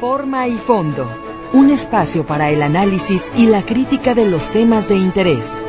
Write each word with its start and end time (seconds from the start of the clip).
Forma 0.00 0.46
y 0.46 0.58
fondo. 0.58 1.10
Un 1.54 1.70
espacio 1.70 2.26
para 2.26 2.50
el 2.50 2.60
análisis 2.60 3.32
y 3.34 3.46
la 3.46 3.64
crítica 3.64 4.14
de 4.14 4.26
los 4.26 4.50
temas 4.50 4.90
de 4.90 4.96
interés. 4.96 5.64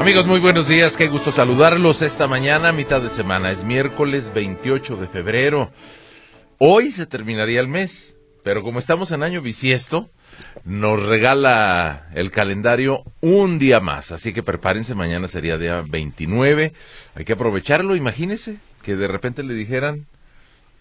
Amigos, 0.00 0.26
muy 0.26 0.38
buenos 0.38 0.68
días. 0.68 0.96
Qué 0.96 1.08
gusto 1.08 1.32
saludarlos 1.32 2.02
esta 2.02 2.28
mañana, 2.28 2.70
mitad 2.70 3.00
de 3.00 3.10
semana. 3.10 3.50
Es 3.50 3.64
miércoles 3.64 4.32
28 4.32 4.96
de 4.96 5.08
febrero. 5.08 5.72
Hoy 6.58 6.92
se 6.92 7.06
terminaría 7.06 7.58
el 7.58 7.66
mes, 7.66 8.16
pero 8.44 8.62
como 8.62 8.78
estamos 8.78 9.10
en 9.10 9.24
año 9.24 9.42
bisiesto, 9.42 10.08
nos 10.64 11.04
regala 11.04 12.08
el 12.14 12.30
calendario 12.30 13.04
un 13.20 13.58
día 13.58 13.80
más. 13.80 14.12
Así 14.12 14.32
que 14.32 14.42
prepárense, 14.42 14.94
mañana 14.94 15.28
sería 15.28 15.58
día 15.58 15.82
29. 15.86 16.72
Hay 17.14 17.24
que 17.24 17.32
aprovecharlo, 17.32 17.96
imagínense 17.96 18.58
que 18.82 18.96
de 18.96 19.08
repente 19.08 19.42
le 19.42 19.54
dijeran 19.54 20.06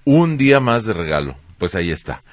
un 0.04 0.38
día 0.38 0.60
más 0.60 0.86
de 0.86 0.94
regalo. 0.94 1.36
Pues 1.58 1.76
ahí 1.76 1.92
está. 1.92 2.24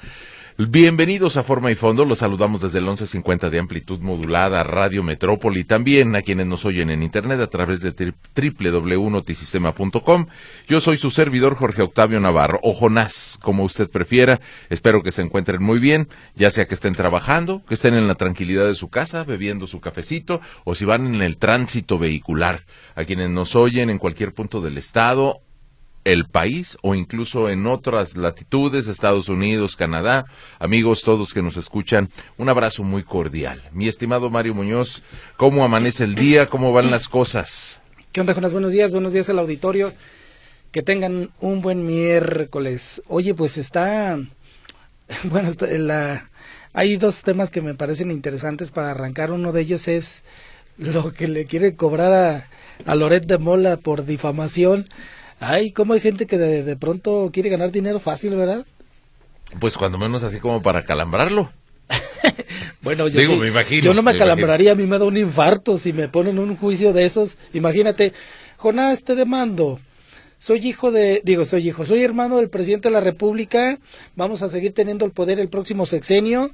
Bienvenidos 0.55 1.35
a 1.37 1.43
Forma 1.43 1.71
y 1.71 1.75
Fondo, 1.75 2.05
los 2.05 2.19
saludamos 2.19 2.61
desde 2.61 2.77
el 2.77 2.83
1150 2.83 3.49
de 3.49 3.57
amplitud 3.57 3.99
modulada 4.01 4.63
Radio 4.63 5.01
Metrópoli, 5.01 5.63
también 5.63 6.15
a 6.15 6.21
quienes 6.21 6.45
nos 6.45 6.63
oyen 6.63 6.91
en 6.91 7.01
internet 7.01 7.39
a 7.39 7.47
través 7.47 7.81
de 7.81 8.13
www.notisistema.com. 8.35 10.27
Yo 10.67 10.79
soy 10.79 10.97
su 10.97 11.09
servidor 11.09 11.55
Jorge 11.55 11.81
Octavio 11.81 12.19
Navarro, 12.19 12.59
o 12.61 12.71
Jonás, 12.71 13.39
como 13.41 13.63
usted 13.63 13.89
prefiera. 13.89 14.39
Espero 14.69 15.01
que 15.01 15.11
se 15.11 15.23
encuentren 15.23 15.63
muy 15.63 15.79
bien, 15.79 16.07
ya 16.35 16.51
sea 16.51 16.67
que 16.67 16.75
estén 16.75 16.93
trabajando, 16.93 17.63
que 17.67 17.73
estén 17.73 17.95
en 17.95 18.07
la 18.07 18.13
tranquilidad 18.13 18.67
de 18.67 18.75
su 18.75 18.89
casa, 18.89 19.23
bebiendo 19.23 19.65
su 19.65 19.81
cafecito, 19.81 20.39
o 20.65 20.75
si 20.75 20.85
van 20.85 21.15
en 21.15 21.23
el 21.23 21.37
tránsito 21.37 21.97
vehicular. 21.97 22.63
A 22.93 23.05
quienes 23.05 23.31
nos 23.31 23.55
oyen 23.55 23.89
en 23.89 23.97
cualquier 23.97 24.35
punto 24.35 24.61
del 24.61 24.77
estado 24.77 25.41
el 26.03 26.25
país 26.25 26.77
o 26.81 26.95
incluso 26.95 27.49
en 27.49 27.67
otras 27.67 28.17
latitudes, 28.17 28.87
Estados 28.87 29.29
Unidos, 29.29 29.75
Canadá. 29.75 30.25
Amigos 30.59 31.01
todos 31.01 31.33
que 31.33 31.41
nos 31.41 31.57
escuchan, 31.57 32.09
un 32.37 32.49
abrazo 32.49 32.83
muy 32.83 33.03
cordial. 33.03 33.61
Mi 33.71 33.87
estimado 33.87 34.29
Mario 34.29 34.53
Muñoz, 34.53 35.03
¿cómo 35.37 35.63
amanece 35.63 36.03
el 36.03 36.15
día? 36.15 36.47
¿Cómo 36.47 36.73
van 36.73 36.91
las 36.91 37.07
cosas? 37.07 37.81
¿Qué 38.11 38.21
onda, 38.21 38.33
Jonas? 38.33 38.53
Buenos 38.53 38.71
días, 38.71 38.91
buenos 38.91 39.13
días 39.13 39.29
al 39.29 39.39
auditorio. 39.39 39.93
Que 40.71 40.81
tengan 40.81 41.29
un 41.39 41.61
buen 41.61 41.85
miércoles. 41.85 43.01
Oye, 43.07 43.33
pues 43.33 43.57
está... 43.57 44.19
Bueno, 45.25 45.51
la... 45.59 46.29
hay 46.71 46.97
dos 46.97 47.23
temas 47.23 47.51
que 47.51 47.61
me 47.61 47.75
parecen 47.75 48.09
interesantes 48.09 48.71
para 48.71 48.91
arrancar. 48.91 49.31
Uno 49.31 49.51
de 49.51 49.61
ellos 49.61 49.87
es 49.87 50.23
lo 50.77 51.13
que 51.13 51.27
le 51.27 51.45
quiere 51.45 51.75
cobrar 51.75 52.13
a, 52.13 52.49
a 52.91 52.95
Loret 52.95 53.25
de 53.25 53.37
Mola 53.37 53.77
por 53.77 54.05
difamación 54.05 54.87
Ay, 55.45 55.71
cómo 55.71 55.93
hay 55.93 55.99
gente 55.99 56.25
que 56.25 56.37
de, 56.37 56.75
pronto 56.77 57.29
quiere 57.33 57.49
ganar 57.49 57.71
dinero 57.71 57.99
fácil, 57.99 58.35
¿verdad? 58.35 58.65
Pues 59.59 59.77
cuando 59.77 59.97
menos 59.97 60.23
así 60.23 60.39
como 60.39 60.61
para 60.61 60.85
calambrarlo. 60.85 61.51
bueno, 62.81 63.07
yo, 63.09 63.19
Digo, 63.19 63.35
me 63.35 63.49
imagino, 63.49 63.83
yo 63.83 63.93
no 63.93 64.01
me, 64.01 64.11
acalambraría, 64.11 64.71
a 64.71 64.75
mí 64.75 64.85
me 64.85 64.97
da 64.97 65.05
un 65.05 65.17
infarto 65.17 65.77
si 65.77 65.91
me 65.91 66.07
ponen 66.07 66.39
un 66.39 66.55
juicio 66.55 66.93
de 66.93 67.05
esos. 67.05 67.37
Imagínate, 67.53 68.13
Jonás, 68.57 69.03
te 69.03 69.15
demando. 69.15 69.79
Soy 70.37 70.65
hijo 70.67 70.91
de, 70.91 71.21
digo, 71.23 71.45
soy 71.45 71.67
hijo, 71.67 71.85
soy 71.85 72.03
hermano 72.03 72.37
del 72.37 72.49
presidente 72.49 72.87
de 72.89 72.93
la 72.93 73.01
República, 73.01 73.79
vamos 74.15 74.41
a 74.41 74.49
seguir 74.49 74.73
teniendo 74.73 75.05
el 75.05 75.11
poder 75.11 75.39
el 75.39 75.49
próximo 75.49 75.85
sexenio 75.85 76.51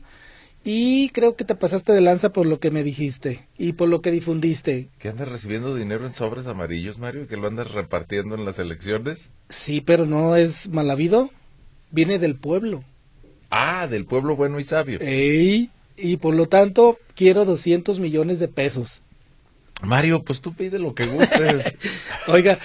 y 0.64 1.10
creo 1.10 1.36
que 1.36 1.46
te 1.46 1.56
pasaste 1.56 1.94
de 1.94 2.02
lanza 2.02 2.30
por 2.30 2.46
lo 2.46 2.60
que 2.60 2.72
me 2.72 2.84
dijiste 2.84 3.48
y 3.58 3.74
por 3.74 3.90
lo 3.90 4.02
que 4.02 4.12
difundiste. 4.12 4.90
¿Que 5.00 5.10
andas 5.10 5.30
recibiendo 5.30 5.74
dinero 5.76 6.06
en 6.06 6.14
sobres 6.14 6.48
amarillos, 6.48 6.98
Mario? 6.98 7.24
¿Y 7.24 7.28
que 7.28 7.38
lo 7.38 7.48
andas 7.48 7.72
repartiendo 7.72 8.36
en 8.36 8.46
las 8.46 8.60
elecciones? 8.60 9.30
Sí, 9.48 9.82
pero 9.82 10.06
no 10.06 10.36
es 10.36 10.70
mal 10.70 10.92
habido. 10.92 11.30
Viene 11.92 12.20
del 12.20 12.36
pueblo. 12.36 12.84
Ah, 13.50 13.88
del 13.88 14.06
pueblo 14.06 14.36
bueno 14.36 14.60
y 14.60 14.64
sabio. 14.64 15.00
Ey, 15.02 15.70
y 15.98 16.18
por 16.18 16.36
lo 16.36 16.46
tanto 16.48 17.00
quiero 17.16 17.46
200 17.46 18.00
millones 18.00 18.40
de 18.40 18.48
pesos. 18.48 19.04
Mario, 19.82 20.24
pues 20.24 20.42
tú 20.42 20.54
pide 20.54 20.78
lo 20.78 20.94
que 20.94 21.06
gustes. 21.06 21.76
Oiga, 22.28 22.58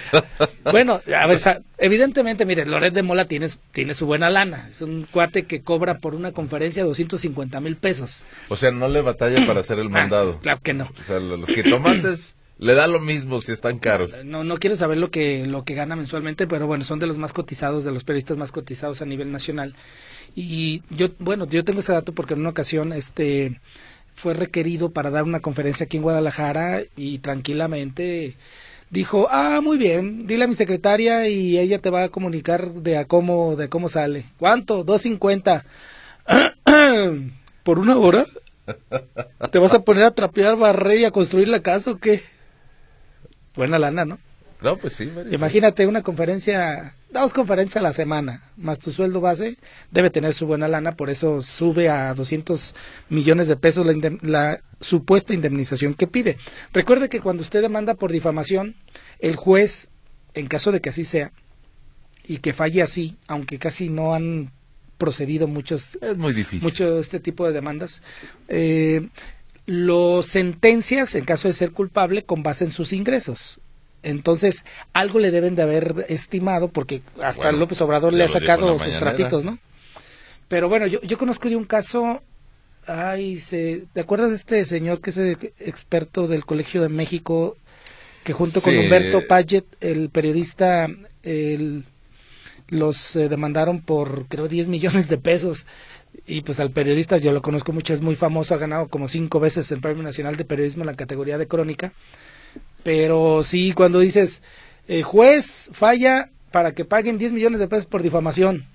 bueno, 0.71 1.01
a 1.15 1.27
ver, 1.27 1.39
evidentemente, 1.77 2.45
mire, 2.45 2.65
Loret 2.65 2.93
de 2.93 3.03
Mola 3.03 3.25
tiene, 3.25 3.47
tiene 3.71 3.93
su 3.93 4.05
buena 4.05 4.29
lana. 4.29 4.67
Es 4.69 4.81
un 4.81 5.07
cuate 5.09 5.43
que 5.43 5.61
cobra 5.61 5.99
por 5.99 6.13
una 6.13 6.33
conferencia 6.33 6.83
250 6.83 7.59
mil 7.61 7.77
pesos. 7.77 8.25
O 8.49 8.55
sea, 8.55 8.71
no 8.71 8.87
le 8.87 9.01
batalla 9.01 9.45
para 9.45 9.61
hacer 9.61 9.79
el 9.79 9.87
ah, 9.87 9.91
mandado. 9.91 10.39
claro 10.39 10.59
que 10.61 10.73
no. 10.73 10.91
O 10.99 11.03
sea, 11.03 11.19
los 11.19 11.49
tomantes 11.69 12.35
le 12.57 12.73
da 12.73 12.87
lo 12.87 12.99
mismo 12.99 13.41
si 13.41 13.51
están 13.51 13.79
caros. 13.79 14.23
No, 14.23 14.43
no 14.43 14.57
quiero 14.57 14.75
saber 14.75 14.97
lo 14.97 15.11
que, 15.11 15.45
lo 15.45 15.65
que 15.65 15.73
gana 15.73 15.95
mensualmente, 15.95 16.47
pero 16.47 16.67
bueno, 16.67 16.83
son 16.83 16.99
de 16.99 17.07
los 17.07 17.17
más 17.17 17.33
cotizados, 17.33 17.83
de 17.83 17.91
los 17.91 18.03
periodistas 18.03 18.37
más 18.37 18.51
cotizados 18.51 19.01
a 19.01 19.05
nivel 19.05 19.31
nacional. 19.31 19.75
Y 20.35 20.81
yo, 20.89 21.09
bueno, 21.19 21.47
yo 21.47 21.63
tengo 21.63 21.81
ese 21.81 21.93
dato 21.93 22.13
porque 22.13 22.33
en 22.33 22.41
una 22.41 22.49
ocasión, 22.49 22.93
este 22.93 23.59
fue 24.15 24.33
requerido 24.33 24.89
para 24.91 25.09
dar 25.09 25.23
una 25.23 25.41
conferencia 25.41 25.85
aquí 25.85 25.97
en 25.97 26.03
Guadalajara 26.03 26.81
y 26.95 27.19
tranquilamente 27.19 28.35
dijo, 28.89 29.27
ah, 29.29 29.59
muy 29.61 29.77
bien, 29.77 30.25
dile 30.25 30.45
a 30.45 30.47
mi 30.47 30.55
secretaria 30.55 31.27
y 31.27 31.59
ella 31.59 31.79
te 31.79 31.89
va 31.89 32.03
a 32.03 32.09
comunicar 32.09 32.71
de 32.73 32.97
a 32.97 33.05
cómo, 33.05 33.55
de 33.55 33.69
cómo 33.69 33.89
sale. 33.89 34.25
¿Cuánto? 34.39 34.83
Dos 34.83 35.01
cincuenta. 35.01 35.65
¿Por 37.63 37.79
una 37.79 37.97
hora? 37.97 38.25
¿Te 39.51 39.59
vas 39.59 39.73
a 39.73 39.79
poner 39.79 40.03
a 40.03 40.11
trapear, 40.11 40.55
barrer 40.55 40.99
y 40.99 41.05
a 41.05 41.11
construir 41.11 41.47
la 41.47 41.61
casa 41.61 41.91
o 41.91 41.97
qué? 41.97 42.23
Buena 43.55 43.77
lana, 43.79 44.05
¿no? 44.05 44.19
No, 44.61 44.77
pues 44.77 44.93
sí. 44.93 45.11
Imagínate 45.31 45.85
una 45.85 46.01
conferencia, 46.01 46.95
dos 47.21 47.33
conferencias 47.33 47.77
a 47.77 47.87
la 47.87 47.93
semana, 47.93 48.43
más 48.57 48.79
tu 48.79 48.91
sueldo 48.91 49.21
base, 49.21 49.57
debe 49.91 50.09
tener 50.09 50.33
su 50.33 50.47
buena 50.47 50.67
lana, 50.67 50.95
por 50.95 51.09
eso 51.09 51.41
sube 51.41 51.89
a 51.89 52.13
200 52.13 52.75
millones 53.09 53.47
de 53.47 53.55
pesos 53.55 53.85
la, 53.85 53.93
la 54.21 54.61
supuesta 54.79 55.33
indemnización 55.33 55.93
que 55.93 56.07
pide. 56.07 56.37
Recuerde 56.73 57.09
que 57.09 57.21
cuando 57.21 57.41
usted 57.41 57.61
demanda 57.61 57.95
por 57.95 58.11
difamación, 58.11 58.75
el 59.19 59.35
juez, 59.35 59.89
en 60.33 60.47
caso 60.47 60.71
de 60.71 60.81
que 60.81 60.89
así 60.89 61.03
sea, 61.03 61.31
y 62.27 62.37
que 62.37 62.53
falle 62.53 62.81
así, 62.81 63.17
aunque 63.27 63.59
casi 63.59 63.89
no 63.89 64.13
han 64.13 64.51
procedido 64.97 65.47
muchos 65.47 65.97
es 66.01 66.17
muy 66.17 66.33
difícil 66.33 66.61
mucho 66.61 66.99
este 66.99 67.19
tipo 67.19 67.45
de 67.45 67.53
demandas 67.53 68.01
eh, 68.47 69.09
lo 69.65 70.23
sentencias 70.23 71.15
en 71.15 71.25
caso 71.25 71.47
de 71.47 71.53
ser 71.53 71.71
culpable 71.71 72.23
con 72.23 72.43
base 72.43 72.65
en 72.65 72.71
sus 72.71 72.93
ingresos 72.93 73.59
entonces, 74.05 74.63
algo 74.93 75.19
le 75.19 75.31
deben 75.31 75.55
de 75.55 75.63
haber 75.63 76.05
estimado, 76.09 76.67
porque 76.67 77.01
hasta 77.21 77.51
López 77.51 77.81
Obrador 77.81 78.13
le 78.13 78.23
ha 78.23 78.29
sacado 78.29 78.77
sus 78.77 78.99
trapitos, 78.99 79.43
¿no? 79.43 79.57
Pero 80.47 80.69
bueno, 80.69 80.85
yo, 80.85 81.01
yo 81.01 81.17
conozco 81.17 81.49
de 81.49 81.55
un 81.55 81.65
caso, 81.65 82.21
ay, 82.85 83.39
se, 83.39 83.85
¿te 83.93 84.01
acuerdas 84.01 84.29
de 84.29 84.35
este 84.35 84.63
señor 84.65 85.01
que 85.01 85.09
es 85.09 85.17
experto 85.59 86.27
del 86.27 86.45
Colegio 86.45 86.83
de 86.83 86.89
México, 86.89 87.57
que 88.23 88.33
junto 88.33 88.61
con 88.61 88.77
Humberto 88.77 89.25
Paget, 89.27 89.65
el 89.81 90.09
periodista, 90.09 90.87
el, 91.23 91.85
los 92.67 93.15
eh, 93.15 93.27
demandaron 93.27 93.81
por, 93.81 94.27
creo, 94.27 94.47
10 94.47 94.67
millones 94.67 95.09
de 95.09 95.17
pesos? 95.17 95.65
y 96.27 96.41
pues 96.41 96.59
al 96.59 96.71
periodista 96.71 97.17
yo 97.17 97.31
lo 97.31 97.41
conozco 97.41 97.71
mucho, 97.73 97.93
es 97.93 98.01
muy 98.01 98.15
famoso, 98.15 98.53
ha 98.53 98.57
ganado 98.57 98.87
como 98.87 99.07
cinco 99.07 99.39
veces 99.39 99.71
el 99.71 99.81
Premio 99.81 100.03
Nacional 100.03 100.35
de 100.37 100.45
Periodismo 100.45 100.83
en 100.83 100.87
la 100.87 100.95
categoría 100.95 101.37
de 101.37 101.47
crónica. 101.47 101.91
Pero 102.85 103.41
sí, 103.43 103.71
cuando 103.71 103.97
dices, 103.97 104.43
eh, 104.87 105.01
juez 105.01 105.71
falla 105.73 106.29
para 106.51 106.75
que 106.75 106.85
paguen 106.85 107.17
10 107.17 107.33
millones 107.33 107.59
de 107.59 107.67
pesos 107.67 107.87
por 107.87 108.03
difamación. 108.03 108.67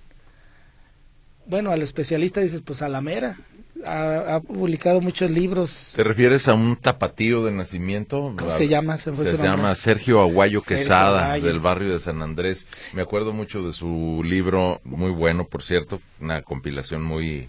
Bueno, 1.46 1.70
al 1.70 1.80
especialista 1.80 2.40
dices, 2.40 2.60
pues 2.60 2.82
a 2.82 2.88
la 2.88 3.00
mera. 3.00 3.38
Ha, 3.86 4.40
publicado 4.40 5.00
muchos 5.00 5.30
libros. 5.30 5.92
¿Te 5.94 6.02
refieres 6.02 6.48
a 6.48 6.54
un 6.54 6.74
tapatío 6.74 7.44
de 7.44 7.52
nacimiento? 7.52 8.34
¿Cómo 8.36 8.50
se 8.50 8.66
llama? 8.66 8.98
Se, 8.98 9.12
llama 9.36 9.76
Sergio 9.76 10.20
Aguayo 10.20 10.60
Quesada, 10.60 11.38
del 11.38 11.60
barrio 11.60 11.92
de 11.92 12.00
San 12.00 12.20
Andrés. 12.20 12.66
Me 12.92 13.02
acuerdo 13.02 13.32
mucho 13.32 13.62
de 13.62 13.72
su 13.72 14.22
libro, 14.24 14.80
muy 14.82 15.12
bueno, 15.12 15.46
por 15.46 15.62
cierto, 15.62 16.02
una 16.20 16.42
compilación 16.42 17.04
muy... 17.04 17.46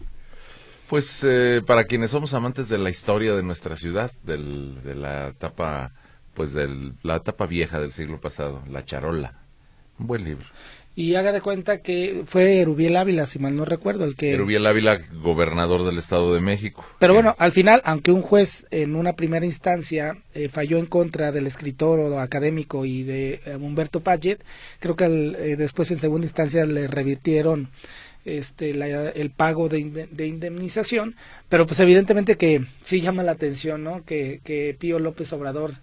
Pues 0.87 1.25
eh, 1.27 1.63
para 1.65 1.85
quienes 1.85 2.11
somos 2.11 2.35
amantes 2.35 2.69
de 2.69 2.77
la 2.77 2.91
historia 2.91 3.33
de 3.33 3.41
nuestra 3.41 3.75
ciudad, 3.75 4.11
del, 4.23 4.83
de 4.83 4.93
la 4.93 5.29
etapa 5.29 5.93
pues 6.33 6.53
de 6.53 6.93
la 7.03 7.17
etapa 7.17 7.45
vieja 7.45 7.79
del 7.79 7.91
siglo 7.91 8.19
pasado, 8.19 8.63
La 8.69 8.85
Charola. 8.85 9.33
Un 9.99 10.07
buen 10.07 10.23
libro. 10.23 10.45
Y 10.93 11.15
haga 11.15 11.31
de 11.31 11.39
cuenta 11.39 11.77
que 11.77 12.23
fue 12.25 12.59
Erubiel 12.59 12.97
Ávila, 12.97 13.25
si 13.25 13.39
mal 13.39 13.55
no 13.55 13.63
recuerdo, 13.63 14.03
el 14.03 14.15
que... 14.15 14.33
Erubiel 14.33 14.67
Ávila, 14.67 14.99
gobernador 15.23 15.85
del 15.85 15.97
Estado 15.97 16.33
de 16.33 16.41
México. 16.41 16.85
Pero 16.99 17.13
bueno, 17.13 17.33
al 17.39 17.53
final, 17.53 17.81
aunque 17.85 18.11
un 18.11 18.21
juez 18.21 18.67
en 18.71 18.97
una 18.97 19.13
primera 19.13 19.45
instancia 19.45 20.17
eh, 20.33 20.49
falló 20.49 20.79
en 20.79 20.87
contra 20.87 21.31
del 21.31 21.47
escritor 21.47 21.99
o 21.99 22.19
académico 22.19 22.83
y 22.83 23.03
de 23.03 23.39
eh, 23.45 23.55
Humberto 23.55 24.01
Paget, 24.01 24.43
creo 24.79 24.97
que 24.97 25.05
eh, 25.05 25.55
después 25.55 25.89
en 25.91 25.99
segunda 25.99 26.25
instancia 26.25 26.65
le 26.65 26.87
revirtieron 26.87 27.69
este, 28.25 28.71
el 28.71 29.31
pago 29.31 29.69
de, 29.69 30.07
de, 30.11 30.27
indemnización, 30.27 31.15
pero 31.47 31.65
pues 31.65 31.79
evidentemente 31.79 32.35
que 32.35 32.65
sí 32.83 33.01
llama 33.01 33.23
la 33.23 33.31
atención, 33.31 33.83
¿no? 33.83 34.03
Que, 34.05 34.41
que 34.43 34.75
Pío 34.77 34.99
López 34.99 35.31
Obrador 35.33 35.75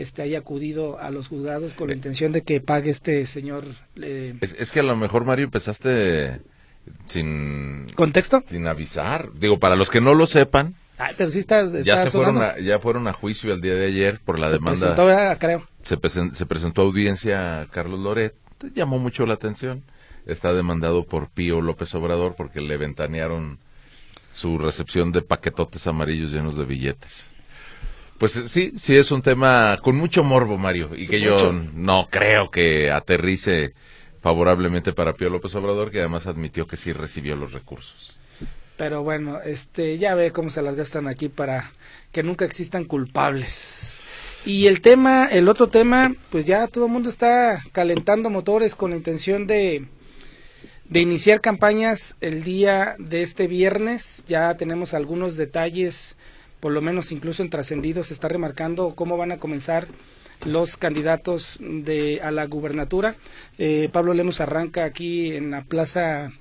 este 0.00 0.22
haya 0.22 0.38
acudido 0.38 0.98
a 0.98 1.10
los 1.10 1.28
juzgados 1.28 1.72
con 1.72 1.88
la 1.88 1.94
intención 1.94 2.32
de 2.32 2.42
que 2.42 2.60
pague 2.60 2.90
este 2.90 3.26
señor. 3.26 3.64
Eh, 3.96 4.34
es, 4.40 4.70
que 4.70 4.80
a 4.80 4.82
lo 4.82 4.96
mejor, 4.96 5.24
Mario, 5.24 5.44
empezaste 5.44 6.40
sin... 7.04 7.86
¿Contexto? 7.94 8.42
Sin 8.46 8.66
avisar. 8.66 9.30
Digo, 9.34 9.58
para 9.58 9.76
los 9.76 9.90
que 9.90 10.00
no 10.00 10.14
lo 10.14 10.26
sepan... 10.26 10.74
pero 11.16 11.30
sí 11.30 11.38
está, 11.38 11.66
ya, 11.82 11.98
se 11.98 12.10
fueron 12.10 12.42
a, 12.42 12.58
ya 12.58 12.78
fueron 12.78 13.06
a 13.08 13.12
juicio 13.12 13.52
el 13.52 13.60
día 13.60 13.74
de 13.74 13.86
ayer 13.86 14.20
por 14.24 14.38
la 14.38 14.50
demanda. 14.50 14.94
Presentó, 14.94 15.08
ah, 15.08 15.36
creo. 15.38 15.66
Se, 15.82 15.98
se 16.34 16.46
presentó 16.46 16.82
audiencia 16.82 17.60
a 17.60 17.66
Carlos 17.66 18.00
Loret. 18.00 18.34
Llamó 18.74 18.98
mucho 18.98 19.26
la 19.26 19.34
atención. 19.34 19.84
Está 20.26 20.52
demandado 20.52 21.04
por 21.04 21.30
Pío 21.30 21.60
López 21.60 21.94
Obrador 21.94 22.34
porque 22.36 22.60
le 22.60 22.76
ventanearon 22.76 23.58
su 24.32 24.58
recepción 24.58 25.10
de 25.10 25.22
paquetotes 25.22 25.86
amarillos 25.86 26.32
llenos 26.32 26.56
de 26.56 26.64
billetes. 26.64 27.30
Pues 28.18 28.36
eh, 28.36 28.48
sí, 28.48 28.72
sí 28.76 28.96
es 28.96 29.10
un 29.12 29.22
tema 29.22 29.78
con 29.82 29.96
mucho 29.96 30.24
morbo, 30.24 30.58
Mario, 30.58 30.90
y 30.96 31.06
que 31.06 31.20
yo 31.20 31.52
no 31.52 32.08
creo 32.10 32.50
que 32.50 32.90
aterrice 32.90 33.74
favorablemente 34.20 34.92
para 34.92 35.14
Pío 35.14 35.30
López 35.30 35.54
Obrador, 35.54 35.90
que 35.90 36.00
además 36.00 36.26
admitió 36.26 36.66
que 36.66 36.76
sí 36.76 36.92
recibió 36.92 37.36
los 37.36 37.52
recursos. 37.52 38.16
Pero 38.76 39.02
bueno, 39.02 39.40
este, 39.40 39.98
ya 39.98 40.14
ve 40.14 40.32
cómo 40.32 40.50
se 40.50 40.62
las 40.62 40.76
gastan 40.76 41.08
aquí 41.08 41.28
para 41.28 41.72
que 42.12 42.22
nunca 42.22 42.44
existan 42.44 42.84
culpables. 42.84 43.98
Y 44.44 44.66
el 44.66 44.80
tema, 44.80 45.26
el 45.26 45.48
otro 45.48 45.68
tema, 45.68 46.14
pues 46.30 46.46
ya 46.46 46.68
todo 46.68 46.86
el 46.86 46.92
mundo 46.92 47.08
está 47.08 47.62
calentando 47.72 48.30
motores 48.30 48.74
con 48.74 48.90
la 48.90 48.96
intención 48.96 49.46
de, 49.46 49.86
de 50.84 51.00
iniciar 51.00 51.40
campañas 51.40 52.16
el 52.20 52.44
día 52.44 52.96
de 52.98 53.22
este 53.22 53.46
viernes. 53.46 54.24
Ya 54.28 54.56
tenemos 54.56 54.94
algunos 54.94 55.36
detalles 55.36 56.16
por 56.60 56.72
lo 56.72 56.80
menos 56.80 57.12
incluso 57.12 57.42
en 57.42 57.50
trascendido 57.50 58.02
se 58.02 58.14
está 58.14 58.28
remarcando 58.28 58.94
cómo 58.94 59.16
van 59.16 59.32
a 59.32 59.38
comenzar 59.38 59.88
los 60.44 60.76
candidatos 60.76 61.58
de 61.60 62.20
a 62.22 62.30
la 62.30 62.46
gubernatura. 62.46 63.16
Eh, 63.58 63.88
Pablo 63.92 64.14
Lemos 64.14 64.40
arranca 64.40 64.84
aquí 64.84 65.34
en 65.34 65.50
la 65.50 65.62
Plaza 65.62 66.32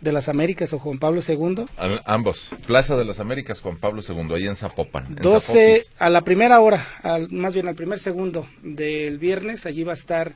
de 0.00 0.12
las 0.12 0.28
Américas 0.28 0.72
o 0.72 0.78
Juan 0.78 0.98
Pablo 0.98 1.20
II. 1.26 1.64
ambos. 2.04 2.50
Plaza 2.66 2.96
de 2.96 3.04
las 3.04 3.20
Américas, 3.20 3.60
Juan 3.60 3.76
Pablo 3.76 4.02
II, 4.06 4.34
ahí 4.34 4.46
en 4.46 4.56
Zapopan. 4.56 5.14
12 5.14 5.84
a 5.98 6.10
la 6.10 6.22
primera 6.22 6.60
hora, 6.60 6.84
más 7.30 7.54
bien 7.54 7.68
al 7.68 7.76
primer 7.76 8.00
segundo 8.00 8.48
del 8.62 9.18
viernes, 9.18 9.64
allí 9.64 9.84
va 9.84 9.92
a 9.92 9.94
estar 9.94 10.34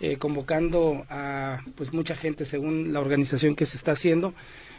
eh, 0.00 0.18
convocando 0.18 1.06
a 1.08 1.62
pues 1.74 1.94
mucha 1.94 2.14
gente 2.14 2.44
según 2.44 2.92
la 2.92 3.00
organización 3.00 3.56
que 3.56 3.64
se 3.64 3.78
está 3.78 3.92
haciendo 3.92 4.34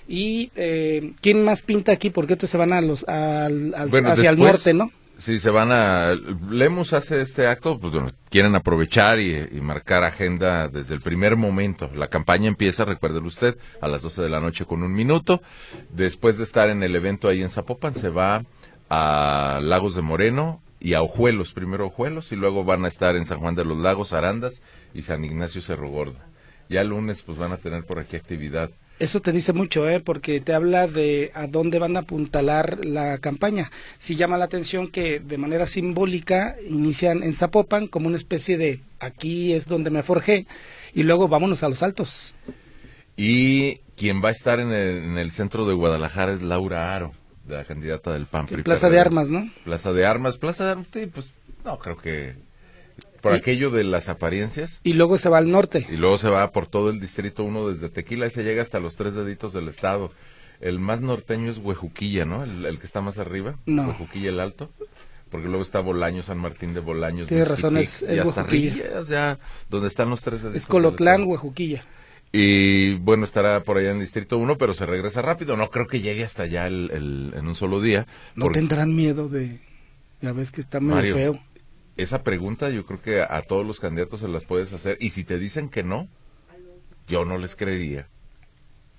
y 0.07 0.51
eh, 0.55 1.13
¿quién 1.21 1.43
más 1.43 1.61
pinta 1.61 1.91
aquí? 1.91 2.09
Porque 2.09 2.33
estos 2.33 2.49
se 2.49 2.57
van 2.57 2.73
a 2.73 2.81
los, 2.81 3.05
hacia 3.07 4.29
el 4.29 4.39
norte, 4.39 4.73
¿no? 4.73 4.91
Sí, 5.17 5.39
se 5.39 5.49
van 5.49 5.71
a... 5.71 6.13
Lemus 6.49 6.93
hace 6.93 7.21
este 7.21 7.47
acto, 7.47 7.79
pues 7.79 7.91
quieren 8.29 8.55
aprovechar 8.55 9.19
y, 9.19 9.49
marcar 9.61 10.03
agenda 10.03 10.67
desde 10.67 10.93
el 10.93 11.01
primer 11.01 11.35
momento. 11.35 11.89
La 11.95 12.07
campaña 12.07 12.47
empieza, 12.47 12.85
recuérdelo 12.85 13.25
usted, 13.25 13.57
a 13.81 13.87
las 13.87 14.03
12 14.03 14.21
de 14.21 14.29
la 14.29 14.39
noche 14.39 14.65
con 14.65 14.83
un 14.83 14.93
minuto. 14.93 15.41
Después 15.89 16.37
de 16.37 16.43
estar 16.43 16.69
en 16.69 16.83
el 16.83 16.95
evento 16.95 17.27
ahí 17.27 17.41
en 17.41 17.49
Zapopan, 17.49 17.95
se 17.95 18.09
va 18.09 18.45
a 18.89 19.59
Lagos 19.63 19.95
de 19.95 20.03
Moreno 20.03 20.61
y 20.79 20.93
a 20.93 21.01
Ojuelos, 21.01 21.51
primero 21.51 21.87
Ojuelos, 21.87 22.31
y 22.31 22.35
luego 22.35 22.63
van 22.63 22.85
a 22.85 22.87
estar 22.87 23.15
en 23.15 23.25
San 23.25 23.39
Juan 23.39 23.55
de 23.55 23.65
los 23.65 23.79
Lagos, 23.79 24.13
Arandas 24.13 24.61
y 24.93 25.01
San 25.01 25.25
Ignacio 25.25 25.61
Cerro 25.61 25.89
Gordo. 25.89 26.19
Ya 26.69 26.81
el 26.81 26.89
lunes 26.89 27.23
pues 27.23 27.39
van 27.39 27.53
a 27.53 27.57
tener 27.57 27.85
por 27.85 27.97
aquí 27.97 28.17
actividad 28.17 28.69
eso 28.99 29.19
te 29.19 29.31
dice 29.31 29.53
mucho, 29.53 29.87
¿eh? 29.87 29.99
porque 29.99 30.41
te 30.41 30.53
habla 30.53 30.87
de 30.87 31.31
a 31.35 31.47
dónde 31.47 31.79
van 31.79 31.95
a 31.97 32.01
apuntalar 32.01 32.83
la 32.83 33.19
campaña. 33.19 33.71
Si 33.99 34.15
llama 34.15 34.37
la 34.37 34.45
atención 34.45 34.87
que 34.87 35.19
de 35.19 35.37
manera 35.37 35.67
simbólica 35.67 36.55
inician 36.67 37.23
en 37.23 37.33
Zapopan 37.33 37.87
como 37.87 38.07
una 38.07 38.17
especie 38.17 38.57
de 38.57 38.79
aquí 38.99 39.53
es 39.53 39.67
donde 39.67 39.89
me 39.89 40.03
forjé 40.03 40.47
y 40.93 41.03
luego 41.03 41.27
vámonos 41.27 41.63
a 41.63 41.69
los 41.69 41.83
altos. 41.83 42.35
Y 43.15 43.77
quien 43.95 44.23
va 44.23 44.29
a 44.29 44.31
estar 44.31 44.59
en 44.59 44.71
el, 44.71 45.31
centro 45.31 45.67
de 45.67 45.73
Guadalajara 45.73 46.33
es 46.33 46.41
Laura 46.41 46.95
Aro, 46.95 47.13
la 47.47 47.65
candidata 47.65 48.13
del 48.13 48.25
PAN. 48.25 48.47
Plaza 48.63 48.89
de 48.89 48.99
Armas, 48.99 49.29
¿no? 49.29 49.49
Plaza 49.63 49.93
de 49.93 50.05
Armas, 50.05 50.37
Plaza 50.37 50.65
de 50.65 50.71
Armas, 50.71 50.87
sí, 50.91 51.05
pues 51.07 51.33
no, 51.63 51.77
creo 51.77 51.97
que 51.97 52.35
por 53.21 53.33
aquello 53.33 53.69
de 53.69 53.83
las 53.83 54.09
apariencias. 54.09 54.79
Y 54.83 54.93
luego 54.93 55.17
se 55.17 55.29
va 55.29 55.37
al 55.37 55.49
norte. 55.49 55.85
Y 55.89 55.97
luego 55.97 56.17
se 56.17 56.29
va 56.29 56.51
por 56.51 56.67
todo 56.67 56.89
el 56.89 56.99
distrito 56.99 57.43
uno 57.43 57.67
desde 57.69 57.89
Tequila 57.89 58.27
y 58.27 58.29
se 58.29 58.43
llega 58.43 58.61
hasta 58.61 58.79
los 58.79 58.95
tres 58.95 59.13
deditos 59.13 59.53
del 59.53 59.67
estado. 59.67 60.11
El 60.59 60.79
más 60.79 61.01
norteño 61.01 61.51
es 61.51 61.59
Huejuquilla, 61.59 62.25
¿no? 62.25 62.43
El, 62.43 62.79
que 62.79 62.85
está 62.85 63.01
más 63.01 63.19
arriba. 63.19 63.57
No. 63.65 63.87
Huejuquilla 63.87 64.29
el 64.29 64.39
Alto. 64.39 64.69
Porque 65.29 65.47
luego 65.47 65.61
está 65.61 65.81
Bolaño, 65.81 66.23
San 66.23 66.39
Martín 66.39 66.73
de 66.73 66.79
Bolaños. 66.79 67.27
Tienes 67.27 67.47
razón, 67.47 67.77
es, 67.77 68.01
y 68.01 68.17
hasta 68.17 68.43
Huejuquilla. 68.43 69.03
ya, 69.07 69.39
donde 69.69 69.89
están 69.89 70.09
los 70.09 70.21
tres 70.21 70.41
deditos. 70.41 70.63
Es 70.63 70.67
Colotlán, 70.67 71.23
Huejuquilla. 71.23 71.83
Y 72.31 72.95
bueno, 72.95 73.23
estará 73.23 73.63
por 73.63 73.77
allá 73.77 73.89
en 73.91 73.97
el 73.97 74.01
Distrito 74.01 74.37
1, 74.37 74.57
pero 74.57 74.73
se 74.73 74.85
regresa 74.85 75.21
rápido. 75.21 75.57
No 75.57 75.69
creo 75.69 75.87
que 75.87 76.01
llegue 76.01 76.23
hasta 76.23 76.43
allá 76.43 76.67
el, 76.67 77.33
en 77.35 77.47
un 77.47 77.55
solo 77.55 77.81
día. 77.81 78.07
¿No 78.35 78.49
tendrán 78.49 78.95
miedo 78.95 79.27
de.? 79.29 79.59
Ya 80.21 80.31
ves 80.31 80.51
que 80.51 80.61
está 80.61 80.79
muy 80.79 81.11
feo 81.11 81.39
esa 81.97 82.23
pregunta 82.23 82.69
yo 82.69 82.85
creo 82.85 83.01
que 83.01 83.21
a 83.21 83.41
todos 83.41 83.65
los 83.65 83.79
candidatos 83.79 84.19
se 84.21 84.27
las 84.27 84.45
puedes 84.45 84.71
hacer 84.73 84.97
y 84.99 85.09
si 85.09 85.23
te 85.23 85.37
dicen 85.37 85.69
que 85.69 85.83
no, 85.83 86.07
yo 87.07 87.25
no 87.25 87.37
les 87.37 87.55
creería. 87.55 88.07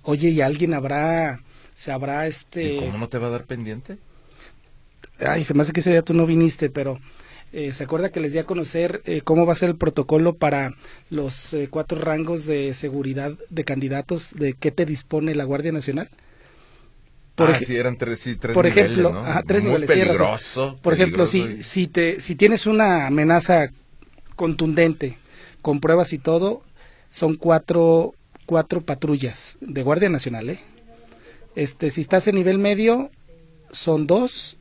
Oye, 0.03 0.31
¿y 0.31 0.41
alguien 0.41 0.75
habrá, 0.75 1.43
se 1.75 1.93
habrá 1.93 2.27
este... 2.27 2.75
¿Y 2.75 2.79
¿Cómo 2.79 2.99
no 2.99 3.09
te 3.09 3.19
va 3.19 3.29
a 3.29 3.31
dar 3.31 3.45
pendiente? 3.45 3.99
Ay, 5.21 5.45
se 5.45 5.55
me 5.55 5.63
hace 5.63 5.73
que 5.73 5.81
ese 5.81 5.91
día 5.91 6.03
tú 6.03 6.15
no 6.15 6.27
viniste, 6.27 6.71
pero 6.71 6.99
eh, 7.53 7.73
¿se 7.73 7.85
acuerda 7.85 8.11
que 8.11 8.21
les 8.21 8.33
di 8.33 8.39
a 8.39 8.45
conocer 8.45 9.03
eh, 9.05 9.23
cómo 9.23 9.47
va 9.47 9.53
a 9.53 9.57
ser 9.57 9.71
el 9.71 9.77
protocolo 9.77 10.35
para 10.35 10.75
los 11.11 11.53
eh, 11.55 11.69
cuatro 11.71 12.01
rangos 12.01 12.47
de 12.47 12.75
seguridad 12.75 13.33
de 13.49 13.65
candidatos, 13.65 14.35
de 14.35 14.55
qué 14.55 14.71
te 14.71 14.87
dispone 14.87 15.35
la 15.35 15.45
Guardia 15.45 15.73
Nacional? 15.73 16.11
Por, 17.39 17.51
ah, 17.51 17.59
eran 17.69 17.97
tres, 17.97 18.19
sí, 18.19 18.35
tres 18.35 18.53
por 18.53 18.67
ejemplo, 18.67 19.23
tres 19.47 19.63
Muy 19.63 19.71
niveles. 19.75 19.89
Peligroso, 19.89 20.77
por 20.83 20.93
ejemplo, 20.93 21.25
si, 21.25 21.63
si, 21.63 21.87
te, 21.87 22.21
si 22.21 22.35
tienes 22.35 22.67
una 22.67 23.07
amenaza 23.07 23.71
contundente, 24.35 25.19
con 25.63 25.79
pruebas 25.79 26.13
y 26.13 26.19
todo, 26.19 26.63
son 27.11 27.37
cuatro, 27.37 28.15
cuatro 28.45 28.81
patrullas 28.81 29.57
de 29.61 29.85
Guardia 29.85 30.09
Nacional, 30.09 30.51
¿eh? 30.51 30.61
Este, 31.55 31.91
si 31.93 32.01
estás 32.01 32.27
en 32.27 32.35
nivel 32.35 32.59
medio, 32.59 33.09
son 33.71 34.09
dos, 34.09 34.59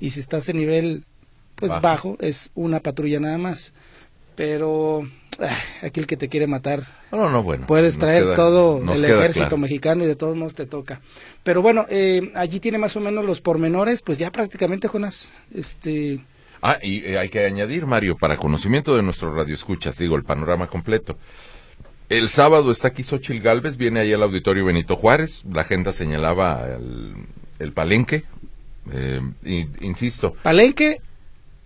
y 0.00 0.10
si 0.10 0.18
estás 0.18 0.48
en 0.48 0.56
nivel 0.56 1.04
pues 1.54 1.80
bajo 1.80 2.16
es 2.20 2.50
una 2.56 2.80
patrulla 2.80 3.20
nada 3.20 3.38
más. 3.38 3.72
Pero 4.34 5.08
aquí 5.82 6.00
el 6.00 6.06
que 6.06 6.16
te 6.16 6.28
quiere 6.28 6.46
matar. 6.46 6.82
No, 7.12 7.28
no, 7.30 7.42
bueno. 7.42 7.66
Puedes 7.66 7.98
traer 7.98 8.34
todo 8.34 8.80
el 8.92 9.04
ejército 9.04 9.56
mexicano 9.56 10.04
y 10.04 10.06
de 10.06 10.16
todos 10.16 10.36
modos 10.36 10.54
te 10.54 10.66
toca. 10.66 11.00
Pero 11.42 11.62
bueno, 11.62 11.86
eh, 11.88 12.32
allí 12.34 12.60
tiene 12.60 12.78
más 12.78 12.96
o 12.96 13.00
menos 13.00 13.24
los 13.24 13.40
pormenores, 13.40 14.02
pues 14.02 14.18
ya 14.18 14.30
prácticamente, 14.30 14.88
Jonas. 14.88 15.32
Este. 15.54 16.20
Ah, 16.60 16.78
y 16.82 17.04
eh, 17.04 17.18
hay 17.18 17.28
que 17.28 17.44
añadir, 17.44 17.86
Mario, 17.86 18.16
para 18.16 18.36
conocimiento 18.36 18.96
de 18.96 19.02
nuestro 19.02 19.32
radio 19.32 19.54
escuchas, 19.54 19.96
digo, 19.98 20.16
el 20.16 20.24
panorama 20.24 20.66
completo. 20.66 21.16
El 22.08 22.30
sábado 22.30 22.70
está 22.70 22.88
aquí 22.88 23.02
Xochil 23.02 23.40
Galvez, 23.40 23.76
viene 23.76 24.00
ahí 24.00 24.12
al 24.12 24.22
auditorio 24.22 24.64
Benito 24.64 24.96
Juárez, 24.96 25.44
la 25.52 25.60
agenda 25.60 25.92
señalaba 25.92 26.66
el, 27.58 27.72
palenque, 27.72 28.24
eh, 28.90 29.20
insisto. 29.80 30.34
Palenque 30.42 31.02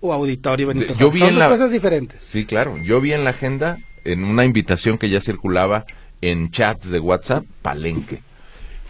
o 0.03 0.13
auditorio 0.13 0.67
Benito 0.67 0.95
yo 0.95 1.11
vi 1.11 1.21
Son 1.21 1.35
dos 1.35 1.49
cosas 1.49 1.73
diferentes. 1.73 2.23
Sí, 2.23 2.45
claro. 2.45 2.77
Yo 2.85 3.01
vi 3.01 3.13
en 3.13 3.25
la 3.25 3.31
agenda, 3.31 3.79
en 4.05 4.25
una 4.25 4.45
invitación 4.45 4.99
que 4.99 5.09
ya 5.09 5.21
circulaba 5.21 5.87
en 6.21 6.51
chats 6.51 6.91
de 6.91 7.01
WhatsApp, 7.01 7.45
Palenque. 7.63 8.21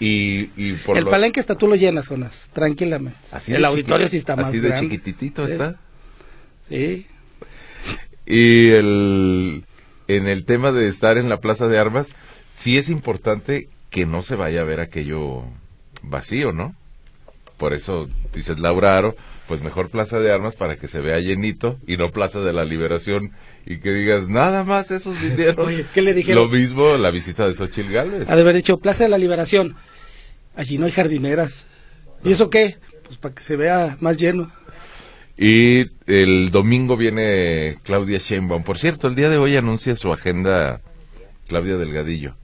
Y, 0.00 0.50
y 0.56 0.72
por 0.84 0.98
el 0.98 1.06
Palenque 1.06 1.38
hasta 1.38 1.54
tú 1.54 1.68
lo 1.68 1.76
llenas, 1.76 2.08
Jonas, 2.08 2.48
tranquilamente. 2.52 3.18
Así 3.30 3.54
el 3.54 3.64
auditorio 3.64 4.08
sí 4.08 4.16
está 4.16 4.34
más 4.34 4.48
Así 4.48 4.58
de 4.58 4.74
chiquititito 4.80 5.44
está. 5.44 5.76
Sí. 6.68 7.06
Y 8.26 8.70
el, 8.70 9.64
en 10.08 10.26
el 10.26 10.44
tema 10.44 10.72
de 10.72 10.88
estar 10.88 11.18
en 11.18 11.28
la 11.28 11.40
Plaza 11.40 11.68
de 11.68 11.78
Armas, 11.78 12.08
sí 12.56 12.78
es 12.78 12.88
importante 12.88 13.68
que 13.90 14.06
no 14.06 14.22
se 14.22 14.36
vaya 14.36 14.62
a 14.62 14.64
ver 14.64 14.80
aquello 14.80 15.44
vacío, 16.02 16.52
¿no? 16.52 16.74
Por 17.58 17.74
eso 17.74 18.08
dices 18.34 18.58
Laura 18.58 18.96
Aro, 18.96 19.14
pues 19.48 19.62
mejor 19.62 19.90
Plaza 19.90 20.18
de 20.18 20.32
Armas 20.32 20.56
para 20.56 20.76
que 20.76 20.88
se 20.88 21.00
vea 21.00 21.18
llenito 21.18 21.78
y 21.86 21.96
no 21.96 22.10
Plaza 22.10 22.40
de 22.40 22.52
la 22.52 22.64
Liberación 22.64 23.32
y 23.66 23.78
que 23.78 23.92
digas, 23.92 24.28
nada 24.28 24.64
más 24.64 24.90
esos 24.90 25.20
vinieron. 25.20 25.66
Oye, 25.66 25.86
¿qué 25.92 26.02
le 26.02 26.14
dijeron? 26.14 26.44
Lo 26.44 26.50
mismo 26.50 26.96
la 26.96 27.10
visita 27.10 27.46
de 27.46 27.54
Xochitl 27.54 27.92
Gálvez. 27.92 28.30
Ha 28.30 28.36
de 28.36 28.42
haber 28.42 28.56
dicho 28.56 28.78
Plaza 28.78 29.04
de 29.04 29.10
la 29.10 29.18
Liberación. 29.18 29.76
Allí 30.54 30.78
no 30.78 30.86
hay 30.86 30.92
jardineras. 30.92 31.66
¿Y 32.24 32.32
eso 32.32 32.50
qué? 32.50 32.76
Pues 33.04 33.18
para 33.18 33.34
que 33.34 33.42
se 33.42 33.56
vea 33.56 33.96
más 34.00 34.16
lleno. 34.16 34.52
Y 35.36 35.86
el 36.06 36.50
domingo 36.50 36.96
viene 36.96 37.78
Claudia 37.82 38.18
Sheinbaum. 38.18 38.62
Por 38.62 38.78
cierto, 38.78 39.08
el 39.08 39.14
día 39.14 39.28
de 39.28 39.38
hoy 39.38 39.56
anuncia 39.56 39.96
su 39.96 40.12
agenda 40.12 40.80
Claudia 41.48 41.76
Delgadillo 41.76 42.36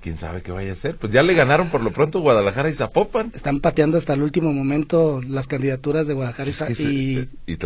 quién 0.00 0.18
sabe 0.18 0.42
qué 0.42 0.52
vaya 0.52 0.72
a 0.72 0.76
ser. 0.76 0.96
Pues 0.96 1.12
ya 1.12 1.22
le 1.22 1.34
ganaron 1.34 1.68
por 1.68 1.82
lo 1.82 1.92
pronto 1.92 2.20
Guadalajara 2.20 2.70
y 2.70 2.74
Zapopan. 2.74 3.32
Están 3.34 3.60
pateando 3.60 3.98
hasta 3.98 4.14
el 4.14 4.22
último 4.22 4.52
momento 4.52 5.20
las 5.26 5.46
candidaturas 5.46 6.06
de 6.06 6.14
Guadalajara 6.14 6.50
y, 6.78 7.28
y, 7.46 7.58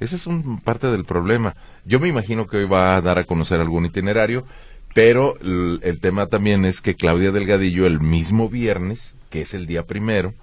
Ese 0.00 0.16
es 0.16 0.26
un 0.26 0.60
parte 0.60 0.88
del 0.88 1.04
problema. 1.04 1.56
Yo 1.84 2.00
me 2.00 2.08
imagino 2.08 2.46
que 2.46 2.58
hoy 2.58 2.66
va 2.66 2.96
a 2.96 3.00
dar 3.00 3.18
a 3.18 3.24
conocer 3.24 3.60
algún 3.60 3.86
itinerario, 3.86 4.44
pero 4.94 5.38
el, 5.40 5.98
tema 6.00 6.26
también 6.26 6.64
es 6.64 6.80
que 6.80 6.94
Claudia 6.94 7.30
Delgadillo 7.30 7.86
el 7.86 8.00
mismo 8.00 8.48
viernes, 8.48 9.14
que 9.30 9.42
es 9.42 9.54
el 9.54 9.66
día 9.66 9.84
primero, 9.84 10.34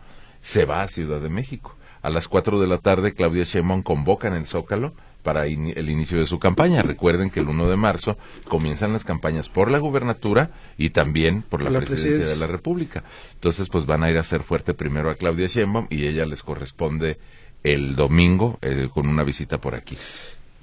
se 0.41 0.65
va 0.65 0.81
a 0.81 0.87
Ciudad 0.87 1.19
de 1.19 1.29
México. 1.29 1.75
A 2.01 2.09
las 2.09 2.27
cuatro 2.27 2.59
de 2.59 2.67
la 2.67 2.77
tarde, 2.77 3.13
Claudia 3.13 3.43
Sheinbaum 3.43 3.81
convoca 3.81 4.27
en 4.27 4.35
el 4.35 4.45
Zócalo 4.45 4.93
para 5.25 5.47
el 5.47 5.89
inicio 5.89 6.19
de 6.19 6.27
su 6.27 6.37
campaña. 6.37 6.83
Recuerden 6.83 7.31
que 7.31 7.39
el 7.39 7.47
1 7.49 7.67
de 7.67 7.75
marzo 7.75 8.15
comienzan 8.47 8.93
las 8.93 9.03
campañas 9.03 9.49
por 9.49 9.71
la 9.71 9.79
gubernatura 9.79 10.51
y 10.77 10.91
también 10.91 11.41
por 11.41 11.63
la, 11.63 11.79
presidencia, 11.79 12.27
de 12.27 12.35
la 12.35 12.45
República. 12.45 13.03
Entonces, 13.33 13.67
pues 13.67 13.87
van 13.87 14.03
a 14.03 14.11
ir 14.11 14.17
a 14.17 14.21
hacer 14.21 14.43
fuerte 14.43 14.75
primero 14.75 15.09
a 15.09 15.15
Claudia 15.15 15.47
Sheinbaum 15.47 15.87
y 15.89 16.05
ella 16.05 16.27
les 16.27 16.43
corresponde 16.43 17.17
el 17.63 17.95
domingo 17.95 18.59
eh, 18.61 18.87
con 18.93 19.07
una 19.07 19.23
visita 19.23 19.59
por 19.59 19.73
aquí. 19.73 19.97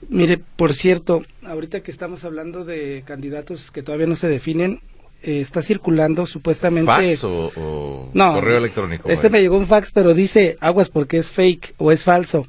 Mire, 0.08 0.38
por 0.38 0.74
cierto, 0.74 1.24
ahorita 1.44 1.80
que 1.80 1.90
estamos 1.90 2.24
hablando 2.24 2.64
de 2.64 3.02
candidatos 3.04 3.72
que 3.72 3.82
todavía 3.82 4.06
no 4.06 4.14
se 4.14 4.28
definen, 4.28 4.80
eh, 5.24 5.40
está 5.40 5.60
circulando 5.60 6.24
supuestamente... 6.26 6.86
¿Fax 6.86 7.24
o, 7.24 8.10
correo 8.14 8.58
electrónico? 8.58 9.08
Este 9.08 9.28
me 9.28 9.40
llegó 9.40 9.58
un 9.58 9.66
fax, 9.66 9.90
pero 9.90 10.14
dice 10.14 10.56
aguas 10.60 10.88
porque 10.88 11.18
es 11.18 11.32
fake 11.32 11.74
o 11.78 11.90
es 11.90 12.04
falso. 12.04 12.46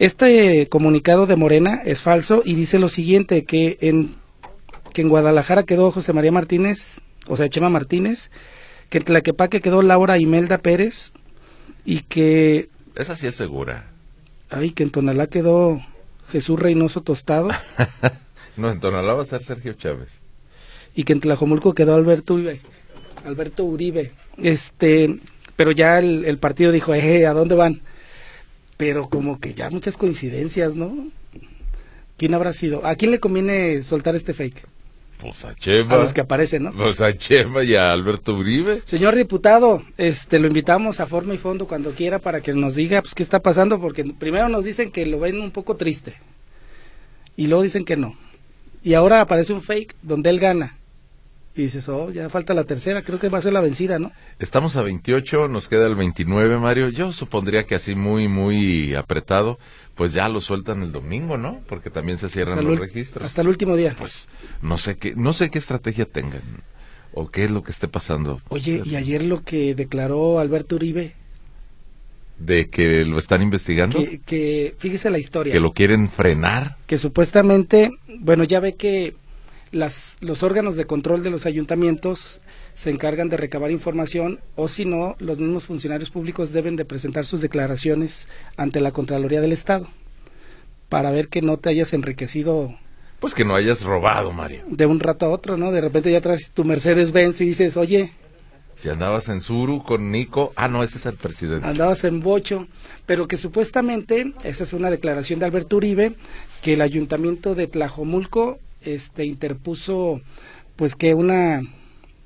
Este 0.00 0.66
comunicado 0.70 1.26
de 1.26 1.36
Morena 1.36 1.82
es 1.84 2.00
falso 2.00 2.40
y 2.42 2.54
dice 2.54 2.78
lo 2.78 2.88
siguiente, 2.88 3.44
que 3.44 3.76
en, 3.82 4.14
que 4.94 5.02
en 5.02 5.10
Guadalajara 5.10 5.64
quedó 5.64 5.90
José 5.90 6.14
María 6.14 6.32
Martínez, 6.32 7.02
o 7.26 7.36
sea, 7.36 7.50
Chema 7.50 7.68
Martínez, 7.68 8.30
que 8.88 8.96
en 8.96 9.04
Tlaquepaque 9.04 9.60
quedó 9.60 9.82
Laura 9.82 10.16
Imelda 10.16 10.56
Pérez 10.56 11.12
y 11.84 12.00
que... 12.00 12.70
Esa 12.96 13.14
sí 13.14 13.26
es 13.26 13.34
segura. 13.34 13.90
Ay, 14.48 14.70
que 14.70 14.84
en 14.84 14.90
Tonalá 14.90 15.26
quedó 15.26 15.82
Jesús 16.30 16.58
Reynoso 16.58 17.02
Tostado. 17.02 17.50
no, 18.56 18.70
en 18.70 18.80
Tonalá 18.80 19.12
va 19.12 19.20
a 19.24 19.26
ser 19.26 19.42
Sergio 19.42 19.74
Chávez. 19.74 20.22
Y 20.94 21.04
que 21.04 21.12
en 21.12 21.20
Tlajomulco 21.20 21.74
quedó 21.74 21.94
Alberto 21.94 22.32
Uribe. 22.32 22.62
Alberto 23.26 23.64
Uribe. 23.64 24.12
Este, 24.38 25.18
pero 25.56 25.72
ya 25.72 25.98
el, 25.98 26.24
el 26.24 26.38
partido 26.38 26.72
dijo, 26.72 26.94
eh, 26.94 27.26
¿a 27.26 27.34
dónde 27.34 27.54
van? 27.54 27.82
Pero 28.80 29.10
como 29.10 29.38
que 29.38 29.52
ya 29.52 29.68
muchas 29.68 29.98
coincidencias, 29.98 30.74
¿no? 30.74 31.08
¿Quién 32.16 32.32
habrá 32.32 32.54
sido? 32.54 32.86
¿A 32.86 32.94
quién 32.94 33.10
le 33.10 33.20
conviene 33.20 33.84
soltar 33.84 34.16
este 34.16 34.32
fake? 34.32 34.66
Pues 35.18 35.44
a 35.44 35.54
Chema. 35.54 35.96
A 35.96 35.98
los 35.98 36.14
que 36.14 36.22
aparecen, 36.22 36.62
¿no? 36.62 36.72
Pues 36.72 37.02
a 37.02 37.14
Chema 37.14 37.62
y 37.62 37.74
a 37.74 37.92
Alberto 37.92 38.32
Uribe. 38.32 38.80
Señor 38.86 39.16
diputado, 39.16 39.82
este, 39.98 40.38
lo 40.38 40.46
invitamos 40.46 40.98
a 40.98 41.06
forma 41.06 41.34
y 41.34 41.36
fondo 41.36 41.66
cuando 41.66 41.90
quiera 41.90 42.20
para 42.20 42.40
que 42.40 42.54
nos 42.54 42.74
diga 42.74 43.02
pues 43.02 43.14
qué 43.14 43.22
está 43.22 43.40
pasando, 43.40 43.78
porque 43.82 44.02
primero 44.18 44.48
nos 44.48 44.64
dicen 44.64 44.90
que 44.90 45.04
lo 45.04 45.20
ven 45.20 45.38
un 45.42 45.50
poco 45.50 45.76
triste 45.76 46.14
y 47.36 47.48
luego 47.48 47.62
dicen 47.62 47.84
que 47.84 47.98
no. 47.98 48.16
Y 48.82 48.94
ahora 48.94 49.20
aparece 49.20 49.52
un 49.52 49.60
fake 49.60 49.94
donde 50.00 50.30
él 50.30 50.40
gana. 50.40 50.78
Y 51.60 51.64
dices, 51.64 51.90
oh, 51.90 52.10
ya 52.10 52.30
falta 52.30 52.54
la 52.54 52.64
tercera, 52.64 53.02
creo 53.02 53.18
que 53.18 53.28
va 53.28 53.36
a 53.36 53.42
ser 53.42 53.52
la 53.52 53.60
vencida, 53.60 53.98
¿no? 53.98 54.12
Estamos 54.38 54.76
a 54.76 54.82
28, 54.82 55.46
nos 55.48 55.68
queda 55.68 55.86
el 55.86 55.94
29, 55.94 56.58
Mario. 56.58 56.88
Yo 56.88 57.12
supondría 57.12 57.66
que 57.66 57.74
así 57.74 57.94
muy, 57.94 58.28
muy 58.28 58.94
apretado, 58.94 59.58
pues 59.94 60.14
ya 60.14 60.30
lo 60.30 60.40
sueltan 60.40 60.82
el 60.82 60.90
domingo, 60.90 61.36
¿no? 61.36 61.60
Porque 61.68 61.90
también 61.90 62.16
se 62.16 62.30
cierran 62.30 62.64
los 62.64 62.78
registros. 62.78 63.26
Hasta 63.26 63.42
el 63.42 63.48
último 63.48 63.76
día. 63.76 63.94
Pues 63.98 64.30
no 64.62 64.78
sé 64.78 64.96
qué, 64.96 65.14
no 65.14 65.34
sé 65.34 65.50
qué 65.50 65.58
estrategia 65.58 66.06
tengan 66.06 66.40
o 67.12 67.30
qué 67.30 67.44
es 67.44 67.50
lo 67.50 67.62
que 67.62 67.72
esté 67.72 67.88
pasando. 67.88 68.40
Oye, 68.48 68.80
y 68.82 68.96
ayer 68.96 69.22
lo 69.22 69.42
que 69.42 69.74
declaró 69.74 70.38
Alberto 70.38 70.76
Uribe. 70.76 71.14
De 72.38 72.70
que 72.70 73.04
lo 73.04 73.18
están 73.18 73.42
investigando. 73.42 73.98
Que, 73.98 74.18
que 74.20 74.74
fíjese 74.78 75.10
la 75.10 75.18
historia. 75.18 75.52
Que 75.52 75.60
lo 75.60 75.72
quieren 75.72 76.08
frenar. 76.08 76.78
Que 76.86 76.96
supuestamente, 76.96 77.90
bueno, 78.18 78.44
ya 78.44 78.60
ve 78.60 78.76
que 78.76 79.14
las, 79.72 80.16
los 80.20 80.42
órganos 80.42 80.76
de 80.76 80.86
control 80.86 81.22
de 81.22 81.30
los 81.30 81.46
ayuntamientos 81.46 82.40
se 82.74 82.90
encargan 82.90 83.28
de 83.28 83.36
recabar 83.36 83.70
información 83.70 84.40
o 84.56 84.68
si 84.68 84.84
no, 84.84 85.16
los 85.18 85.38
mismos 85.38 85.66
funcionarios 85.66 86.10
públicos 86.10 86.52
deben 86.52 86.76
de 86.76 86.84
presentar 86.84 87.24
sus 87.24 87.40
declaraciones 87.40 88.28
ante 88.56 88.80
la 88.80 88.92
Contraloría 88.92 89.40
del 89.40 89.52
Estado 89.52 89.88
para 90.88 91.10
ver 91.10 91.28
que 91.28 91.40
no 91.40 91.56
te 91.56 91.70
hayas 91.70 91.92
enriquecido. 91.94 92.74
Pues 93.20 93.34
que 93.34 93.44
no 93.44 93.54
hayas 93.54 93.84
robado, 93.84 94.32
Mario. 94.32 94.64
De 94.66 94.86
un 94.86 94.98
rato 94.98 95.26
a 95.26 95.28
otro, 95.30 95.56
¿no? 95.56 95.72
De 95.72 95.80
repente 95.80 96.10
ya 96.10 96.20
traes 96.20 96.50
tu 96.50 96.64
Mercedes 96.64 97.12
Benz 97.12 97.40
y 97.40 97.46
dices, 97.46 97.76
oye. 97.76 98.12
Si 98.74 98.88
andabas 98.88 99.28
en 99.28 99.40
Suru 99.40 99.82
con 99.84 100.10
Nico, 100.10 100.52
ah, 100.56 100.68
no, 100.68 100.82
ese 100.82 100.98
es 100.98 101.06
el 101.06 101.14
presidente. 101.14 101.66
Andabas 101.66 102.02
en 102.04 102.20
Bocho, 102.20 102.66
pero 103.06 103.28
que 103.28 103.36
supuestamente, 103.36 104.32
esa 104.42 104.64
es 104.64 104.72
una 104.72 104.90
declaración 104.90 105.38
de 105.38 105.46
Alberto 105.46 105.76
Uribe, 105.76 106.14
que 106.62 106.72
el 106.72 106.80
ayuntamiento 106.80 107.54
de 107.54 107.66
Tlajomulco 107.66 108.58
este 108.82 109.24
interpuso 109.24 110.20
pues 110.76 110.96
que 110.96 111.14
una 111.14 111.62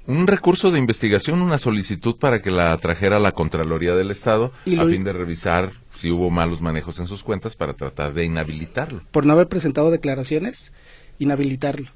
un 0.06 0.26
recurso 0.26 0.70
de 0.70 0.78
investigación, 0.78 1.40
una 1.40 1.58
solicitud 1.58 2.16
para 2.16 2.42
que 2.42 2.50
la 2.50 2.76
trajera 2.76 3.16
a 3.16 3.20
la 3.20 3.32
Contraloría 3.32 3.94
del 3.94 4.10
Estado 4.10 4.52
a 4.78 4.84
fin 4.84 5.02
de 5.02 5.14
revisar 5.14 5.72
si 5.94 6.10
hubo 6.10 6.28
malos 6.30 6.60
manejos 6.60 6.98
en 6.98 7.06
sus 7.06 7.22
cuentas 7.22 7.56
para 7.56 7.72
tratar 7.72 8.12
de 8.12 8.24
inhabilitarlo. 8.24 9.02
Por 9.10 9.24
no 9.24 9.32
haber 9.32 9.48
presentado 9.48 9.90
declaraciones, 9.90 10.74
inhabilitarlo. 11.18 11.88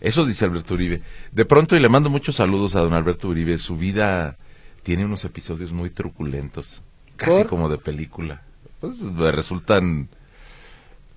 Eso 0.00 0.24
dice 0.24 0.44
Alberto 0.44 0.74
Uribe. 0.74 1.02
De 1.32 1.44
pronto, 1.44 1.76
y 1.76 1.80
le 1.80 1.88
mando 1.88 2.08
muchos 2.10 2.36
saludos 2.36 2.76
a 2.76 2.80
don 2.80 2.92
Alberto 2.92 3.28
Uribe, 3.28 3.58
su 3.58 3.76
vida 3.76 4.36
tiene 4.82 5.04
unos 5.04 5.24
episodios 5.24 5.72
muy 5.72 5.90
truculentos, 5.90 6.82
casi 7.16 7.44
como 7.44 7.68
de 7.68 7.78
película. 7.78 8.42
Pues 8.80 8.96
resultan 9.16 10.08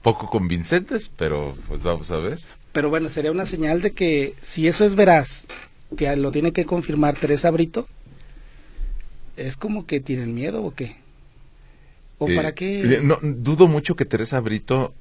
poco 0.06 0.30
convincentes, 0.30 1.10
pero 1.18 1.58
pues 1.68 1.82
vamos 1.82 2.12
a 2.12 2.18
ver. 2.18 2.40
Pero 2.72 2.92
bueno, 2.92 3.10
sería 3.10 3.32
una 3.32 3.48
señal 3.48 3.82
de 3.82 3.92
que 3.92 4.36
si 4.40 4.68
eso 4.68 4.86
es 4.86 4.94
veraz, 4.94 5.48
que 5.98 6.16
lo 6.16 6.32
tiene 6.32 6.52
que 6.52 6.64
confirmar 6.64 7.16
Teresa 7.16 7.50
Brito, 7.50 7.88
es 9.36 9.58
como 9.58 9.88
que 9.88 10.02
tienen 10.02 10.36
miedo 10.36 10.64
o 10.64 10.76
qué. 10.76 10.98
¿O 12.20 12.28
para 12.28 12.54
qué? 12.54 12.82
Eh, 12.82 13.00
no, 13.02 13.18
dudo 13.20 13.68
mucho 13.68 13.96
que 13.96 14.06
Teresa 14.06 14.40
Brito 14.42 14.94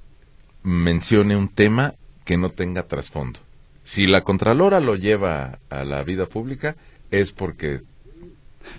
mencione 0.62 1.36
un 1.36 1.48
tema 1.48 1.94
que 2.24 2.38
no 2.38 2.48
tenga 2.48 2.84
trasfondo. 2.84 3.40
Si 3.84 4.06
la 4.06 4.22
Contralora 4.22 4.80
lo 4.80 4.96
lleva 4.96 5.58
a 5.68 5.84
la 5.84 6.02
vida 6.02 6.24
pública, 6.24 6.76
es 7.10 7.30
porque. 7.30 7.82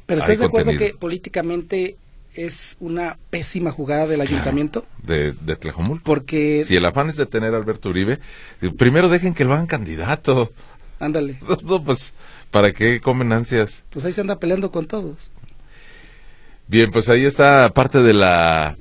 Pero 0.07 0.21
¿estás 0.21 0.39
de 0.39 0.45
acuerdo 0.45 0.75
que 0.75 0.95
políticamente 0.95 1.97
es 2.35 2.77
una 2.79 3.17
pésima 3.29 3.71
jugada 3.71 4.07
del 4.07 4.21
ayuntamiento. 4.21 4.85
De, 5.03 5.33
de 5.33 5.55
Tlajomul. 5.55 6.01
Porque... 6.01 6.63
Si 6.65 6.75
el 6.75 6.85
afán 6.85 7.09
es 7.09 7.15
de 7.15 7.25
tener 7.25 7.53
a 7.53 7.57
Alberto 7.57 7.89
Uribe, 7.89 8.19
primero 8.77 9.07
dejen 9.07 9.33
que 9.35 9.45
lo 9.45 9.53
hagan 9.53 9.67
candidato. 9.67 10.51
Ándale. 10.99 11.37
No, 11.63 11.83
pues, 11.83 12.13
¿para 12.51 12.71
qué 12.71 12.99
comen 12.99 13.31
ansias? 13.33 13.83
Pues 13.91 14.05
ahí 14.05 14.13
se 14.13 14.21
anda 14.21 14.39
peleando 14.39 14.71
con 14.71 14.85
todos. 14.87 15.29
Bien, 16.67 16.91
pues 16.91 17.09
ahí 17.09 17.25
está 17.25 17.69
parte 17.73 18.01
de 18.01 18.13
la 18.13 18.77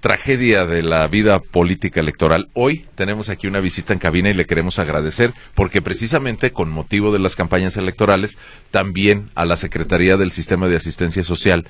tragedia 0.00 0.66
de 0.66 0.82
la 0.82 1.06
vida 1.06 1.38
política 1.38 2.00
electoral. 2.00 2.48
Hoy 2.54 2.87
tenemos 2.98 3.28
aquí 3.28 3.46
una 3.46 3.60
visita 3.60 3.92
en 3.92 4.00
cabina 4.00 4.28
y 4.28 4.34
le 4.34 4.44
queremos 4.44 4.80
agradecer 4.80 5.32
porque 5.54 5.80
precisamente 5.80 6.50
con 6.50 6.68
motivo 6.68 7.12
de 7.12 7.20
las 7.20 7.36
campañas 7.36 7.76
electorales 7.76 8.38
también 8.72 9.30
a 9.36 9.44
la 9.44 9.56
Secretaría 9.56 10.16
del 10.16 10.32
Sistema 10.32 10.66
de 10.66 10.76
Asistencia 10.76 11.22
Social 11.22 11.68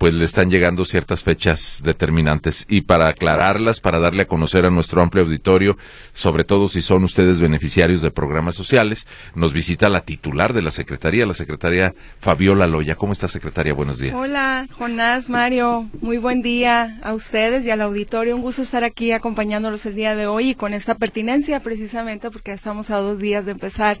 pues 0.00 0.14
le 0.14 0.24
están 0.24 0.48
llegando 0.48 0.86
ciertas 0.86 1.24
fechas 1.24 1.82
determinantes 1.84 2.64
y 2.70 2.80
para 2.80 3.08
aclararlas, 3.08 3.80
para 3.80 3.98
darle 3.98 4.22
a 4.22 4.26
conocer 4.26 4.64
a 4.64 4.70
nuestro 4.70 5.02
amplio 5.02 5.24
auditorio, 5.24 5.76
sobre 6.14 6.44
todo 6.44 6.70
si 6.70 6.80
son 6.80 7.04
ustedes 7.04 7.38
beneficiarios 7.38 8.00
de 8.00 8.10
programas 8.10 8.54
sociales, 8.54 9.06
nos 9.34 9.52
visita 9.52 9.90
la 9.90 10.00
titular 10.00 10.54
de 10.54 10.62
la 10.62 10.70
Secretaría, 10.70 11.26
la 11.26 11.34
Secretaría 11.34 11.94
Fabiola 12.18 12.66
Loya. 12.66 12.94
¿Cómo 12.94 13.12
está, 13.12 13.28
Secretaria? 13.28 13.74
Buenos 13.74 13.98
días. 13.98 14.14
Hola, 14.18 14.66
Jonás, 14.72 15.28
Mario, 15.28 15.90
muy 16.00 16.16
buen 16.16 16.40
día 16.40 16.98
a 17.02 17.12
ustedes 17.12 17.66
y 17.66 17.70
al 17.70 17.82
auditorio. 17.82 18.34
Un 18.34 18.40
gusto 18.40 18.62
estar 18.62 18.84
aquí 18.84 19.12
acompañándolos 19.12 19.84
el 19.84 19.96
día 19.96 20.16
de 20.16 20.26
hoy 20.26 20.52
y 20.52 20.54
con 20.54 20.69
esta 20.74 20.94
pertinencia 20.94 21.60
precisamente 21.60 22.30
porque 22.30 22.52
estamos 22.52 22.90
a 22.90 22.96
dos 22.96 23.18
días 23.18 23.44
de 23.46 23.52
empezar 23.52 23.98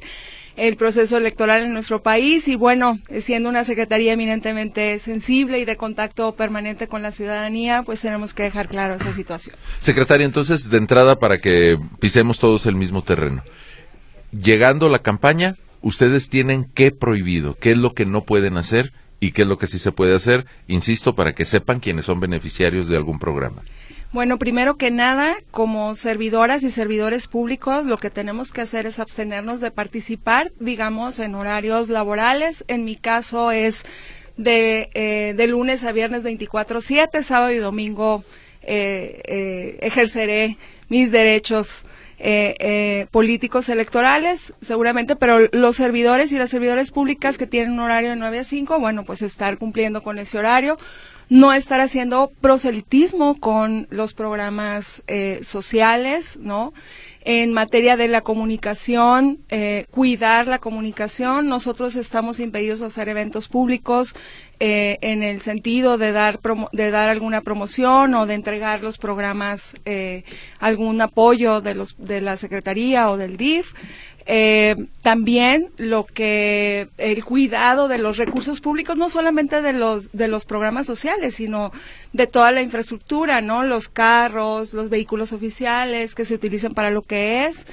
el 0.56 0.76
proceso 0.76 1.16
electoral 1.16 1.62
en 1.62 1.72
nuestro 1.72 2.02
país 2.02 2.48
y 2.48 2.56
bueno, 2.56 2.98
siendo 3.20 3.48
una 3.48 3.64
secretaría 3.64 4.12
eminentemente 4.12 4.98
sensible 4.98 5.58
y 5.58 5.64
de 5.64 5.76
contacto 5.76 6.34
permanente 6.34 6.86
con 6.88 7.02
la 7.02 7.12
ciudadanía, 7.12 7.82
pues 7.82 8.00
tenemos 8.00 8.34
que 8.34 8.42
dejar 8.42 8.68
claro 8.68 8.94
esa 8.94 9.12
situación. 9.12 9.56
Secretaria, 9.80 10.26
entonces, 10.26 10.68
de 10.70 10.78
entrada, 10.78 11.18
para 11.18 11.38
que 11.38 11.78
pisemos 11.98 12.38
todos 12.38 12.66
el 12.66 12.74
mismo 12.74 13.02
terreno. 13.02 13.42
Llegando 14.32 14.88
la 14.88 15.00
campaña, 15.00 15.56
ustedes 15.82 16.28
tienen 16.28 16.66
qué 16.74 16.90
prohibido, 16.90 17.56
qué 17.58 17.70
es 17.70 17.78
lo 17.78 17.92
que 17.92 18.06
no 18.06 18.22
pueden 18.22 18.56
hacer 18.56 18.92
y 19.18 19.32
qué 19.32 19.42
es 19.42 19.48
lo 19.48 19.58
que 19.58 19.66
sí 19.66 19.78
se 19.78 19.92
puede 19.92 20.14
hacer, 20.14 20.46
insisto, 20.66 21.14
para 21.14 21.34
que 21.34 21.44
sepan 21.44 21.80
quiénes 21.80 22.06
son 22.06 22.20
beneficiarios 22.20 22.88
de 22.88 22.96
algún 22.96 23.18
programa. 23.18 23.62
Bueno, 24.12 24.38
primero 24.38 24.74
que 24.74 24.90
nada, 24.90 25.36
como 25.52 25.94
servidoras 25.94 26.64
y 26.64 26.70
servidores 26.70 27.28
públicos, 27.28 27.84
lo 27.84 27.96
que 27.96 28.10
tenemos 28.10 28.50
que 28.50 28.60
hacer 28.60 28.86
es 28.86 28.98
abstenernos 28.98 29.60
de 29.60 29.70
participar, 29.70 30.50
digamos, 30.58 31.20
en 31.20 31.36
horarios 31.36 31.88
laborales. 31.88 32.64
En 32.66 32.84
mi 32.84 32.96
caso 32.96 33.52
es 33.52 33.84
de, 34.36 34.90
eh, 34.94 35.34
de 35.36 35.46
lunes 35.46 35.84
a 35.84 35.92
viernes 35.92 36.24
24/7, 36.24 37.22
sábado 37.22 37.52
y 37.52 37.58
domingo 37.58 38.24
ejerceré 38.62 40.58
mis 40.90 41.10
derechos 41.10 41.86
eh, 42.22 42.54
eh, 42.58 43.06
políticos 43.10 43.70
electorales, 43.70 44.52
seguramente, 44.60 45.16
pero 45.16 45.48
los 45.52 45.76
servidores 45.76 46.30
y 46.32 46.36
las 46.36 46.50
servidores 46.50 46.90
públicas 46.90 47.38
que 47.38 47.46
tienen 47.46 47.72
un 47.72 47.80
horario 47.80 48.10
de 48.10 48.16
9 48.16 48.40
a 48.40 48.44
5, 48.44 48.78
bueno, 48.78 49.06
pues 49.06 49.22
estar 49.22 49.56
cumpliendo 49.56 50.02
con 50.02 50.18
ese 50.18 50.38
horario, 50.38 50.76
no 51.30 51.52
estar 51.52 51.80
haciendo 51.80 52.32
proselitismo 52.40 53.36
con 53.38 53.86
los 53.90 54.14
programas 54.14 55.02
eh, 55.06 55.38
sociales, 55.42 56.38
¿no? 56.42 56.74
En 57.22 57.52
materia 57.52 57.96
de 57.96 58.08
la 58.08 58.22
comunicación, 58.22 59.38
eh, 59.48 59.86
cuidar 59.90 60.48
la 60.48 60.58
comunicación. 60.58 61.48
Nosotros 61.48 61.94
estamos 61.94 62.40
impedidos 62.40 62.80
de 62.80 62.86
hacer 62.86 63.08
eventos 63.08 63.46
públicos 63.46 64.14
eh, 64.58 64.98
en 65.02 65.22
el 65.22 65.40
sentido 65.40 65.98
de 65.98 66.12
dar, 66.12 66.40
de 66.72 66.90
dar 66.90 67.08
alguna 67.08 67.42
promoción 67.42 68.14
o 68.14 68.26
de 68.26 68.34
entregar 68.34 68.82
los 68.82 68.98
programas, 68.98 69.76
eh, 69.84 70.24
algún 70.58 71.00
apoyo 71.00 71.60
de, 71.60 71.74
los, 71.74 71.96
de 71.98 72.20
la 72.20 72.36
Secretaría 72.36 73.10
o 73.10 73.16
del 73.16 73.36
DIF. 73.36 73.72
Eh, 74.32 74.76
también 75.02 75.70
lo 75.76 76.06
que 76.06 76.88
el 76.98 77.24
cuidado 77.24 77.88
de 77.88 77.98
los 77.98 78.16
recursos 78.16 78.60
públicos, 78.60 78.96
no 78.96 79.08
solamente 79.08 79.60
de 79.60 79.72
los 79.72 80.12
de 80.12 80.28
los 80.28 80.44
programas 80.44 80.86
sociales, 80.86 81.34
sino 81.34 81.72
de 82.12 82.28
toda 82.28 82.52
la 82.52 82.62
infraestructura, 82.62 83.40
no, 83.40 83.64
los 83.64 83.88
carros, 83.88 84.72
los 84.72 84.88
vehículos 84.88 85.32
oficiales 85.32 86.14
que 86.14 86.24
se 86.24 86.36
utilizan 86.36 86.74
para 86.74 86.90
lo 86.90 87.02
que 87.02 87.46
es. 87.46 87.66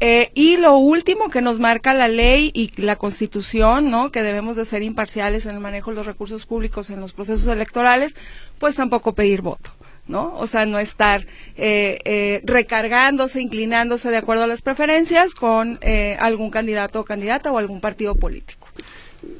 Eh, 0.00 0.30
y 0.34 0.58
lo 0.58 0.76
último 0.76 1.30
que 1.30 1.40
nos 1.40 1.60
marca 1.60 1.94
la 1.94 2.08
ley 2.08 2.50
y 2.52 2.78
la 2.78 2.96
Constitución, 2.96 3.90
¿no? 3.90 4.12
Que 4.12 4.22
debemos 4.22 4.54
de 4.54 4.66
ser 4.66 4.82
imparciales 4.82 5.46
en 5.46 5.54
el 5.54 5.60
manejo 5.60 5.92
de 5.92 5.96
los 5.96 6.06
recursos 6.06 6.44
públicos 6.44 6.90
en 6.90 7.00
los 7.00 7.14
procesos 7.14 7.48
electorales, 7.48 8.14
pues 8.58 8.76
tampoco 8.76 9.14
pedir 9.14 9.40
voto. 9.40 9.72
¿No? 10.12 10.36
O 10.36 10.46
sea, 10.46 10.66
no 10.66 10.78
estar 10.78 11.26
eh, 11.56 11.98
eh, 12.04 12.42
recargándose, 12.44 13.40
inclinándose 13.40 14.10
de 14.10 14.18
acuerdo 14.18 14.44
a 14.44 14.46
las 14.46 14.62
preferencias 14.62 15.34
con 15.34 15.78
eh, 15.80 16.16
algún 16.20 16.50
candidato 16.50 17.00
o 17.00 17.04
candidata 17.04 17.50
o 17.50 17.58
algún 17.58 17.80
partido 17.80 18.14
político. 18.14 18.68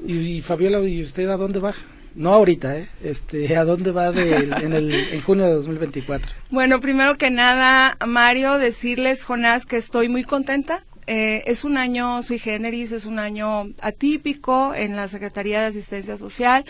Y, 0.04 0.40
Fabiola, 0.40 0.80
¿y 0.80 1.02
usted 1.02 1.28
a 1.28 1.36
dónde 1.36 1.60
va? 1.60 1.74
No 2.14 2.32
ahorita, 2.32 2.76
¿eh? 2.76 2.88
Este, 3.04 3.56
¿A 3.56 3.64
dónde 3.64 3.90
va 3.90 4.08
en, 4.08 4.72
el, 4.72 4.92
en 4.92 5.20
junio 5.22 5.46
de 5.46 5.52
2024? 5.52 6.32
Bueno, 6.50 6.80
primero 6.80 7.16
que 7.16 7.30
nada, 7.30 7.96
Mario, 8.06 8.58
decirles, 8.58 9.24
Jonás, 9.24 9.66
que 9.66 9.76
estoy 9.76 10.08
muy 10.08 10.24
contenta 10.24 10.84
es 11.04 11.64
un 11.64 11.76
año 11.76 12.22
sui 12.22 12.38
generis, 12.38 12.92
es 12.92 13.06
un 13.06 13.18
año 13.18 13.68
atípico 13.82 14.72
en 14.74 14.94
la 14.94 15.08
Secretaría 15.08 15.60
de 15.60 15.66
Asistencia 15.66 16.16
Social 16.16 16.64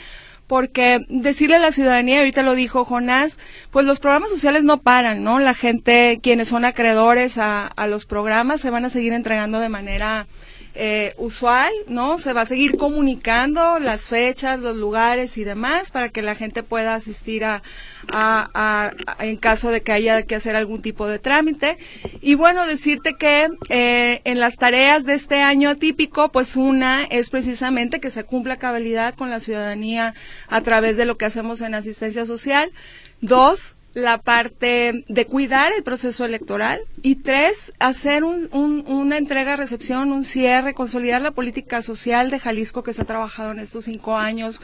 porque 0.46 1.04
decirle 1.08 1.56
a 1.56 1.60
la 1.60 1.72
ciudadanía, 1.72 2.18
ahorita 2.18 2.42
lo 2.42 2.54
dijo 2.54 2.84
Jonás, 2.84 3.38
pues 3.70 3.86
los 3.86 4.00
programas 4.00 4.30
sociales 4.30 4.64
no 4.64 4.82
paran, 4.82 5.22
¿no? 5.22 5.38
La 5.38 5.54
gente, 5.54 6.20
quienes 6.22 6.48
son 6.48 6.64
acreedores 6.64 7.38
a, 7.38 7.66
a 7.66 7.86
los 7.86 8.06
programas, 8.06 8.60
se 8.60 8.70
van 8.70 8.84
a 8.84 8.90
seguir 8.90 9.12
entregando 9.12 9.60
de 9.60 9.68
manera 9.68 10.26
eh, 10.74 11.14
usual, 11.18 11.72
¿no? 11.86 12.18
Se 12.18 12.32
va 12.32 12.42
a 12.42 12.46
seguir 12.46 12.76
comunicando 12.76 13.78
las 13.78 14.06
fechas, 14.06 14.60
los 14.60 14.76
lugares 14.76 15.36
y 15.36 15.44
demás 15.44 15.90
para 15.90 16.08
que 16.08 16.22
la 16.22 16.34
gente 16.34 16.62
pueda 16.62 16.94
asistir 16.94 17.44
a, 17.44 17.62
a, 18.08 18.92
en 19.18 19.36
caso 19.36 19.70
de 19.70 19.82
que 19.82 19.92
haya 19.92 20.22
que 20.22 20.34
hacer 20.34 20.56
algún 20.56 20.82
tipo 20.82 21.06
de 21.06 21.18
trámite. 21.18 21.78
Y 22.20 22.34
bueno, 22.34 22.66
decirte 22.66 23.14
que 23.14 23.48
eh, 23.68 24.20
en 24.24 24.40
las 24.40 24.56
tareas 24.56 25.04
de 25.04 25.14
este 25.14 25.40
año 25.40 25.70
atípico, 25.70 26.30
pues 26.30 26.56
una 26.56 27.04
es 27.04 27.30
precisamente 27.30 28.00
que 28.00 28.10
se 28.10 28.24
cumpla 28.24 28.56
cabalidad 28.56 29.14
con 29.14 29.30
la 29.30 29.40
ciudadanía 29.40 30.14
a 30.48 30.60
través 30.62 30.96
de 30.96 31.04
lo 31.04 31.16
que 31.16 31.26
hacemos 31.26 31.60
en 31.60 31.74
asistencia 31.74 32.26
social. 32.26 32.72
Dos, 33.20 33.76
la 33.94 34.18
parte 34.18 35.04
de 35.08 35.26
cuidar 35.26 35.72
el 35.76 35.82
proceso 35.82 36.24
electoral 36.24 36.80
y 37.02 37.16
tres, 37.16 37.72
hacer 37.78 38.24
un, 38.24 38.48
una 38.52 39.18
entrega-recepción, 39.18 40.12
un 40.12 40.24
cierre, 40.24 40.74
consolidar 40.74 41.20
la 41.22 41.32
política 41.32 41.82
social 41.82 42.30
de 42.30 42.38
Jalisco 42.38 42.82
que 42.82 42.94
se 42.94 43.02
ha 43.02 43.06
trabajado 43.06 43.52
en 43.52 43.58
estos 43.58 43.84
cinco 43.84 44.16
años 44.16 44.60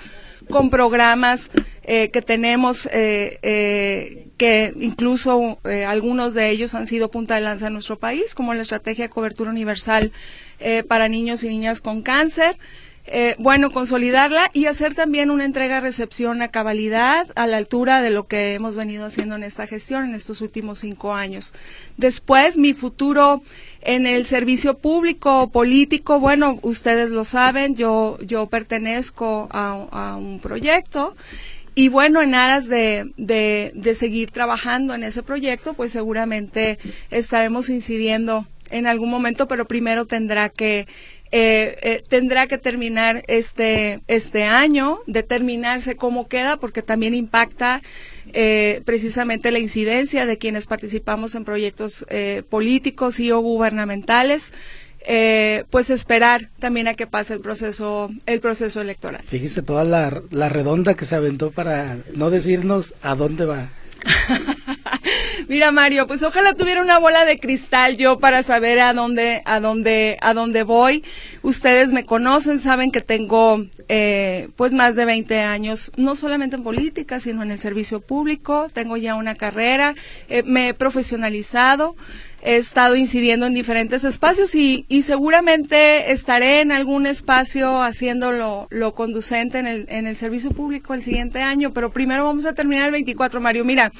con 0.49 0.71
programas 0.71 1.51
eh, 1.83 2.11
que 2.11 2.23
tenemos, 2.23 2.87
eh, 2.87 3.39
eh, 3.43 4.25
que 4.37 4.73
incluso 4.81 5.59
algunos 5.87 6.33
de 6.33 6.51
ellos 6.51 6.75
han 6.75 6.87
sido 6.87 7.11
punta 7.11 7.35
de 7.35 7.41
lanza 7.43 7.67
en 7.67 7.73
nuestro 7.75 7.99
país, 7.99 8.35
como 8.35 8.55
la 8.55 8.63
estrategia 8.63 9.07
de 9.07 9.11
cobertura 9.11 9.51
universal 9.51 10.13
para 10.89 11.09
niños 11.09 11.43
y 11.43 11.49
niñas 11.49 11.81
con 11.81 12.03
cáncer. 12.03 12.57
Eh, 13.11 13.37
bueno, 13.39 13.71
consolidarla 13.71 14.51
y 14.53 14.67
hacer 14.67 14.95
también 14.95 15.31
una 15.31 15.47
entrega-recepción 15.47 16.43
a 16.43 16.49
cabalidad, 16.49 17.27
a 17.37 17.47
la 17.47 17.57
altura 17.57 18.03
de 18.03 18.11
lo 18.11 18.27
que 18.27 18.53
hemos 18.53 18.77
venido 18.77 19.07
haciendo 19.07 19.35
en 19.35 19.45
esta 19.45 19.67
gestión 19.67 20.05
en 20.05 20.15
estos 20.15 20.43
últimos 20.43 20.81
cinco 20.81 21.15
años. 21.15 21.55
Después, 21.97 22.59
mi 22.59 22.75
futuro 22.75 23.43
en 23.81 24.07
el 24.07 24.27
servicio 24.27 24.77
público 24.77 25.49
político, 25.49 26.21
bueno, 26.21 26.59
ustedes 26.61 27.09
lo 27.09 27.25
saben, 27.25 27.77
yo, 27.77 28.19
yo 28.21 28.47
pertenezco 28.47 29.49
a, 29.53 30.17
un 30.19 30.39
proyecto 30.41 31.17
y 31.75 31.89
bueno, 31.89 32.21
en 32.21 32.35
aras 32.35 32.69
de, 32.69 33.11
de, 33.17 33.73
de 33.75 33.95
seguir 33.95 34.31
trabajando 34.31 34.95
en 34.95 35.03
ese 35.03 35.23
proyecto, 35.23 35.73
pues 35.73 35.93
seguramente 35.93 36.79
estaremos 37.11 37.71
incidiendo 37.71 38.47
en 38.71 38.87
algún 38.87 39.11
momento, 39.11 39.49
pero 39.49 39.67
primero 39.67 40.07
tendrá 40.07 40.49
que 40.49 40.87
eh, 41.31 41.77
eh, 41.83 42.03
tendrá 42.09 42.47
que 42.47 42.59
terminar 42.59 43.23
este, 43.29 44.01
este 44.09 44.45
año, 44.45 45.01
determinarse 45.07 45.97
cómo 45.97 46.29
queda, 46.29 46.59
porque 46.59 46.83
también 46.83 47.15
impacta 47.15 47.83
eh, 48.33 48.83
precisamente 48.85 49.51
la 49.51 49.59
incidencia 49.59 50.27
de 50.27 50.39
quienes 50.39 50.67
participamos 50.67 51.35
en 51.35 51.45
proyectos 51.45 52.07
eh, 52.09 52.43
políticos 52.49 53.21
y 53.21 53.31
o 53.31 53.41
gubernamentales. 53.41 54.53
Eh, 55.11 55.65
pues 55.71 55.91
esperar 55.91 56.51
también 56.59 56.89
a 56.89 56.95
que 56.95 57.07
pase 57.07 57.33
el 57.33 57.41
proceso 57.41 58.11
el 58.27 58.41
proceso 58.41 58.81
electoral. 58.81 59.23
Fíjese 59.27 59.63
toda 59.63 59.85
la, 59.85 60.23
la 60.31 60.49
redonda 60.49 60.95
que 60.95 61.07
se 61.07 61.15
aventó 61.15 61.51
para 61.51 61.99
no 62.15 62.31
decirnos 62.31 62.95
a 63.01 63.15
dónde 63.15 63.47
va. 63.47 63.71
Mira, 65.49 65.73
Mario, 65.73 66.07
pues 66.07 66.23
ojalá 66.23 66.53
tuviera 66.53 66.83
una 66.83 66.99
bola 66.99 67.25
de 67.25 67.39
cristal 67.39 67.97
yo 67.97 68.19
para 68.19 68.43
saber 68.43 68.81
a 68.81 68.93
dónde, 68.93 69.41
a 69.47 69.61
dónde, 69.61 70.19
a 70.21 70.35
dónde 70.35 70.63
voy. 70.63 71.03
Ustedes 71.41 71.91
me 71.91 72.05
conocen, 72.05 72.61
saben 72.61 72.91
que 72.91 73.01
tengo, 73.01 73.65
eh, 73.89 74.51
pues 74.57 74.75
más 74.75 74.95
de 74.95 75.07
20 75.07 75.41
años, 75.41 75.91
no 75.97 76.17
solamente 76.17 76.57
en 76.57 76.63
política, 76.63 77.19
sino 77.19 77.43
en 77.43 77.51
el 77.51 77.59
servicio 77.59 78.03
público. 78.03 78.69
Tengo 78.75 78.99
ya 78.99 79.15
una 79.15 79.37
carrera, 79.37 79.95
eh, 80.29 80.43
me 80.43 80.69
he 80.69 80.75
profesionalizado 80.75 81.97
he 82.43 82.57
estado 82.57 82.97
incidiendo 82.97 83.47
en 83.47 83.55
diferentes 83.55 84.05
espacios 84.05 84.55
y, 84.55 84.87
y 84.89 85.03
seguramente 85.03 86.13
estaré 86.13 86.61
en 86.61 86.73
algún 86.73 87.07
espacio 87.07 87.83
haciendo 87.83 88.33
lo, 88.33 88.69
lo 88.71 88.95
conducente 88.95 89.59
en 89.59 89.67
el, 89.67 89.87
en 89.89 90.07
el 90.07 90.17
servicio 90.17 90.51
público 90.51 90.95
el 90.95 91.03
siguiente 91.03 91.43
año, 91.43 91.73
pero 91.73 91.91
primero 91.91 92.25
vamos 92.25 92.47
a 92.47 92.55
terminar 92.55 92.87
el 92.87 92.93
24, 92.93 93.41
Mario. 93.41 93.65
Mira, 93.65 93.93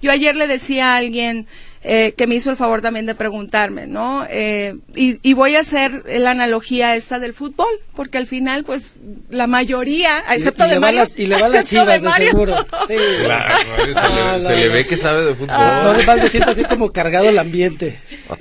yo 0.00 0.10
ayer 0.10 0.36
le 0.36 0.46
decía 0.46 0.94
a 0.94 0.96
alguien, 0.96 1.46
eh, 1.84 2.14
que 2.16 2.28
me 2.28 2.36
hizo 2.36 2.50
el 2.50 2.56
favor 2.56 2.80
también 2.80 3.06
de 3.06 3.14
preguntarme, 3.16 3.88
¿no? 3.88 4.24
Eh, 4.30 4.76
y, 4.94 5.18
y, 5.22 5.32
voy 5.32 5.56
a 5.56 5.60
hacer 5.60 6.04
la 6.06 6.30
analogía 6.30 6.94
esta 6.94 7.18
del 7.18 7.34
fútbol, 7.34 7.66
porque 7.96 8.18
al 8.18 8.28
final, 8.28 8.62
pues, 8.62 8.94
la 9.30 9.48
mayoría, 9.48 10.22
excepto 10.30 10.68
de 10.68 10.78
Mario, 10.78 11.08
y 11.16 11.26
le 11.26 11.40
va 11.40 11.48
las 11.48 11.64
chivas, 11.64 12.00
de, 12.00 12.10
seguro. 12.12 12.54
Sí. 12.88 12.96
Claro, 13.24 14.40
se, 14.40 14.56
le, 14.56 14.68
ve 14.68 14.86
que 14.86 14.96
sabe 14.96 15.24
de 15.24 15.34
fútbol. 15.34 15.56
No, 15.56 15.94
le 15.94 16.22
me 16.22 16.28
siento 16.28 16.50
así 16.50 16.64
como 16.64 16.92
cargado 16.92 17.28
el 17.28 17.38
ambiente. 17.38 17.98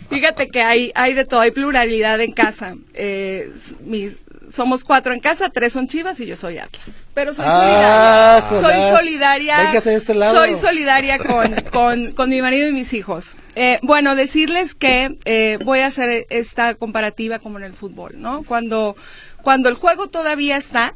Fíjate 0.10 0.49
que 0.49 0.62
hay, 0.62 0.91
hay 0.93 1.13
de 1.13 1.25
todo, 1.25 1.39
hay 1.39 1.51
pluralidad 1.51 2.21
en 2.21 2.34
casa. 2.34 2.75
Eh, 2.93 3.51
mis, 3.86 4.17
somos 4.51 4.83
cuatro 4.83 5.13
en 5.13 5.19
casa, 5.19 5.49
tres 5.49 5.73
son 5.73 5.87
Chivas 5.87 6.19
y 6.19 6.25
yo 6.25 6.35
soy 6.35 6.57
Atlas. 6.57 7.07
Pero 7.13 7.33
soy 7.33 7.45
ah, 7.47 8.47
solidaria. 8.49 8.61
soy 8.61 8.99
solidaria. 8.99 9.73
Este 9.73 10.13
lado. 10.13 10.33
Soy 10.33 10.55
solidaria 10.55 11.17
con, 11.17 11.55
con, 11.71 12.11
con, 12.11 12.29
mi 12.29 12.41
marido 12.41 12.67
y 12.67 12.71
mis 12.71 12.93
hijos. 12.93 13.35
Eh, 13.55 13.79
bueno, 13.81 14.15
decirles 14.15 14.75
que 14.75 15.17
eh, 15.25 15.57
voy 15.63 15.79
a 15.79 15.87
hacer 15.87 16.27
esta 16.29 16.75
comparativa 16.75 17.39
como 17.39 17.57
en 17.57 17.65
el 17.65 17.73
fútbol, 17.73 18.13
¿no? 18.17 18.43
Cuando, 18.43 18.95
cuando 19.41 19.69
el 19.69 19.75
juego 19.75 20.07
todavía 20.07 20.57
está, 20.57 20.93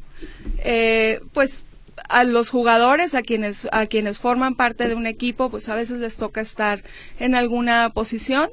eh, 0.59 1.19
pues 1.33 1.65
a 2.09 2.23
los 2.23 2.49
jugadores, 2.49 3.15
a 3.15 3.21
quienes, 3.21 3.67
a 3.71 3.85
quienes 3.85 4.19
forman 4.19 4.55
parte 4.55 4.87
de 4.87 4.95
un 4.95 5.07
equipo, 5.07 5.49
pues 5.49 5.69
a 5.69 5.75
veces 5.75 5.99
les 5.99 6.17
toca 6.17 6.41
estar 6.41 6.83
en 7.19 7.35
alguna 7.35 7.89
posición 7.93 8.49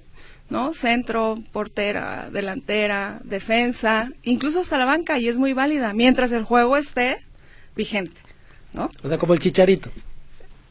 ¿no? 0.52 0.74
Centro, 0.74 1.36
portera, 1.50 2.28
delantera, 2.30 3.18
defensa, 3.24 4.10
incluso 4.22 4.60
hasta 4.60 4.76
la 4.76 4.84
banca 4.84 5.18
y 5.18 5.26
es 5.26 5.38
muy 5.38 5.54
válida 5.54 5.94
mientras 5.94 6.30
el 6.30 6.44
juego 6.44 6.76
esté 6.76 7.16
vigente, 7.74 8.20
¿no? 8.74 8.90
O 9.02 9.08
sea, 9.08 9.16
como 9.16 9.32
el 9.32 9.40
chicharito. 9.40 9.90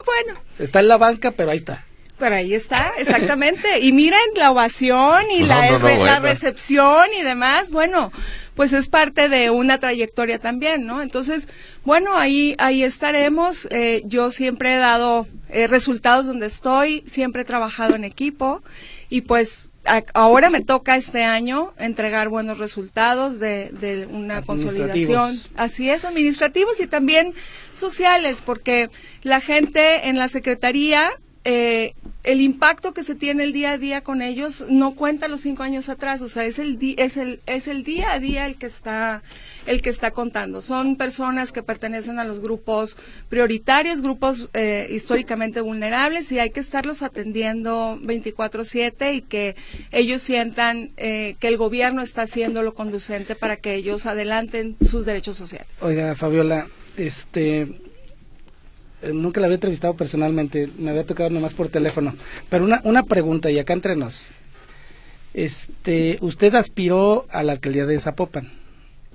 Bueno. 0.05 0.39
Está 0.59 0.81
en 0.81 0.87
la 0.87 0.97
banca, 0.97 1.31
pero 1.31 1.49
ahí 1.49 1.57
está. 1.57 1.83
pero 2.19 2.35
ahí 2.35 2.53
está, 2.53 2.91
exactamente. 2.99 3.79
Y 3.79 3.91
miren 3.91 4.19
la 4.35 4.51
ovación 4.51 5.23
y 5.31 5.41
la, 5.41 5.79
la 5.79 6.19
recepción 6.19 7.07
y 7.19 7.23
demás. 7.23 7.71
Bueno, 7.71 8.11
pues 8.53 8.73
es 8.73 8.87
parte 8.87 9.29
de 9.29 9.49
una 9.49 9.79
trayectoria 9.79 10.37
también, 10.37 10.85
¿no? 10.85 11.01
Entonces, 11.01 11.49
bueno, 11.83 12.15
ahí, 12.15 12.55
ahí 12.59 12.83
estaremos. 12.83 13.67
Eh, 13.71 14.03
yo 14.05 14.29
siempre 14.29 14.75
he 14.75 14.77
dado 14.77 15.27
eh, 15.49 15.65
resultados 15.65 16.27
donde 16.27 16.45
estoy, 16.45 17.03
siempre 17.07 17.41
he 17.41 17.45
trabajado 17.45 17.95
en 17.95 18.03
equipo 18.03 18.61
y 19.09 19.21
pues 19.21 19.67
ahora 20.13 20.49
me 20.49 20.61
toca 20.61 20.95
este 20.95 21.23
año 21.23 21.73
entregar 21.77 22.29
buenos 22.29 22.57
resultados 22.57 23.39
de, 23.39 23.69
de 23.69 24.05
una 24.05 24.41
consolidación. 24.41 25.33
Así 25.55 25.89
es, 25.89 26.05
administrativos 26.05 26.79
y 26.79 26.87
también 26.87 27.33
sociales, 27.73 28.41
porque 28.45 28.89
la 29.23 29.41
gente 29.41 30.07
en 30.09 30.17
la 30.17 30.27
Secretaría 30.27 31.11
eh, 31.43 31.93
el 32.23 32.41
impacto 32.41 32.93
que 32.93 33.03
se 33.03 33.15
tiene 33.15 33.43
el 33.43 33.53
día 33.53 33.71
a 33.71 33.77
día 33.77 34.01
con 34.01 34.21
ellos 34.21 34.65
no 34.69 34.95
cuenta 34.95 35.27
los 35.27 35.41
cinco 35.41 35.63
años 35.63 35.89
atrás, 35.89 36.21
o 36.21 36.29
sea, 36.29 36.45
es 36.45 36.59
el, 36.59 36.77
es 36.97 37.17
el, 37.17 37.39
es 37.47 37.67
el 37.67 37.83
día 37.83 38.13
a 38.13 38.19
día 38.19 38.45
el 38.45 38.57
que 38.57 38.67
está, 38.67 39.23
el 39.65 39.81
que 39.81 39.89
está 39.89 40.11
contando. 40.11 40.61
Son 40.61 40.97
personas 40.97 41.51
que 41.51 41.63
pertenecen 41.63 42.19
a 42.19 42.23
los 42.23 42.39
grupos 42.39 42.97
prioritarios, 43.29 44.01
grupos 44.01 44.49
eh, 44.53 44.87
históricamente 44.91 45.61
vulnerables 45.61 46.31
y 46.31 46.39
hay 46.39 46.51
que 46.51 46.59
estarlos 46.59 47.01
atendiendo 47.01 47.97
24/7 48.01 49.15
y 49.15 49.21
que 49.21 49.55
ellos 49.91 50.21
sientan 50.21 50.91
eh, 50.97 51.35
que 51.39 51.47
el 51.47 51.57
gobierno 51.57 52.01
está 52.01 52.23
haciendo 52.23 52.61
lo 52.61 52.73
conducente 52.73 53.35
para 53.35 53.57
que 53.57 53.73
ellos 53.75 54.05
adelanten 54.05 54.77
sus 54.81 55.05
derechos 55.05 55.37
sociales. 55.37 55.69
Oiga, 55.81 56.15
Fabiola, 56.15 56.67
este 56.97 57.90
eh, 59.01 59.11
nunca 59.13 59.39
la 59.41 59.47
había 59.47 59.55
entrevistado 59.55 59.95
personalmente, 59.95 60.69
me 60.77 60.91
había 60.91 61.05
tocado 61.05 61.29
nomás 61.29 61.53
por 61.53 61.69
teléfono. 61.69 62.15
Pero 62.49 62.63
una, 62.63 62.81
una 62.83 63.03
pregunta, 63.03 63.49
y 63.51 63.59
acá 63.59 63.73
entre 63.73 63.95
nos. 63.95 64.29
Este, 65.33 66.17
usted 66.21 66.55
aspiró 66.55 67.25
a 67.29 67.43
la 67.43 67.53
alcaldía 67.53 67.85
de 67.85 67.99
Zapopan 67.99 68.51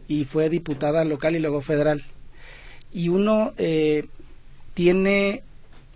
y 0.09 0.25
fue 0.25 0.49
diputada 0.49 1.05
local 1.05 1.37
y 1.37 1.41
luego 1.41 1.61
federal. 1.61 2.03
Y 2.93 3.09
uno 3.09 3.53
eh, 3.59 4.07
tiene 4.75 5.43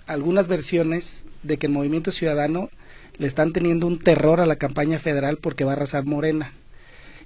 algunas 0.06 0.48
versiones 0.48 1.26
de 1.42 1.56
que 1.56 1.66
el 1.66 1.72
movimiento 1.72 2.12
ciudadano 2.12 2.70
le 3.16 3.26
están 3.26 3.52
teniendo 3.52 3.86
un 3.86 3.98
terror 3.98 4.40
a 4.40 4.46
la 4.46 4.56
campaña 4.56 4.98
federal 4.98 5.38
porque 5.38 5.64
va 5.64 5.72
a 5.72 5.74
arrasar 5.76 6.04
Morena. 6.04 6.52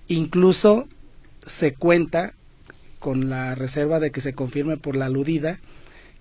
Incluso 0.09 0.87
se 1.46 1.74
cuenta, 1.74 2.35
con 2.98 3.29
la 3.29 3.55
reserva 3.55 4.00
de 4.00 4.11
que 4.11 4.20
se 4.20 4.35
confirme 4.35 4.77
por 4.77 4.96
la 4.96 5.07
aludida, 5.07 5.61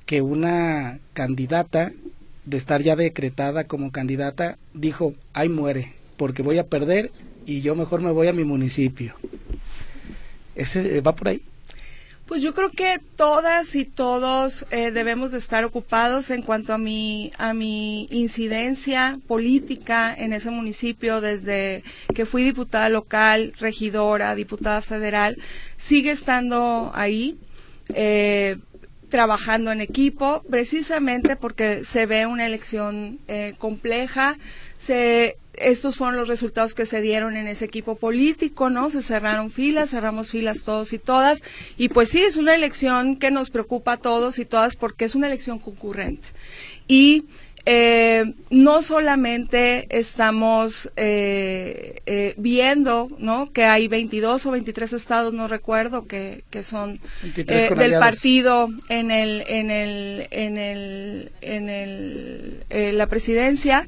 que 0.06 0.22
una 0.22 1.00
candidata, 1.14 1.92
de 2.46 2.58
estar 2.58 2.82
ya 2.82 2.96
decretada 2.96 3.66
como 3.66 3.92
candidata, 3.92 4.58
dijo, 4.74 5.14
ay 5.34 5.50
muere, 5.50 5.94
porque 6.18 6.44
voy 6.44 6.58
a 6.58 6.68
perder 6.68 7.12
y 7.46 7.62
yo 7.62 7.76
mejor 7.76 8.02
me 8.02 8.12
voy 8.12 8.28
a 8.28 8.34
mi 8.34 8.44
municipio. 8.44 9.16
¿Ese 10.56 10.98
eh, 10.98 11.02
va 11.02 11.16
por 11.16 11.30
ahí? 11.30 11.42
Pues 12.26 12.42
yo 12.42 12.54
creo 12.54 12.72
que 12.72 13.00
todas 13.18 13.76
y 13.76 13.84
todos 13.84 14.66
eh, 14.72 14.92
debemos 14.92 15.32
de 15.32 15.38
estar 15.38 15.66
ocupados 15.66 16.30
en 16.30 16.42
cuanto 16.42 16.74
a 16.74 16.78
mi 16.78 17.34
a 17.38 17.54
mi 17.54 18.08
incidencia 18.12 19.20
política 19.28 20.16
en 20.18 20.32
ese 20.32 20.50
municipio 20.50 21.20
desde 21.20 21.84
que 22.16 22.26
fui 22.26 22.44
diputada 22.44 22.88
local, 22.88 23.54
regidora, 23.60 24.36
diputada 24.36 24.82
federal, 24.82 25.38
sigue 25.78 26.12
estando 26.12 26.92
ahí. 26.94 27.38
Eh, 27.94 28.58
trabajando 29.14 29.72
en 29.72 29.80
equipo, 29.80 30.42
precisamente 30.50 31.36
porque 31.36 31.86
se 31.86 32.08
ve 32.08 32.26
una 32.26 32.48
elección 32.48 33.20
eh, 33.28 33.54
compleja. 33.60 34.40
Se, 34.80 35.38
estos 35.54 35.98
fueron 35.98 36.16
los 36.16 36.28
resultados 36.28 36.74
que 36.74 36.88
se 36.88 37.00
dieron 37.00 37.38
en 37.38 37.48
ese 37.48 37.64
equipo 37.64 37.94
político, 37.94 38.72
¿no? 38.72 38.90
Se 38.90 39.04
cerraron 39.04 39.52
filas, 39.52 39.92
cerramos 39.92 40.32
filas 40.32 40.64
todos 40.64 40.94
y 40.94 40.98
todas. 40.98 41.44
Y 41.78 41.90
pues 41.90 42.10
sí, 42.10 42.24
es 42.24 42.38
una 42.38 42.56
elección 42.56 43.16
que 43.16 43.30
nos 43.30 43.52
preocupa 43.52 43.94
a 43.94 43.98
todos 43.98 44.40
y 44.40 44.46
todas 44.46 44.76
porque 44.76 45.06
es 45.06 45.14
una 45.14 45.28
elección 45.28 45.60
concurrente. 45.60 46.30
Y 46.88 47.26
eh, 47.66 48.34
no 48.50 48.82
solamente 48.82 49.88
estamos 49.98 50.92
eh, 50.98 52.02
eh, 52.06 52.34
viendo 52.38 53.08
¿no? 53.20 53.52
que 53.54 53.64
hay 53.64 53.88
22 53.88 54.46
o 54.46 54.52
23 54.52 54.92
estados, 54.94 55.34
no 55.34 55.48
recuerdo, 55.48 56.06
que, 56.06 56.44
que 56.50 56.62
son 56.62 57.00
eh, 57.36 57.70
del 57.76 58.00
partido 58.00 58.68
en 58.90 59.12
el 59.12 59.46
en 59.48 59.72
el 59.72 60.28
en 60.32 60.58
el 60.58 61.32
en 61.42 61.70
el 61.70 62.64
eh, 62.70 62.92
la 62.92 63.08
presidencia 63.08 63.88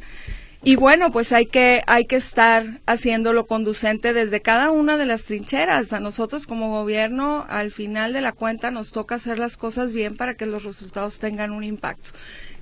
y 0.65 0.77
bueno, 0.77 1.11
pues 1.11 1.31
hay 1.31 1.45
que, 1.45 1.83
hay 1.85 2.05
que 2.05 2.15
estar 2.15 2.81
haciéndolo 2.87 3.45
conducente 3.45 4.13
desde 4.13 4.41
cada 4.41 4.71
una 4.71 4.97
de 4.97 5.05
las 5.05 5.23
trincheras. 5.25 5.93
A 5.93 5.99
nosotros 5.99 6.47
como 6.47 6.71
gobierno, 6.71 7.45
al 7.49 7.71
final 7.71 8.13
de 8.13 8.21
la 8.21 8.31
cuenta, 8.31 8.71
nos 8.71 8.91
toca 8.91 9.13
hacer 9.13 9.37
las 9.37 9.57
cosas 9.57 9.93
bien 9.93 10.17
para 10.17 10.33
que 10.33 10.47
los 10.47 10.63
resultados 10.63 11.19
tengan 11.19 11.51
un 11.51 11.63
impacto. 11.63 12.09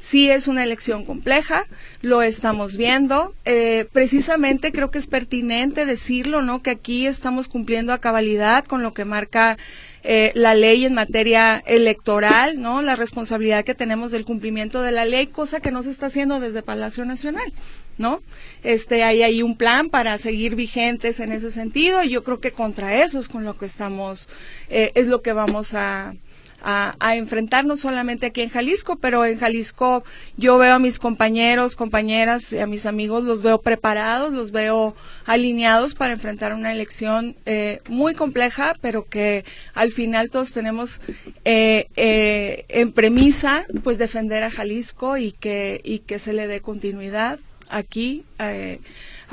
Sí 0.04 0.30
es 0.30 0.50
una 0.50 0.66
elección 0.66 1.06
compleja, 1.06 1.66
lo 2.02 2.22
estamos 2.22 2.76
viendo. 2.76 3.34
Eh, 3.46 3.88
precisamente 3.94 4.74
creo 4.74 4.92
que 4.92 4.98
es 4.98 5.08
pertinente 5.08 5.86
decirlo, 5.86 6.42
¿no? 6.42 6.62
Que 6.62 6.72
aquí 6.72 7.08
estamos 7.08 7.48
cumpliendo 7.48 7.94
a 7.94 8.00
cabalidad 8.00 8.66
con 8.66 8.84
lo 8.84 8.94
que 8.94 9.06
marca 9.06 9.58
eh, 10.04 10.34
la 10.36 10.56
ley 10.56 10.84
en 10.84 10.94
materia 10.94 11.64
electoral, 11.66 12.62
¿no? 12.62 12.82
La 12.82 12.98
responsabilidad 12.98 13.64
que 13.64 13.76
tenemos 13.76 14.12
del 14.12 14.26
cumplimiento 14.26 14.82
de 14.82 14.92
la 14.92 15.06
ley, 15.06 15.28
cosa 15.28 15.62
que 15.62 15.72
no 15.72 15.82
se 15.84 15.92
está 15.92 16.08
haciendo 16.08 16.42
desde 16.42 16.64
Palacio 16.64 17.06
Nacional. 17.06 17.54
¿no? 17.98 18.22
Este, 18.64 19.04
hay 19.04 19.22
ahí 19.22 19.42
un 19.42 19.56
plan 19.56 19.90
para 19.90 20.18
seguir 20.18 20.56
vigentes 20.56 21.20
en 21.20 21.32
ese 21.32 21.52
sentido 21.52 22.04
y 22.04 22.10
yo 22.10 22.24
creo 22.24 22.40
que 22.40 22.52
contra 22.52 23.04
eso 23.04 23.20
es 23.20 23.30
con 23.30 23.46
lo 23.46 23.56
que 23.56 23.68
estamos, 23.68 24.28
eh, 24.70 24.92
es 24.96 25.06
lo 25.08 25.22
que 25.22 25.32
vamos 25.32 25.76
a, 25.76 26.16
a, 26.64 27.16
enfrentarnos 27.16 27.82
solamente 27.82 28.28
aquí 28.28 28.42
en 28.42 28.50
Jalisco, 28.50 28.96
pero 28.96 29.26
en 29.26 29.38
Jalisco 29.38 30.04
yo 30.38 30.58
veo 30.58 30.76
a 30.76 30.80
mis 30.80 31.00
compañeros, 31.00 31.76
compañeras 31.76 32.52
y 32.54 32.60
a 32.60 32.68
mis 32.68 32.86
amigos, 32.86 33.24
los 33.24 33.42
veo 33.42 33.62
preparados, 33.62 34.34
los 34.34 34.52
veo 34.52 34.96
alineados 35.26 35.94
para 35.94 36.14
enfrentar 36.14 36.54
una 36.54 36.72
elección 36.72 37.36
eh, 37.46 37.82
muy 37.90 38.14
compleja, 38.14 38.74
pero 38.82 39.06
que 39.08 39.46
al 39.74 39.92
final 39.92 40.30
todos 40.30 40.52
tenemos 40.52 41.02
eh, 41.46 41.88
eh, 41.96 42.66
en 42.70 42.92
premisa 42.94 43.66
pues 43.84 43.98
defender 43.98 44.44
a 44.44 44.52
Jalisco 44.52 45.18
y 45.18 45.32
que, 45.32 45.82
y 45.84 46.00
que 46.00 46.20
se 46.20 46.34
le 46.34 46.48
dé 46.48 46.62
continuidad 46.62 47.40
aquí. 47.70 48.24
Eh, 48.40 48.80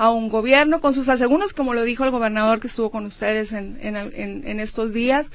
a 0.01 0.11
un 0.11 0.31
gobierno 0.31 0.81
con 0.81 0.95
sus 0.95 1.11
aseguros, 1.11 1.53
como 1.53 1.75
lo 1.75 1.83
dijo 1.83 2.05
el 2.05 2.11
gobernador 2.11 2.59
que 2.59 2.69
estuvo 2.69 2.91
con 2.91 3.05
ustedes 3.05 3.53
en, 3.53 3.79
en, 3.83 3.97
en, 3.97 4.49
en 4.49 4.61
estos 4.61 4.95
días, 4.95 5.31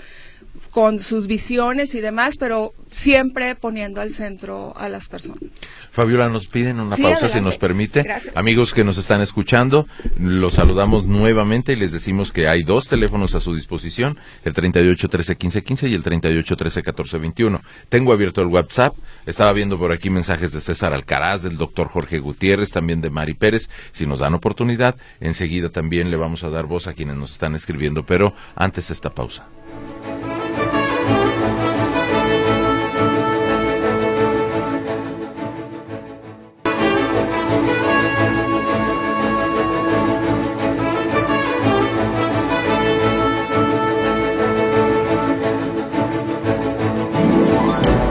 con 0.71 0.99
sus 0.99 1.27
visiones 1.27 1.95
y 1.95 2.01
demás, 2.01 2.35
pero 2.37 2.73
siempre 2.89 3.55
poniendo 3.55 4.01
al 4.01 4.11
centro 4.11 4.73
a 4.77 4.89
las 4.89 5.07
personas. 5.07 5.51
Fabiola, 5.91 6.27
nos 6.27 6.47
piden 6.47 6.81
una 6.81 6.97
pausa 6.97 7.29
si 7.29 7.39
nos 7.39 7.57
permite. 7.57 8.05
Amigos 8.35 8.73
que 8.73 8.83
nos 8.83 8.97
están 8.97 9.21
escuchando, 9.21 9.87
los 10.19 10.55
saludamos 10.55 11.05
nuevamente 11.05 11.71
y 11.71 11.77
les 11.77 11.93
decimos 11.93 12.33
que 12.33 12.49
hay 12.49 12.63
dos 12.63 12.89
teléfonos 12.89 13.33
a 13.35 13.39
su 13.39 13.55
disposición, 13.55 14.17
el 14.43 14.53
38 14.53 15.07
13 15.07 15.37
15 15.37 15.63
15 15.63 15.87
y 15.87 15.93
el 15.93 16.03
38 16.03 16.57
13 16.57 16.83
14 16.83 17.17
21. 17.17 17.61
Tengo 17.87 18.11
abierto 18.11 18.41
el 18.41 18.47
WhatsApp, 18.47 18.93
estaba 19.25 19.53
viendo 19.53 19.77
por 19.77 19.93
aquí 19.93 20.09
mensajes 20.09 20.51
de 20.51 20.59
César 20.59 20.93
Alcaraz, 20.93 21.43
del 21.43 21.57
doctor 21.57 21.87
Jorge 21.87 22.19
Gutiérrez, 22.19 22.71
también 22.71 22.99
de 22.99 23.09
Mari 23.09 23.33
Pérez. 23.33 23.69
Si 23.93 24.05
nos 24.05 24.19
dan 24.19 24.33
oportunidad, 24.33 24.97
enseguida 25.21 25.69
también 25.69 26.11
le 26.11 26.17
vamos 26.17 26.43
a 26.43 26.49
dar 26.49 26.65
voz 26.65 26.87
a 26.87 26.93
quienes 26.93 27.15
nos 27.15 27.31
están 27.31 27.55
escribiendo, 27.55 28.05
pero 28.05 28.33
antes 28.55 28.91
esta 28.91 29.09
pausa. 29.09 29.47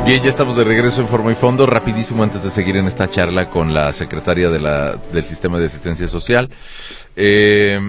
Bien, 0.05 0.23
ya 0.23 0.29
estamos 0.29 0.55
de 0.57 0.65
regreso 0.65 1.01
en 1.01 1.09
Forma 1.09 1.33
y 1.33 1.35
Fondo. 1.35 1.65
Rapidísimo 1.65 2.23
antes 2.23 2.43
de 2.43 2.51
seguir 2.51 2.77
en 2.77 2.85
esta 2.85 3.09
charla 3.09 3.49
con 3.49 3.73
la 3.73 3.91
secretaria 3.95 4.51
de 4.51 4.61
la, 4.61 4.97
del 4.97 5.25
Sistema 5.25 5.59
de 5.59 5.65
Asistencia 5.65 6.09
Social. 6.09 6.47
Eh, 7.17 7.81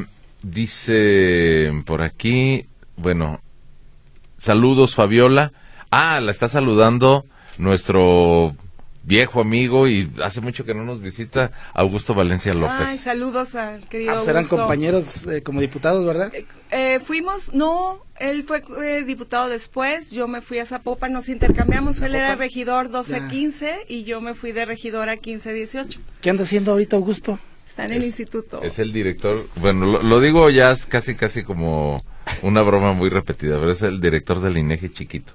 dice 0.41 1.73
por 1.85 2.01
aquí, 2.01 2.67
bueno, 2.95 3.41
saludos 4.37 4.95
Fabiola. 4.95 5.51
Ah, 5.91 6.21
la 6.21 6.31
está 6.31 6.47
saludando 6.47 7.25
nuestro 7.57 8.55
viejo 9.05 9.39
amigo 9.41 9.87
y 9.87 10.11
hace 10.23 10.41
mucho 10.41 10.65
que 10.65 10.73
no 10.73 10.83
nos 10.83 10.99
visita 11.01 11.51
Augusto 11.73 12.13
Valencia 12.13 12.53
López. 12.53 12.87
Ay, 12.87 12.97
saludos 12.97 13.55
al 13.55 13.87
querido 13.87 14.13
Ah, 14.15 14.19
serán 14.19 14.37
Augusto. 14.43 14.57
compañeros 14.57 15.27
eh, 15.27 15.41
como 15.43 15.61
diputados, 15.61 16.05
¿verdad? 16.05 16.31
Eh, 16.71 16.99
fuimos, 16.99 17.53
no, 17.53 17.99
él 18.19 18.43
fue 18.43 18.63
eh, 18.83 19.03
diputado 19.03 19.47
después, 19.49 20.11
yo 20.11 20.27
me 20.27 20.41
fui 20.41 20.59
a 20.59 20.65
Zapopan, 20.65 21.13
nos 21.13 21.29
intercambiamos, 21.29 22.01
él 22.01 22.15
era 22.15 22.35
regidor 22.35 22.91
Ya. 22.91 22.99
12-15 23.03 23.71
y 23.87 24.03
yo 24.03 24.21
me 24.21 24.33
fui 24.33 24.51
de 24.51 24.65
regidora 24.65 25.15
15-18. 25.15 25.99
¿Qué 26.21 26.29
anda 26.29 26.43
haciendo 26.43 26.71
ahorita 26.71 26.95
Augusto? 26.95 27.39
Está 27.67 27.85
en 27.85 27.93
el 27.93 28.03
instituto. 28.03 28.61
Es 28.61 28.79
el 28.79 28.93
director, 28.93 29.47
bueno, 29.57 29.85
lo, 29.85 30.03
lo 30.03 30.19
digo 30.19 30.49
ya 30.49 30.71
es 30.71 30.85
casi 30.85 31.15
casi 31.15 31.43
como 31.43 32.03
una 32.41 32.61
broma 32.61 32.93
muy 32.93 33.09
repetida, 33.09 33.59
pero 33.59 33.71
es 33.71 33.81
el 33.81 33.99
director 34.01 34.39
del 34.39 34.57
INEGI 34.57 34.89
chiquito, 34.89 35.33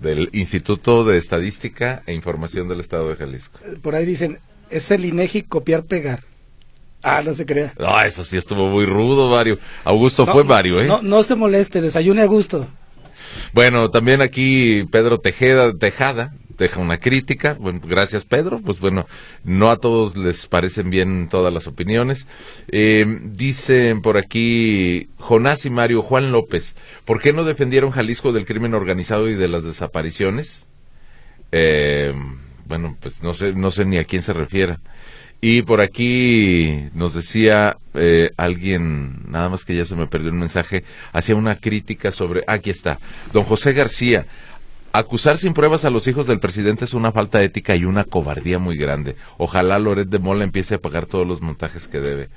del 0.00 0.28
Instituto 0.32 1.04
de 1.04 1.18
Estadística 1.18 2.02
e 2.06 2.12
Información 2.14 2.68
del 2.68 2.80
Estado 2.80 3.08
de 3.08 3.16
Jalisco. 3.16 3.58
Eh, 3.64 3.76
Por 3.80 3.94
ahí 3.94 4.04
dicen, 4.06 4.38
es 4.70 4.90
el 4.90 5.04
INEGI 5.04 5.42
copiar 5.42 5.84
pegar. 5.84 6.20
Ah, 7.02 7.20
no 7.24 7.34
se 7.34 7.44
crea. 7.44 7.72
Ah, 7.78 8.06
eso 8.06 8.22
sí 8.22 8.36
estuvo 8.36 8.68
muy 8.68 8.86
rudo, 8.86 9.28
Mario. 9.28 9.58
Augusto 9.84 10.24
No, 10.24 10.32
fue 10.32 10.44
Mario, 10.44 10.80
¿eh? 10.80 10.86
No, 10.86 11.02
no 11.02 11.22
se 11.24 11.34
moleste, 11.34 11.80
desayune 11.80 12.22
a 12.22 12.26
gusto. 12.26 12.66
Bueno, 13.52 13.90
también 13.90 14.22
aquí 14.22 14.84
Pedro 14.90 15.18
Tejeda, 15.18 15.76
Tejada 15.76 16.32
deja 16.62 16.80
una 16.80 16.98
crítica. 16.98 17.56
Bueno, 17.60 17.80
gracias 17.84 18.24
Pedro. 18.24 18.58
Pues 18.58 18.80
bueno, 18.80 19.06
no 19.44 19.70
a 19.70 19.76
todos 19.76 20.16
les 20.16 20.46
parecen 20.46 20.90
bien 20.90 21.28
todas 21.28 21.52
las 21.52 21.66
opiniones. 21.66 22.26
Eh, 22.68 23.04
dicen 23.22 24.00
por 24.00 24.16
aquí 24.16 25.08
Jonás 25.18 25.66
y 25.66 25.70
Mario 25.70 26.02
Juan 26.02 26.32
López, 26.32 26.74
¿por 27.04 27.20
qué 27.20 27.32
no 27.32 27.44
defendieron 27.44 27.90
Jalisco 27.90 28.32
del 28.32 28.46
crimen 28.46 28.74
organizado 28.74 29.28
y 29.28 29.34
de 29.34 29.48
las 29.48 29.64
desapariciones? 29.64 30.66
Eh, 31.50 32.14
bueno, 32.66 32.96
pues 33.00 33.22
no 33.22 33.34
sé, 33.34 33.52
no 33.54 33.70
sé 33.70 33.84
ni 33.84 33.98
a 33.98 34.04
quién 34.04 34.22
se 34.22 34.32
refiere. 34.32 34.78
Y 35.44 35.62
por 35.62 35.80
aquí 35.80 36.88
nos 36.94 37.14
decía 37.14 37.76
eh, 37.94 38.30
alguien, 38.36 39.28
nada 39.28 39.48
más 39.48 39.64
que 39.64 39.74
ya 39.74 39.84
se 39.84 39.96
me 39.96 40.06
perdió 40.06 40.30
un 40.30 40.38
mensaje, 40.38 40.84
hacía 41.12 41.34
una 41.34 41.56
crítica 41.56 42.12
sobre, 42.12 42.44
aquí 42.46 42.70
está, 42.70 43.00
don 43.32 43.42
José 43.42 43.72
García, 43.72 44.24
acusar 44.92 45.38
sin 45.38 45.54
pruebas 45.54 45.84
a 45.84 45.90
los 45.90 46.06
hijos 46.06 46.26
del 46.26 46.40
presidente 46.40 46.84
es 46.84 46.94
una 46.94 47.12
falta 47.12 47.42
ética 47.42 47.76
y 47.76 47.84
una 47.84 48.04
cobardía 48.04 48.58
muy 48.58 48.76
grande. 48.76 49.16
Ojalá 49.38 49.78
Loret 49.78 50.08
de 50.08 50.18
Mola 50.18 50.44
empiece 50.44 50.74
a 50.74 50.80
pagar 50.80 51.06
todos 51.06 51.26
los 51.26 51.40
montajes 51.40 51.88
que 51.88 52.00
debe. 52.00 52.28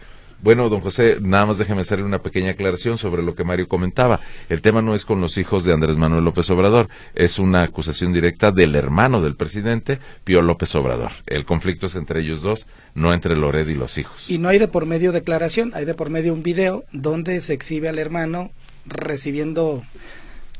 Bueno, 0.42 0.70
don 0.70 0.82
José, 0.82 1.18
nada 1.22 1.46
más 1.46 1.58
déjeme 1.58 1.82
hacerle 1.82 2.06
una 2.06 2.20
pequeña 2.20 2.52
aclaración 2.52 2.98
sobre 2.98 3.24
lo 3.24 3.36
que 3.36 3.44
Mario 3.44 3.68
comentaba. 3.68 4.20
El 4.50 4.62
tema 4.62 4.82
no 4.82 4.94
es 4.94 5.06
con 5.06 5.22
los 5.22 5.38
hijos 5.38 5.64
de 5.64 5.74
Andrés 5.74 5.98
Manuel 5.98 6.24
López 6.24 6.50
Obrador, 6.50 6.90
es 7.16 7.40
una 7.40 7.64
acusación 7.64 8.14
directa 8.14 8.52
del 8.52 8.76
hermano 8.76 9.22
del 9.22 9.36
presidente, 9.36 10.00
Pío 10.24 10.42
López 10.42 10.76
Obrador. 10.76 11.12
El 11.26 11.46
conflicto 11.46 11.86
es 11.88 11.96
entre 11.96 12.20
ellos 12.20 12.42
dos, 12.42 12.68
no 12.94 13.14
entre 13.14 13.36
Loret 13.36 13.68
y 13.70 13.76
los 13.76 13.98
hijos. 13.98 14.30
Y 14.30 14.38
no 14.38 14.50
hay 14.50 14.60
de 14.60 14.68
por 14.68 14.86
medio 14.86 15.12
declaración, 15.12 15.72
hay 15.74 15.86
de 15.86 15.96
por 15.96 16.10
medio 16.10 16.34
un 16.34 16.44
video 16.44 16.84
donde 16.92 17.40
se 17.42 17.54
exhibe 17.54 17.90
al 17.90 17.98
hermano 17.98 18.52
recibiendo 18.86 19.84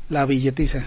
la 0.08 0.24
billetiza. 0.24 0.84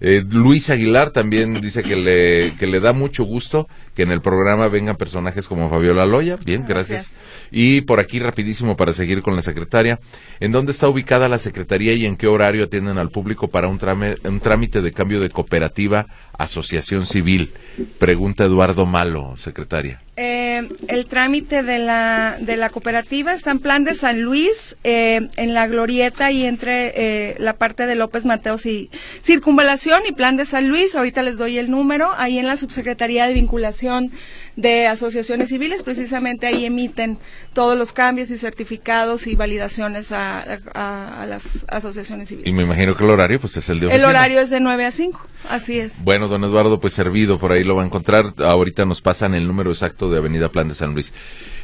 Eh, 0.00 0.24
Luis 0.28 0.70
Aguilar 0.70 1.10
también 1.10 1.60
dice 1.60 1.82
que 1.82 1.96
le, 1.96 2.54
que 2.56 2.66
le 2.66 2.80
da 2.80 2.92
mucho 2.92 3.24
gusto 3.24 3.68
que 3.94 4.02
en 4.02 4.10
el 4.10 4.20
programa 4.20 4.68
vengan 4.68 4.96
personajes 4.96 5.46
como 5.48 5.70
Fabiola 5.70 6.04
Loya. 6.06 6.36
Bien, 6.44 6.64
gracias. 6.66 7.08
Gracias. 7.10 7.24
Y 7.50 7.82
por 7.82 8.00
aquí 8.00 8.18
rapidísimo 8.18 8.76
para 8.76 8.92
seguir 8.92 9.22
con 9.22 9.36
la 9.36 9.42
secretaria. 9.42 10.00
¿En 10.40 10.50
dónde 10.52 10.72
está 10.72 10.88
ubicada 10.88 11.28
la 11.28 11.38
secretaría 11.38 11.92
y 11.92 12.04
en 12.04 12.16
qué 12.16 12.26
horario 12.26 12.64
atienden 12.64 12.98
al 12.98 13.10
público 13.10 13.48
para 13.48 13.68
un, 13.68 13.78
trame- 13.78 14.16
un 14.24 14.40
trámite 14.40 14.82
de 14.82 14.92
cambio 14.92 15.20
de 15.20 15.30
cooperativa 15.30 16.06
asociación 16.36 17.06
civil? 17.06 17.52
Pregunta 17.98 18.44
Eduardo 18.44 18.86
Malo, 18.86 19.36
secretaria. 19.36 20.00
Eh, 20.16 20.68
el 20.88 21.06
trámite 21.06 21.62
de 21.64 21.78
la, 21.78 22.36
de 22.40 22.56
la 22.56 22.70
cooperativa 22.70 23.34
está 23.34 23.50
en 23.50 23.58
plan 23.58 23.82
de 23.84 23.94
San 23.94 24.20
Luis, 24.22 24.76
eh, 24.84 25.28
en 25.36 25.54
la 25.54 25.66
glorieta 25.66 26.30
y 26.30 26.44
entre 26.44 26.92
eh, 26.94 27.36
la 27.40 27.54
parte 27.56 27.86
de 27.86 27.96
López 27.96 28.24
Mateos 28.24 28.64
y 28.66 28.90
Circunvalación 29.24 30.02
y 30.08 30.12
plan 30.12 30.36
de 30.36 30.44
San 30.46 30.68
Luis. 30.68 30.94
Ahorita 30.94 31.22
les 31.22 31.36
doy 31.38 31.58
el 31.58 31.70
número. 31.70 32.12
Ahí 32.16 32.38
en 32.38 32.46
la 32.46 32.56
Subsecretaría 32.56 33.26
de 33.26 33.34
Vinculación 33.34 34.12
de 34.56 34.86
Asociaciones 34.86 35.48
Civiles, 35.48 35.82
precisamente 35.82 36.46
ahí 36.46 36.64
emiten 36.64 37.18
todos 37.54 37.76
los 37.76 37.92
cambios 37.92 38.30
y 38.30 38.38
certificados 38.38 39.26
y 39.26 39.34
validaciones 39.34 40.12
a, 40.12 40.44
a- 40.74 41.22
a 41.22 41.26
las 41.26 41.64
asociaciones 41.68 42.28
civiles. 42.28 42.48
Y 42.48 42.52
me 42.52 42.62
imagino 42.62 42.94
que 42.94 43.02
el 43.02 43.10
horario 43.10 43.40
pues 43.40 43.56
es 43.56 43.68
el 43.68 43.80
de 43.80 43.86
el 43.86 43.92
oficina. 43.92 44.08
horario 44.10 44.40
es 44.40 44.50
de 44.50 44.60
9 44.60 44.84
a 44.84 44.90
5, 44.92 45.20
así 45.50 45.80
es. 45.80 46.04
Bueno, 46.04 46.28
don 46.28 46.44
Eduardo, 46.44 46.78
pues 46.80 46.92
servido, 46.92 47.40
por 47.40 47.50
ahí 47.50 47.64
lo 47.64 47.74
va 47.74 47.82
a 47.82 47.86
encontrar. 47.86 48.26
Ahorita 48.38 48.84
nos 48.84 49.00
pasan 49.00 49.34
el 49.34 49.48
número 49.48 49.70
exacto 49.72 50.03
de 50.10 50.18
Avenida 50.18 50.48
Plan 50.48 50.68
de 50.68 50.74
San 50.74 50.94
Luis. 50.94 51.12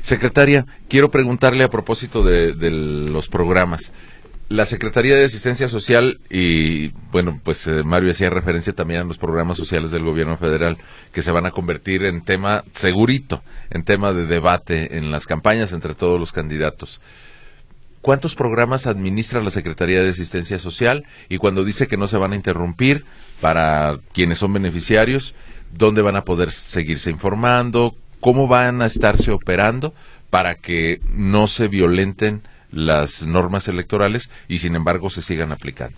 Secretaria, 0.02 0.66
quiero 0.88 1.10
preguntarle 1.10 1.64
a 1.64 1.70
propósito 1.70 2.22
de, 2.22 2.54
los 2.70 3.28
programas. 3.28 3.92
La 4.48 4.66
Secretaría 4.66 5.16
de 5.16 5.24
Asistencia 5.24 5.68
Social 5.68 6.18
y, 6.28 6.88
bueno, 7.12 7.40
pues 7.44 7.66
eh, 7.68 7.84
Mario 7.84 8.10
hacía 8.10 8.30
referencia 8.30 8.72
también 8.72 9.00
a 9.00 9.04
los 9.04 9.16
programas 9.16 9.56
sociales 9.56 9.92
del 9.92 10.02
gobierno 10.02 10.36
federal 10.36 10.76
que 11.12 11.22
se 11.22 11.30
van 11.30 11.46
a 11.46 11.52
convertir 11.52 12.04
en 12.04 12.22
tema 12.22 12.64
segurito, 12.72 13.44
en 13.70 13.84
tema 13.84 14.12
de 14.12 14.26
debate 14.26 14.96
en 14.96 15.12
las 15.12 15.26
campañas 15.26 15.72
entre 15.72 15.94
todos 15.94 16.18
los 16.18 16.32
candidatos. 16.32 17.00
¿Cuántos 18.00 18.34
programas 18.34 18.86
administra 18.86 19.42
la 19.42 19.50
Secretaría 19.50 20.02
de 20.02 20.08
Asistencia 20.08 20.58
Social? 20.58 21.04
Y 21.28 21.36
cuando 21.36 21.64
dice 21.64 21.86
que 21.86 21.98
no 21.98 22.08
se 22.08 22.16
van 22.16 22.32
a 22.32 22.36
interrumpir 22.36 23.04
para 23.42 23.98
quienes 24.14 24.38
son 24.38 24.54
beneficiarios, 24.54 25.34
¿dónde 25.76 26.00
van 26.00 26.16
a 26.16 26.24
poder 26.24 26.50
seguirse 26.50 27.10
informando? 27.10 27.94
¿Cómo 28.20 28.46
van 28.46 28.82
a 28.82 28.86
estarse 28.86 29.30
operando 29.30 29.94
para 30.28 30.54
que 30.54 31.00
no 31.10 31.46
se 31.46 31.68
violenten 31.68 32.42
las 32.70 33.26
normas 33.26 33.66
electorales 33.68 34.30
y 34.48 34.58
sin 34.58 34.76
embargo 34.76 35.10
se 35.10 35.22
sigan 35.22 35.52
aplicando? 35.52 35.96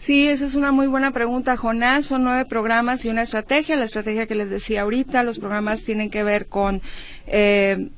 Sí, 0.00 0.28
esa 0.28 0.46
es 0.46 0.54
una 0.54 0.72
muy 0.72 0.86
buena 0.86 1.10
pregunta, 1.10 1.58
Jonás. 1.58 2.06
Son 2.06 2.24
nueve 2.24 2.46
programas 2.46 3.04
y 3.04 3.10
una 3.10 3.20
estrategia. 3.20 3.76
La 3.76 3.84
estrategia 3.84 4.26
que 4.26 4.34
les 4.34 4.48
decía 4.48 4.80
ahorita, 4.80 5.22
los 5.24 5.38
programas 5.38 5.84
tienen 5.84 6.08
que 6.08 6.22
ver 6.22 6.46
con 6.46 6.80
eh, 7.26 7.90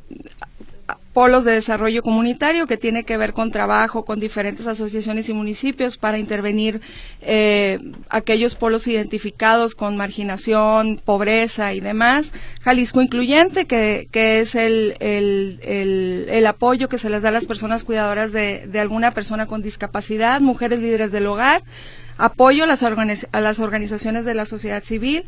polos 1.12 1.44
de 1.44 1.52
desarrollo 1.52 2.02
comunitario, 2.02 2.66
que 2.66 2.76
tiene 2.76 3.04
que 3.04 3.16
ver 3.16 3.32
con 3.32 3.50
trabajo 3.50 4.04
con 4.04 4.18
diferentes 4.18 4.66
asociaciones 4.66 5.28
y 5.28 5.34
municipios 5.34 5.98
para 5.98 6.18
intervenir 6.18 6.80
eh, 7.20 7.78
aquellos 8.08 8.54
polos 8.54 8.86
identificados 8.86 9.74
con 9.74 9.96
marginación, 9.96 11.00
pobreza 11.04 11.74
y 11.74 11.80
demás. 11.80 12.32
Jalisco 12.62 13.02
Incluyente, 13.02 13.66
que, 13.66 14.08
que 14.10 14.40
es 14.40 14.54
el, 14.54 14.96
el, 15.00 15.58
el, 16.28 16.46
apoyo 16.46 16.88
que 16.88 16.98
se 16.98 17.10
les 17.10 17.22
da 17.22 17.28
a 17.28 17.32
las 17.32 17.46
personas 17.46 17.84
cuidadoras 17.84 18.32
de, 18.32 18.66
de 18.66 18.80
alguna 18.80 19.12
persona 19.12 19.46
con 19.46 19.62
discapacidad, 19.62 20.40
mujeres 20.40 20.80
líderes 20.80 21.12
del 21.12 21.26
hogar, 21.26 21.62
apoyo 22.18 22.64
a 22.64 22.66
las, 22.66 22.82
a 22.82 23.40
las 23.40 23.60
organizaciones 23.60 24.24
de 24.24 24.34
la 24.34 24.44
sociedad 24.44 24.82
civil, 24.82 25.24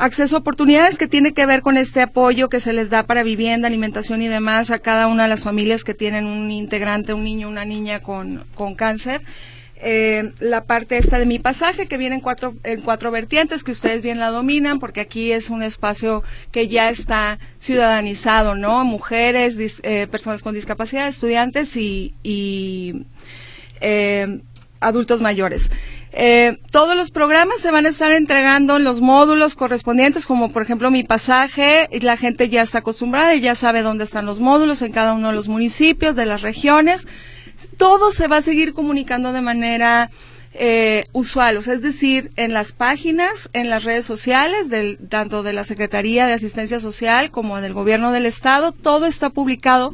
acceso 0.00 0.36
a 0.36 0.38
oportunidades 0.40 0.98
que 0.98 1.06
tiene 1.06 1.32
que 1.32 1.46
ver 1.46 1.60
con 1.62 1.76
este 1.76 2.00
apoyo 2.00 2.48
que 2.48 2.58
se 2.58 2.72
les 2.72 2.88
da 2.90 3.04
para 3.04 3.22
vivienda, 3.22 3.68
alimentación 3.68 4.22
y 4.22 4.28
demás 4.28 4.70
a 4.70 4.78
cada 4.78 5.06
una 5.06 5.24
de 5.24 5.28
las 5.28 5.42
familias 5.44 5.84
que 5.84 5.94
tienen 5.94 6.26
un 6.26 6.50
integrante, 6.50 7.12
un 7.12 7.22
niño, 7.24 7.48
una 7.48 7.64
niña 7.64 8.00
con, 8.00 8.44
con 8.54 8.74
cáncer. 8.74 9.20
Eh, 9.82 10.32
la 10.40 10.64
parte 10.64 10.98
esta 10.98 11.18
de 11.18 11.24
mi 11.24 11.38
pasaje 11.38 11.86
que 11.86 11.96
viene 11.96 12.16
en 12.16 12.20
cuatro, 12.20 12.54
en 12.64 12.82
cuatro 12.82 13.10
vertientes 13.10 13.64
que 13.64 13.72
ustedes 13.72 14.02
bien 14.02 14.18
la 14.18 14.28
dominan 14.28 14.78
porque 14.78 15.00
aquí 15.00 15.32
es 15.32 15.48
un 15.48 15.62
espacio 15.62 16.22
que 16.50 16.68
ya 16.68 16.90
está 16.90 17.38
ciudadanizado, 17.58 18.54
¿no? 18.54 18.84
Mujeres, 18.84 19.58
dis- 19.58 19.80
eh, 19.82 20.06
personas 20.06 20.42
con 20.42 20.54
discapacidad, 20.54 21.08
estudiantes 21.08 21.76
y, 21.78 22.12
y 22.22 23.06
eh, 23.80 24.40
adultos 24.80 25.20
mayores. 25.20 25.70
Eh, 26.12 26.58
todos 26.72 26.96
los 26.96 27.10
programas 27.10 27.60
se 27.60 27.70
van 27.70 27.86
a 27.86 27.90
estar 27.90 28.12
entregando 28.12 28.76
en 28.76 28.84
los 28.84 29.00
módulos 29.00 29.54
correspondientes, 29.54 30.26
como 30.26 30.50
por 30.50 30.62
ejemplo 30.62 30.90
mi 30.90 31.04
pasaje, 31.04 31.88
y 31.92 32.00
la 32.00 32.16
gente 32.16 32.48
ya 32.48 32.62
está 32.62 32.78
acostumbrada 32.78 33.34
y 33.34 33.40
ya 33.40 33.54
sabe 33.54 33.82
dónde 33.82 34.04
están 34.04 34.26
los 34.26 34.40
módulos 34.40 34.82
en 34.82 34.92
cada 34.92 35.12
uno 35.12 35.28
de 35.28 35.34
los 35.34 35.48
municipios, 35.48 36.16
de 36.16 36.26
las 36.26 36.42
regiones. 36.42 37.06
Todo 37.76 38.10
se 38.10 38.26
va 38.26 38.38
a 38.38 38.42
seguir 38.42 38.74
comunicando 38.74 39.32
de 39.32 39.42
manera 39.42 40.10
eh, 40.52 41.04
usual, 41.12 41.58
es 41.58 41.80
decir, 41.80 42.32
en 42.34 42.52
las 42.52 42.72
páginas, 42.72 43.48
en 43.52 43.70
las 43.70 43.84
redes 43.84 44.04
sociales, 44.04 44.68
del, 44.68 44.98
tanto 45.08 45.44
de 45.44 45.52
la 45.52 45.62
Secretaría 45.62 46.26
de 46.26 46.32
Asistencia 46.32 46.80
Social 46.80 47.30
como 47.30 47.60
del 47.60 47.72
Gobierno 47.72 48.10
del 48.10 48.26
Estado, 48.26 48.72
todo 48.72 49.06
está 49.06 49.30
publicado 49.30 49.92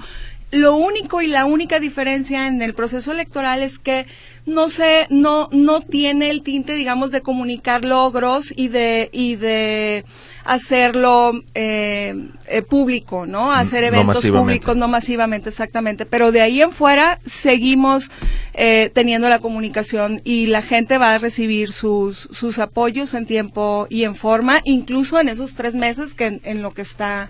Lo 0.57 0.77
único 0.77 1.23
y 1.23 1.27
la 1.27 1.45
única 1.45 1.81
diferencia 1.81 2.47
en 2.47 2.63
el 2.63 2.75
proceso 2.75 3.13
electoral 3.13 3.63
es 3.63 3.79
que 3.79 4.07
no 4.47 4.69
se, 4.69 5.07
no, 5.11 5.49
no 5.53 5.81
tiene 5.81 6.31
el 6.31 6.43
tinte, 6.43 6.75
digamos, 6.75 7.11
de 7.11 7.21
comunicar 7.21 7.85
logros 7.85 8.53
y 8.57 8.69
de, 8.69 9.11
y 9.13 9.37
de 9.37 10.05
hacerlo 10.47 11.33
eh, 11.55 12.15
eh, 12.49 12.63
público, 12.63 13.27
¿no? 13.27 13.53
Hacer 13.53 13.85
eventos 13.85 14.25
públicos, 14.27 14.77
no 14.77 14.89
masivamente, 14.89 15.49
exactamente. 15.49 16.07
Pero 16.07 16.33
de 16.33 16.41
ahí 16.41 16.63
en 16.63 16.71
fuera 16.71 17.21
seguimos 17.27 18.11
eh, 18.55 18.91
teniendo 18.95 19.29
la 19.29 19.41
comunicación 19.41 20.23
y 20.25 20.47
la 20.47 20.63
gente 20.63 20.99
va 20.99 21.15
a 21.15 21.19
recibir 21.19 21.73
sus, 21.73 22.29
sus 22.31 22.59
apoyos 22.59 23.15
en 23.15 23.27
tiempo 23.27 23.87
y 23.91 24.05
en 24.05 24.15
forma, 24.15 24.61
incluso 24.65 25.21
en 25.21 25.29
esos 25.29 25.55
tres 25.55 25.75
meses 25.75 26.15
que 26.15 26.41
en, 26.43 26.63
lo 26.63 26.71
que 26.71 26.83
está 26.83 27.29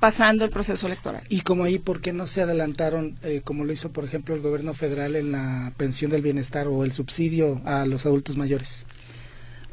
pasando 0.00 0.44
el 0.44 0.50
proceso 0.50 0.86
electoral. 0.86 1.22
Y 1.28 1.42
como 1.42 1.64
ahí, 1.64 1.78
¿por 1.78 2.00
qué 2.00 2.12
no 2.12 2.26
se 2.26 2.42
adelantaron, 2.42 3.18
como 3.44 3.64
lo 3.64 3.72
hizo, 3.72 3.90
por 3.90 4.04
ejemplo, 4.04 4.34
el 4.34 4.40
gobierno 4.40 4.74
federal 4.74 5.16
en 5.16 5.32
la 5.32 5.72
pensión 5.76 6.10
del 6.10 6.22
bienestar 6.22 6.68
o 6.68 6.84
el 6.84 6.92
subsidio 6.92 7.60
a 7.64 7.86
los 7.86 8.06
adultos 8.06 8.36
mayores? 8.36 8.86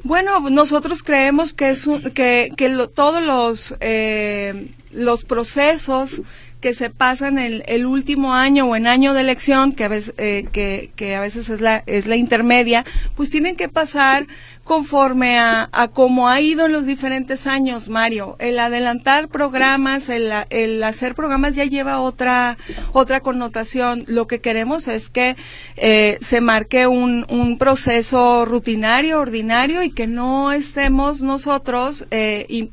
Bueno, 0.04 0.50
nosotros 0.50 1.02
creemos 1.02 1.54
que 1.54 1.70
es 1.70 1.88
que, 2.14 2.52
que 2.58 2.88
todos 2.94 3.24
los 3.24 3.74
eh, 3.80 4.70
los 4.92 5.24
procesos 5.24 6.22
que 6.64 6.74
se 6.74 6.90
pasan 6.90 7.40
en 7.40 7.62
el, 7.66 7.86
último 7.86 8.34
año 8.34 8.66
o 8.66 8.78
en 8.78 8.88
año 8.88 9.14
de 9.14 9.20
elección, 9.20 9.74
que 9.74 9.84
a 9.84 9.90
veces, 9.90 10.14
eh, 10.18 10.48
que, 10.54 10.92
que, 10.96 11.14
a 11.14 11.20
veces 11.20 11.50
es 11.50 11.60
la, 11.60 11.84
es 11.88 12.08
la 12.08 12.16
intermedia, 12.16 12.86
pues 13.18 13.30
tienen 13.30 13.58
que 13.58 13.68
pasar 13.68 14.28
conforme 14.64 15.38
a, 15.38 15.68
a 15.74 15.90
cómo 15.90 16.30
ha 16.30 16.40
ido 16.40 16.66
en 16.66 16.72
los 16.72 16.86
diferentes 16.86 17.48
años, 17.48 17.90
Mario. 17.90 18.38
El 18.40 18.58
adelantar 18.60 19.28
programas, 19.28 20.08
el, 20.08 20.32
el 20.52 20.82
hacer 20.86 21.16
programas 21.16 21.56
ya 21.56 21.66
lleva 21.66 22.00
otra, 22.00 22.58
otra 22.94 23.20
connotación. 23.20 24.06
Lo 24.08 24.28
que 24.28 24.40
queremos 24.40 24.88
es 24.88 25.10
que 25.10 25.36
eh, 25.76 26.18
se 26.22 26.40
marque 26.40 26.88
un, 26.88 27.26
un 27.28 27.58
proceso 27.58 28.46
rutinario, 28.46 29.20
ordinario 29.20 29.84
y 29.84 29.92
que 29.92 30.08
no 30.08 30.54
estemos 30.54 31.20
nosotros 31.20 32.08
eh, 32.10 32.70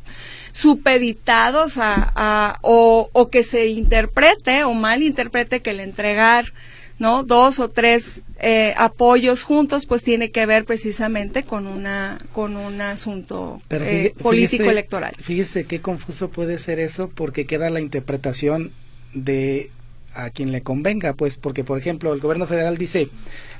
supeditados 0.52 1.78
a, 1.78 2.58
o, 2.62 3.08
o, 3.12 3.30
que 3.30 3.42
se 3.42 3.66
interprete 3.66 4.64
o 4.64 4.72
mal 4.74 5.02
interprete 5.02 5.60
que 5.60 5.70
el 5.70 5.80
entregar 5.80 6.52
no 6.98 7.24
dos 7.24 7.58
o 7.58 7.68
tres 7.68 8.22
eh, 8.38 8.74
apoyos 8.76 9.42
juntos 9.42 9.86
pues 9.86 10.02
tiene 10.02 10.30
que 10.30 10.46
ver 10.46 10.64
precisamente 10.64 11.42
con 11.42 11.66
una 11.66 12.20
con 12.32 12.56
un 12.56 12.80
asunto 12.80 13.62
eh, 13.70 14.12
político 14.22 14.64
electoral. 14.64 15.14
fíjese 15.18 15.64
qué 15.64 15.80
confuso 15.80 16.28
puede 16.30 16.58
ser 16.58 16.78
eso 16.78 17.08
porque 17.08 17.46
queda 17.46 17.70
la 17.70 17.80
interpretación 17.80 18.72
de 19.14 19.70
a 20.14 20.30
quien 20.30 20.52
le 20.52 20.62
convenga 20.62 21.14
pues 21.14 21.38
porque 21.38 21.64
por 21.64 21.78
ejemplo 21.78 22.12
el 22.12 22.20
gobierno 22.20 22.46
federal 22.46 22.76
dice 22.76 23.08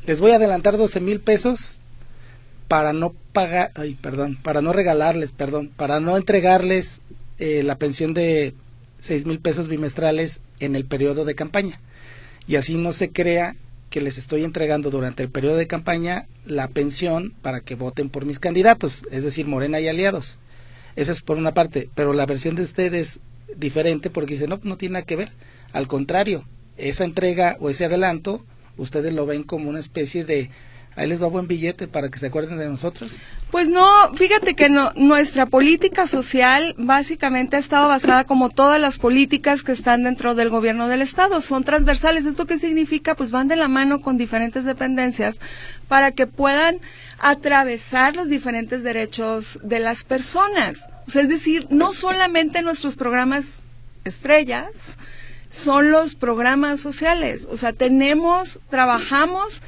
les 0.06 0.20
voy 0.20 0.32
a 0.32 0.36
adelantar 0.36 0.76
12 0.76 1.00
mil 1.00 1.20
pesos 1.20 1.79
para 2.70 2.92
no 2.92 3.14
pagar, 3.32 3.72
ay, 3.74 3.96
perdón, 4.00 4.38
para 4.40 4.62
no 4.62 4.72
regalarles, 4.72 5.32
perdón, 5.32 5.72
para 5.76 5.98
no 5.98 6.16
entregarles 6.16 7.00
eh, 7.40 7.64
la 7.64 7.74
pensión 7.74 8.14
de 8.14 8.54
seis 9.00 9.26
mil 9.26 9.40
pesos 9.40 9.66
bimestrales 9.66 10.40
en 10.60 10.76
el 10.76 10.84
periodo 10.84 11.24
de 11.24 11.34
campaña. 11.34 11.80
Y 12.46 12.54
así 12.54 12.76
no 12.76 12.92
se 12.92 13.10
crea 13.10 13.56
que 13.90 14.00
les 14.00 14.18
estoy 14.18 14.44
entregando 14.44 14.90
durante 14.90 15.24
el 15.24 15.30
periodo 15.30 15.56
de 15.56 15.66
campaña 15.66 16.28
la 16.46 16.68
pensión 16.68 17.34
para 17.42 17.60
que 17.60 17.74
voten 17.74 18.08
por 18.08 18.24
mis 18.24 18.38
candidatos, 18.38 19.02
es 19.10 19.24
decir, 19.24 19.48
Morena 19.48 19.80
y 19.80 19.88
aliados. 19.88 20.38
Esa 20.94 21.10
es 21.10 21.22
por 21.22 21.38
una 21.38 21.54
parte, 21.54 21.90
pero 21.96 22.12
la 22.12 22.24
versión 22.24 22.54
de 22.54 22.62
ustedes 22.62 23.16
es 23.48 23.58
diferente 23.58 24.10
porque 24.10 24.34
dice, 24.34 24.46
no, 24.46 24.60
no 24.62 24.76
tiene 24.76 24.92
nada 24.92 25.06
que 25.06 25.16
ver. 25.16 25.32
Al 25.72 25.88
contrario, 25.88 26.44
esa 26.76 27.02
entrega 27.02 27.56
o 27.58 27.68
ese 27.68 27.86
adelanto, 27.86 28.44
ustedes 28.76 29.12
lo 29.12 29.26
ven 29.26 29.42
como 29.42 29.68
una 29.68 29.80
especie 29.80 30.24
de 30.24 30.50
ahí 30.96 31.08
les 31.08 31.22
va 31.22 31.28
buen 31.28 31.46
billete 31.46 31.88
para 31.88 32.10
que 32.10 32.18
se 32.18 32.26
acuerden 32.26 32.58
de 32.58 32.68
nosotros. 32.68 33.18
Pues 33.50 33.68
no, 33.68 34.14
fíjate 34.14 34.54
que 34.54 34.68
no, 34.68 34.92
nuestra 34.94 35.46
política 35.46 36.06
social 36.06 36.74
básicamente 36.78 37.56
ha 37.56 37.58
estado 37.58 37.88
basada 37.88 38.24
como 38.24 38.48
todas 38.48 38.80
las 38.80 38.98
políticas 38.98 39.62
que 39.62 39.72
están 39.72 40.04
dentro 40.04 40.34
del 40.34 40.50
gobierno 40.50 40.88
del 40.88 41.02
Estado, 41.02 41.40
son 41.40 41.64
transversales. 41.64 42.26
¿Esto 42.26 42.46
qué 42.46 42.58
significa? 42.58 43.14
Pues 43.14 43.30
van 43.30 43.48
de 43.48 43.56
la 43.56 43.68
mano 43.68 44.00
con 44.02 44.18
diferentes 44.18 44.64
dependencias 44.64 45.40
para 45.88 46.12
que 46.12 46.26
puedan 46.26 46.78
atravesar 47.18 48.16
los 48.16 48.28
diferentes 48.28 48.82
derechos 48.82 49.58
de 49.62 49.80
las 49.80 50.04
personas. 50.04 50.86
O 51.06 51.10
sea, 51.10 51.22
es 51.22 51.28
decir, 51.28 51.66
no 51.70 51.92
solamente 51.92 52.62
nuestros 52.62 52.96
programas 52.96 53.62
estrellas, 54.04 54.98
son 55.50 55.90
los 55.90 56.14
programas 56.14 56.80
sociales. 56.80 57.46
O 57.50 57.56
sea, 57.56 57.72
tenemos, 57.72 58.60
trabajamos 58.70 59.62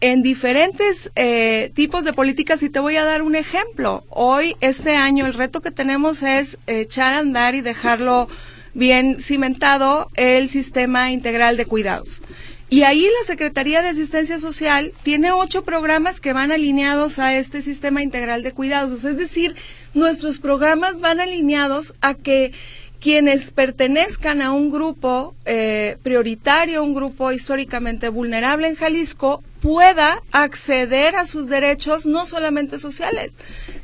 en 0.00 0.22
diferentes 0.22 1.10
eh, 1.16 1.70
tipos 1.74 2.04
de 2.04 2.12
políticas 2.12 2.62
y 2.62 2.70
te 2.70 2.80
voy 2.80 2.96
a 2.96 3.04
dar 3.04 3.22
un 3.22 3.34
ejemplo. 3.34 4.04
Hoy, 4.10 4.56
este 4.60 4.96
año, 4.96 5.26
el 5.26 5.34
reto 5.34 5.62
que 5.62 5.70
tenemos 5.70 6.22
es 6.22 6.58
echar 6.66 7.14
a 7.14 7.18
andar 7.18 7.54
y 7.54 7.60
dejarlo 7.60 8.28
bien 8.74 9.18
cimentado 9.20 10.10
el 10.16 10.48
sistema 10.48 11.10
integral 11.10 11.56
de 11.56 11.64
cuidados. 11.64 12.20
Y 12.68 12.82
ahí 12.82 13.02
la 13.04 13.26
Secretaría 13.26 13.80
de 13.80 13.90
Asistencia 13.90 14.40
Social 14.40 14.92
tiene 15.04 15.30
ocho 15.30 15.64
programas 15.64 16.20
que 16.20 16.32
van 16.32 16.50
alineados 16.50 17.20
a 17.20 17.36
este 17.36 17.62
sistema 17.62 18.02
integral 18.02 18.42
de 18.42 18.50
cuidados. 18.50 19.04
Es 19.04 19.16
decir, 19.16 19.54
nuestros 19.94 20.40
programas 20.40 20.98
van 20.98 21.20
alineados 21.20 21.94
a 22.00 22.14
que 22.14 22.52
quienes 23.00 23.52
pertenezcan 23.52 24.42
a 24.42 24.50
un 24.50 24.72
grupo 24.72 25.36
eh, 25.44 25.96
prioritario, 26.02 26.82
un 26.82 26.94
grupo 26.94 27.30
históricamente 27.30 28.08
vulnerable 28.08 28.66
en 28.66 28.74
Jalisco, 28.74 29.44
pueda 29.66 30.22
acceder 30.30 31.16
a 31.16 31.26
sus 31.26 31.48
derechos 31.48 32.06
no 32.06 32.24
solamente 32.24 32.78
sociales, 32.78 33.32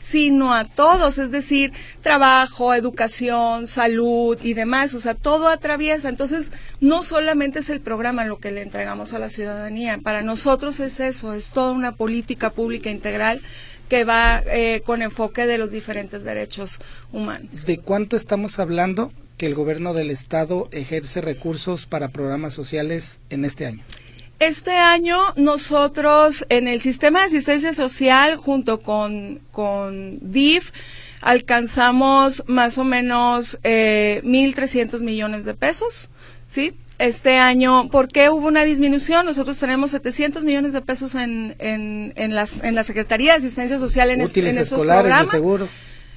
sino 0.01 0.55
a 0.55 0.65
todos, 0.65 1.19
es 1.19 1.33
decir, 1.33 1.73
trabajo, 2.03 2.73
educación, 2.73 3.67
salud 3.67 4.39
y 4.45 4.55
demás, 4.55 4.95
o 4.95 5.01
sea, 5.01 5.17
todo 5.17 5.49
atraviesa. 5.49 6.09
Entonces, 6.09 6.53
no 6.79 7.03
solamente 7.03 7.59
es 7.59 7.69
el 7.69 7.81
programa 7.81 8.25
lo 8.25 8.39
que 8.39 8.53
le 8.53 8.63
entregamos 8.63 9.13
a 9.13 9.19
la 9.19 9.29
ciudadanía, 9.29 9.99
para 9.99 10.23
nosotros 10.23 10.79
es 10.79 11.01
eso, 11.01 11.35
es 11.35 11.49
toda 11.49 11.73
una 11.73 11.91
política 11.91 12.51
pública 12.51 12.89
integral 12.89 13.41
que 13.89 14.05
va 14.05 14.41
eh, 14.47 14.83
con 14.87 15.03
enfoque 15.03 15.47
de 15.47 15.59
los 15.59 15.73
diferentes 15.73 16.23
derechos 16.23 16.79
humanos. 17.11 17.67
¿De 17.67 17.79
cuánto 17.79 18.15
estamos 18.15 18.61
hablando 18.61 19.11
que 19.37 19.47
el 19.47 19.57
gobierno 19.57 19.95
del 19.95 20.13
estado 20.13 20.69
ejerce 20.71 21.21
recursos 21.21 21.87
para 21.87 22.11
programas 22.11 22.55
sociales 22.55 23.19
en 23.31 23.45
este 23.45 23.67
año? 23.67 23.83
Este 24.43 24.73
año 24.73 25.19
nosotros 25.37 26.45
en 26.49 26.67
el 26.67 26.81
sistema 26.81 27.21
de 27.21 27.27
asistencia 27.27 27.73
social 27.73 28.35
junto 28.35 28.81
con, 28.81 29.39
con 29.53 30.17
DIF 30.21 30.73
alcanzamos 31.21 32.43
más 32.49 32.77
o 32.77 32.83
menos 32.83 33.61
eh, 33.63 34.21
1.300 34.25 35.01
millones 35.03 35.45
de 35.45 35.55
pesos, 35.55 36.11
¿sí? 36.49 36.75
este 36.99 37.39
año, 37.39 37.89
¿por 37.89 38.09
qué 38.09 38.31
hubo 38.31 38.49
una 38.49 38.65
disminución? 38.65 39.27
Nosotros 39.27 39.61
tenemos 39.61 39.93
700 39.93 40.43
millones 40.43 40.73
de 40.73 40.81
pesos 40.81 41.15
en, 41.15 41.55
en, 41.61 42.13
en, 42.17 42.35
las, 42.35 42.65
en 42.65 42.75
la 42.75 42.83
Secretaría 42.83 43.35
de 43.35 43.39
Asistencia 43.39 43.79
Social 43.79 44.11
en, 44.11 44.23
útiles 44.23 44.57
esos 44.57 44.73
escolares, 44.73 45.03
programas. 45.03 45.31
seguro. 45.31 45.69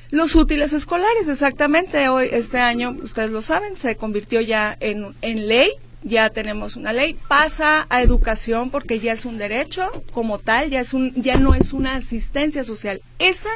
Los 0.09 0.33
útiles 0.33 0.73
escolares, 0.73 1.27
exactamente. 1.27 2.09
Hoy, 2.09 2.29
este 2.31 2.57
año, 2.57 2.97
ustedes 3.03 3.29
lo 3.29 3.43
saben, 3.43 3.77
se 3.77 3.97
convirtió 3.97 4.41
ya 4.41 4.75
en, 4.79 5.13
en 5.21 5.47
ley 5.47 5.69
ya 6.05 6.29
tenemos 6.29 6.75
una 6.75 6.93
ley, 6.93 7.17
pasa 7.27 7.87
a 7.89 8.01
educación 8.01 8.69
porque 8.69 8.99
ya 8.99 9.11
es 9.11 9.25
un 9.25 9.39
derecho 9.39 9.89
como 10.13 10.37
tal, 10.37 10.69
ya 10.69 10.79
es 10.79 10.93
un 10.93 11.11
ya 11.15 11.37
no 11.37 11.55
es 11.55 11.73
una 11.73 11.95
asistencia 11.95 12.63
social. 12.63 13.01
Esa 13.17 13.49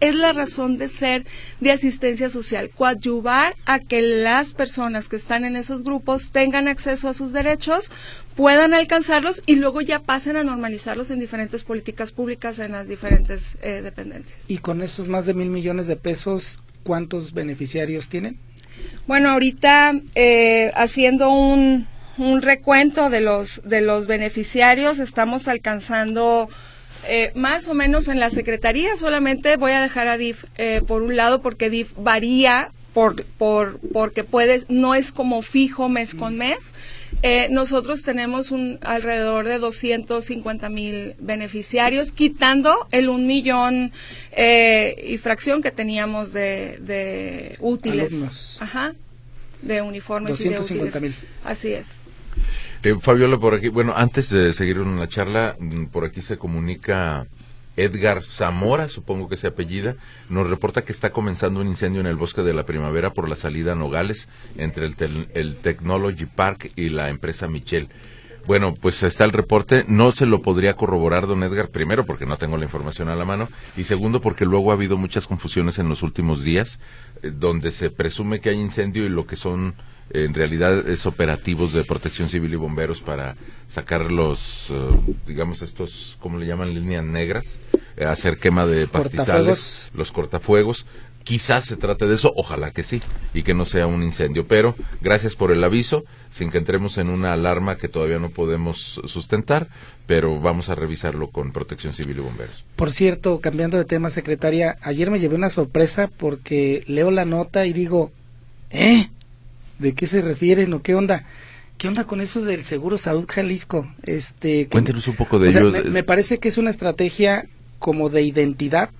es 0.00 0.16
la 0.16 0.32
razón 0.32 0.76
de 0.76 0.88
ser 0.88 1.24
de 1.60 1.70
asistencia 1.70 2.28
social, 2.28 2.70
coadyuvar 2.76 3.54
a 3.64 3.78
que 3.78 4.02
las 4.02 4.54
personas 4.54 5.08
que 5.08 5.16
están 5.16 5.44
en 5.44 5.54
esos 5.54 5.84
grupos 5.84 6.32
tengan 6.32 6.66
acceso 6.66 7.08
a 7.08 7.14
sus 7.14 7.32
derechos, 7.32 7.92
puedan 8.34 8.74
alcanzarlos 8.74 9.42
y 9.46 9.54
luego 9.54 9.80
ya 9.80 10.00
pasen 10.02 10.36
a 10.36 10.42
normalizarlos 10.42 11.12
en 11.12 11.20
diferentes 11.20 11.62
políticas 11.62 12.10
públicas 12.10 12.58
en 12.58 12.72
las 12.72 12.88
diferentes 12.88 13.56
eh, 13.62 13.82
dependencias. 13.82 14.40
Y 14.48 14.58
con 14.58 14.82
esos 14.82 15.08
más 15.08 15.26
de 15.26 15.34
mil 15.34 15.48
millones 15.48 15.86
de 15.86 15.94
pesos, 15.94 16.58
¿cuántos 16.82 17.32
beneficiarios 17.32 18.08
tienen? 18.08 18.40
Bueno, 19.06 19.30
ahorita 19.30 20.00
eh, 20.14 20.72
haciendo 20.74 21.28
un, 21.28 21.86
un 22.16 22.40
recuento 22.40 23.10
de 23.10 23.20
los 23.20 23.60
de 23.64 23.82
los 23.82 24.06
beneficiarios 24.06 24.98
estamos 24.98 25.46
alcanzando 25.46 26.48
eh, 27.06 27.30
más 27.34 27.68
o 27.68 27.74
menos 27.74 28.08
en 28.08 28.18
la 28.18 28.30
secretaría. 28.30 28.96
Solamente 28.96 29.56
voy 29.58 29.72
a 29.72 29.82
dejar 29.82 30.08
a 30.08 30.16
DIF 30.16 30.44
eh, 30.56 30.80
por 30.86 31.02
un 31.02 31.16
lado 31.16 31.42
porque 31.42 31.68
DIF 31.68 31.92
varía 31.98 32.72
por, 32.94 33.24
por 33.24 33.78
porque 33.92 34.24
puede 34.24 34.64
no 34.68 34.94
es 34.94 35.12
como 35.12 35.42
fijo 35.42 35.90
mes 35.90 36.14
con 36.14 36.38
mes 36.38 36.72
eh, 37.26 37.48
nosotros 37.50 38.02
tenemos 38.02 38.50
un 38.50 38.78
alrededor 38.82 39.46
de 39.46 39.58
250 39.58 40.68
mil 40.68 41.14
beneficiarios, 41.18 42.12
quitando 42.12 42.86
el 42.90 43.08
un 43.08 43.26
millón 43.26 43.92
eh, 44.32 45.02
y 45.08 45.16
fracción 45.16 45.62
que 45.62 45.70
teníamos 45.70 46.34
de, 46.34 46.76
de 46.82 47.56
útiles. 47.60 48.12
Alumnos. 48.12 48.58
Ajá. 48.60 48.94
de 49.62 49.80
uniformes 49.80 50.38
y 50.44 50.50
de 50.50 50.58
útiles. 50.58 51.14
Así 51.42 51.72
es. 51.72 51.86
Eh, 52.82 52.94
Fabiola, 53.00 53.38
por 53.38 53.54
aquí, 53.54 53.68
bueno, 53.68 53.94
antes 53.96 54.28
de 54.28 54.52
seguir 54.52 54.76
en 54.76 54.98
la 54.98 55.08
charla, 55.08 55.56
mm, 55.58 55.86
por 55.86 56.04
aquí 56.04 56.20
se 56.20 56.36
comunica 56.36 57.26
Edgar 57.76 58.24
Zamora, 58.24 58.88
supongo 58.88 59.28
que 59.28 59.36
se 59.36 59.46
apellida, 59.46 59.96
nos 60.28 60.48
reporta 60.48 60.84
que 60.84 60.92
está 60.92 61.10
comenzando 61.10 61.60
un 61.60 61.68
incendio 61.68 62.00
en 62.00 62.06
el 62.06 62.16
bosque 62.16 62.42
de 62.42 62.54
la 62.54 62.66
primavera 62.66 63.10
por 63.10 63.28
la 63.28 63.36
salida 63.36 63.72
a 63.72 63.76
Nogales 63.76 64.28
entre 64.56 64.86
el, 64.86 65.28
el 65.34 65.56
Technology 65.56 66.26
Park 66.26 66.72
y 66.76 66.88
la 66.88 67.08
empresa 67.08 67.48
Michel. 67.48 67.88
Bueno, 68.46 68.74
pues 68.74 69.02
está 69.02 69.24
el 69.24 69.32
reporte. 69.32 69.84
No 69.88 70.12
se 70.12 70.26
lo 70.26 70.42
podría 70.42 70.74
corroborar, 70.76 71.26
don 71.26 71.42
Edgar, 71.42 71.70
primero 71.70 72.04
porque 72.04 72.26
no 72.26 72.36
tengo 72.36 72.58
la 72.58 72.64
información 72.64 73.08
a 73.08 73.16
la 73.16 73.24
mano 73.24 73.48
y 73.76 73.84
segundo 73.84 74.20
porque 74.20 74.44
luego 74.44 74.70
ha 74.70 74.74
habido 74.74 74.98
muchas 74.98 75.26
confusiones 75.26 75.78
en 75.78 75.88
los 75.88 76.02
últimos 76.02 76.44
días 76.44 76.78
eh, 77.22 77.30
donde 77.34 77.70
se 77.70 77.90
presume 77.90 78.40
que 78.40 78.50
hay 78.50 78.60
incendio 78.60 79.04
y 79.06 79.08
lo 79.08 79.26
que 79.26 79.36
son 79.36 79.74
en 80.10 80.34
realidad 80.34 80.88
es 80.88 81.06
operativos 81.06 81.72
de 81.72 81.84
protección 81.84 82.28
civil 82.28 82.52
y 82.52 82.56
bomberos 82.56 83.00
para 83.00 83.36
sacar 83.68 84.12
los, 84.12 84.68
eh, 84.70 85.14
digamos, 85.26 85.62
estos, 85.62 86.16
¿cómo 86.20 86.38
le 86.38 86.46
llaman? 86.46 86.74
Líneas 86.74 87.04
negras, 87.04 87.58
eh, 87.96 88.04
hacer 88.04 88.38
quema 88.38 88.66
de 88.66 88.86
pastizales, 88.86 89.90
los 89.94 90.12
cortafuegos. 90.12 90.86
Quizás 91.24 91.64
se 91.64 91.76
trate 91.76 92.06
de 92.06 92.16
eso, 92.16 92.34
ojalá 92.36 92.70
que 92.70 92.82
sí, 92.82 93.00
y 93.32 93.44
que 93.44 93.54
no 93.54 93.64
sea 93.64 93.86
un 93.86 94.02
incendio. 94.02 94.46
Pero 94.46 94.76
gracias 95.00 95.36
por 95.36 95.50
el 95.52 95.64
aviso, 95.64 96.04
sin 96.30 96.50
que 96.50 96.58
entremos 96.58 96.98
en 96.98 97.08
una 97.08 97.32
alarma 97.32 97.76
que 97.76 97.88
todavía 97.88 98.18
no 98.18 98.28
podemos 98.28 99.00
sustentar, 99.06 99.68
pero 100.06 100.38
vamos 100.38 100.68
a 100.68 100.74
revisarlo 100.74 101.30
con 101.30 101.50
Protección 101.52 101.94
Civil 101.94 102.18
y 102.18 102.20
Bomberos. 102.20 102.66
Por 102.76 102.92
cierto, 102.92 103.40
cambiando 103.40 103.78
de 103.78 103.86
tema, 103.86 104.10
secretaria, 104.10 104.76
ayer 104.82 105.10
me 105.10 105.18
llevé 105.18 105.34
una 105.34 105.48
sorpresa 105.48 106.10
porque 106.14 106.84
leo 106.86 107.10
la 107.10 107.24
nota 107.24 107.64
y 107.64 107.72
digo, 107.72 108.12
¿eh? 108.68 109.08
¿De 109.78 109.94
qué 109.94 110.06
se 110.06 110.20
refieren 110.20 110.72
o 110.72 110.82
qué 110.82 110.94
onda? 110.94 111.24
¿Qué 111.78 111.88
onda 111.88 112.04
con 112.04 112.20
eso 112.20 112.42
del 112.42 112.64
Seguro 112.64 112.98
Salud 112.98 113.26
Jalisco? 113.28 113.92
Este, 114.04 114.68
Cuéntenos 114.68 115.08
un 115.08 115.16
poco 115.16 115.38
de 115.38 115.50
ello. 115.50 115.72
me 115.90 116.04
parece 116.04 116.38
que 116.38 116.48
es 116.48 116.58
una 116.58 116.70
estrategia 116.70 117.46
como 117.78 118.08
de 118.08 118.22
identidad 118.22 118.90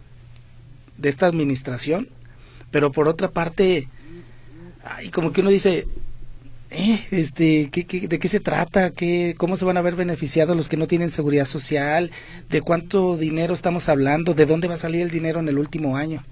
de 0.98 1.08
esta 1.08 1.26
administración, 1.26 2.08
pero 2.70 2.92
por 2.92 3.08
otra 3.08 3.30
parte, 3.30 3.88
ay, 4.84 5.10
como 5.10 5.32
que 5.32 5.40
uno 5.40 5.50
dice, 5.50 5.86
eh, 6.70 7.00
este, 7.12 7.70
¿qué, 7.70 8.08
de 8.08 8.18
qué 8.18 8.28
se 8.28 8.40
trata? 8.40 8.90
¿Qué, 8.90 9.34
¿Cómo 9.38 9.56
se 9.56 9.64
van 9.64 9.76
a 9.76 9.82
ver 9.82 9.94
beneficiados 9.94 10.56
los 10.56 10.68
que 10.68 10.76
no 10.76 10.86
tienen 10.86 11.10
seguridad 11.10 11.44
social? 11.44 12.10
¿De 12.50 12.60
cuánto 12.62 13.16
dinero 13.16 13.54
estamos 13.54 13.88
hablando? 13.88 14.34
¿De 14.34 14.46
dónde 14.46 14.68
va 14.68 14.74
a 14.74 14.78
salir 14.78 15.02
el 15.02 15.10
dinero 15.10 15.40
en 15.40 15.48
el 15.48 15.58
último 15.58 15.96
año? 15.96 16.24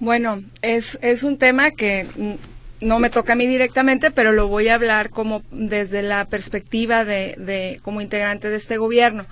Bueno, 0.00 0.42
es, 0.62 0.98
es 1.02 1.22
un 1.22 1.38
tema 1.38 1.70
que 1.70 2.06
no 2.80 2.98
me 2.98 3.10
toca 3.10 3.32
a 3.32 3.36
mí 3.36 3.46
directamente, 3.46 4.10
pero 4.10 4.32
lo 4.32 4.48
voy 4.48 4.68
a 4.68 4.74
hablar 4.74 5.10
como 5.10 5.42
desde 5.50 6.02
la 6.02 6.24
perspectiva 6.26 7.04
de, 7.04 7.34
de 7.38 7.80
como 7.82 8.00
integrante 8.00 8.50
de 8.50 8.56
este 8.56 8.76
gobierno. 8.76 9.26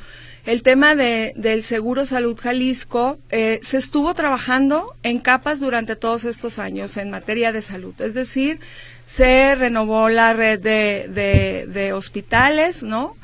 El 0.47 0.63
tema 0.63 0.95
de, 0.95 1.33
del 1.35 1.65
Seguro 1.65 2.07
Salud 2.07 2.39
Jalisco 2.41 3.19
eh, 3.31 3.59
se 3.65 3.79
estuvo 3.79 4.15
trabajando 4.15 4.95
en 5.03 5.19
capas 5.19 5.59
durante 5.59 5.97
todos 5.97 6.23
estos 6.23 6.61
años 6.61 6.97
en 6.97 7.11
materia 7.11 7.51
de 7.51 7.63
salud. 7.63 8.01
Es 8.01 8.15
decir, 8.15 8.61
se 9.07 9.57
renovó 9.57 10.09
la 10.09 10.35
red 10.35 10.61
de, 10.61 11.67
de, 11.67 11.93
hospitales, 11.93 12.85
¿no? 12.85 13.17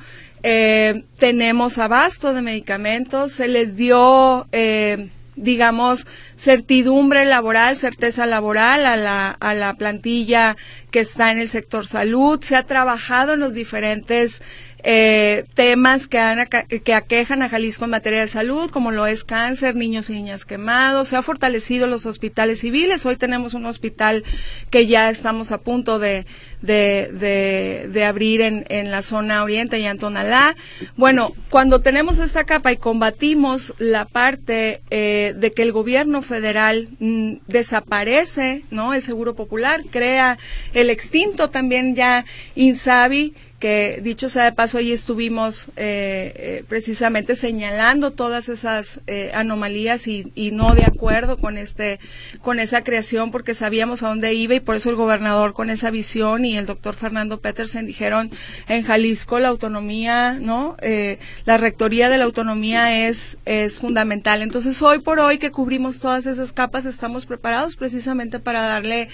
Eh, 0.43 1.05
tenemos 1.16 1.79
abasto 1.79 2.35
de 2.35 2.43
medicamentos, 2.43 3.31
se 3.31 3.47
les 3.47 3.77
dio, 3.77 4.49
eh, 4.51 5.09
digamos, 5.37 6.07
certidumbre 6.37 7.24
laboral, 7.24 7.76
certeza 7.76 8.26
laboral 8.26 8.87
a 8.87 8.97
la, 8.97 9.30
a 9.30 9.55
la 9.55 9.74
plantilla 9.74 10.57
que 10.91 11.01
está 11.01 11.30
en 11.30 11.39
el 11.39 11.49
sector 11.49 11.87
salud, 11.87 12.41
se 12.43 12.57
ha 12.57 12.64
trabajado 12.64 13.35
en 13.35 13.41
los 13.41 13.55
diferentes 13.55 14.43
eh, 14.85 15.45
temas 15.55 16.09
que, 16.09 16.18
han, 16.18 16.47
que 16.49 16.95
aquejan 16.95 17.43
a 17.43 17.49
Jalisco 17.49 17.85
en 17.85 17.91
materia 17.91 18.20
de 18.20 18.28
salud, 18.28 18.70
como 18.70 18.91
lo 18.91 19.07
es 19.07 19.24
cáncer, 19.24 19.76
niños 19.76 20.11
y 20.11 20.14
niñas 20.14 20.45
quemados. 20.45 21.09
Se 21.09 21.16
ha 21.16 21.22
fortalecido 21.22 21.87
los 21.87 22.07
hospitales 22.07 22.61
civiles. 22.61 23.07
Hoy 23.07 23.16
tenemos 23.16 23.55
un 23.55 23.66
hospital 23.66 24.24
que 24.70 24.87
ya 24.87 25.11
estamos 25.11 25.53
a 25.53 25.59
punto 25.59 25.99
de, 25.99 26.26
de, 26.62 27.89
de, 27.89 28.05
abrir 28.05 28.41
en, 28.41 28.64
en, 28.68 28.91
la 28.91 29.03
zona 29.03 29.43
oriente 29.43 29.78
y 29.78 29.87
en 29.87 29.99
Tonalá. 29.99 30.57
Bueno, 30.97 31.33
cuando 31.51 31.80
tenemos 31.80 32.18
esta 32.18 32.45
capa 32.45 32.72
y 32.72 32.76
combatimos 32.76 33.74
la 33.78 34.05
parte 34.05 34.83
eh, 34.91 35.35
de 35.37 35.51
que 35.53 35.62
el 35.62 35.72
gobierno 35.72 36.22
federal 36.22 36.89
mm, 36.99 37.35
desaparece, 37.47 38.62
¿no? 38.70 38.95
El 38.95 39.03
Seguro 39.03 39.35
Popular 39.35 39.80
crea 39.91 40.39
el 40.74 40.91
extinto 40.91 41.51
también 41.51 41.95
ya 41.95 42.24
INSABI 42.55 43.35
que 43.62 44.00
dicho 44.02 44.28
sea 44.28 44.42
de 44.42 44.50
paso, 44.50 44.78
ahí 44.78 44.90
estuvimos 44.90 45.68
eh, 45.76 46.32
eh, 46.34 46.64
precisamente 46.68 47.36
señalando 47.36 48.10
todas 48.10 48.48
esas 48.48 49.02
eh, 49.06 49.30
anomalías 49.34 50.08
y, 50.08 50.32
y, 50.34 50.50
no 50.50 50.74
de 50.74 50.84
acuerdo 50.84 51.36
con 51.36 51.56
este, 51.56 52.00
con 52.40 52.58
esa 52.58 52.82
creación, 52.82 53.30
porque 53.30 53.54
sabíamos 53.54 54.02
a 54.02 54.08
dónde 54.08 54.34
iba 54.34 54.56
y 54.56 54.58
por 54.58 54.74
eso 54.74 54.90
el 54.90 54.96
gobernador 54.96 55.52
con 55.52 55.70
esa 55.70 55.92
visión 55.92 56.44
y 56.44 56.56
el 56.58 56.66
doctor 56.66 56.96
Fernando 56.96 57.40
Petersen 57.40 57.86
dijeron 57.86 58.32
en 58.66 58.82
Jalisco 58.82 59.38
la 59.38 59.50
autonomía, 59.50 60.38
¿no? 60.40 60.76
la 61.44 61.56
rectoría 61.56 62.08
de 62.08 62.18
la 62.18 62.24
autonomía 62.24 63.06
es, 63.06 63.38
es 63.44 63.78
fundamental. 63.78 64.42
Entonces 64.42 64.82
hoy 64.82 64.98
por 64.98 65.20
hoy 65.20 65.38
que 65.38 65.52
cubrimos 65.52 66.00
todas 66.00 66.26
esas 66.26 66.52
capas 66.52 66.84
estamos 66.84 67.26
preparados 67.26 67.76
precisamente 67.76 68.40
para 68.40 68.62
darle 68.62 69.08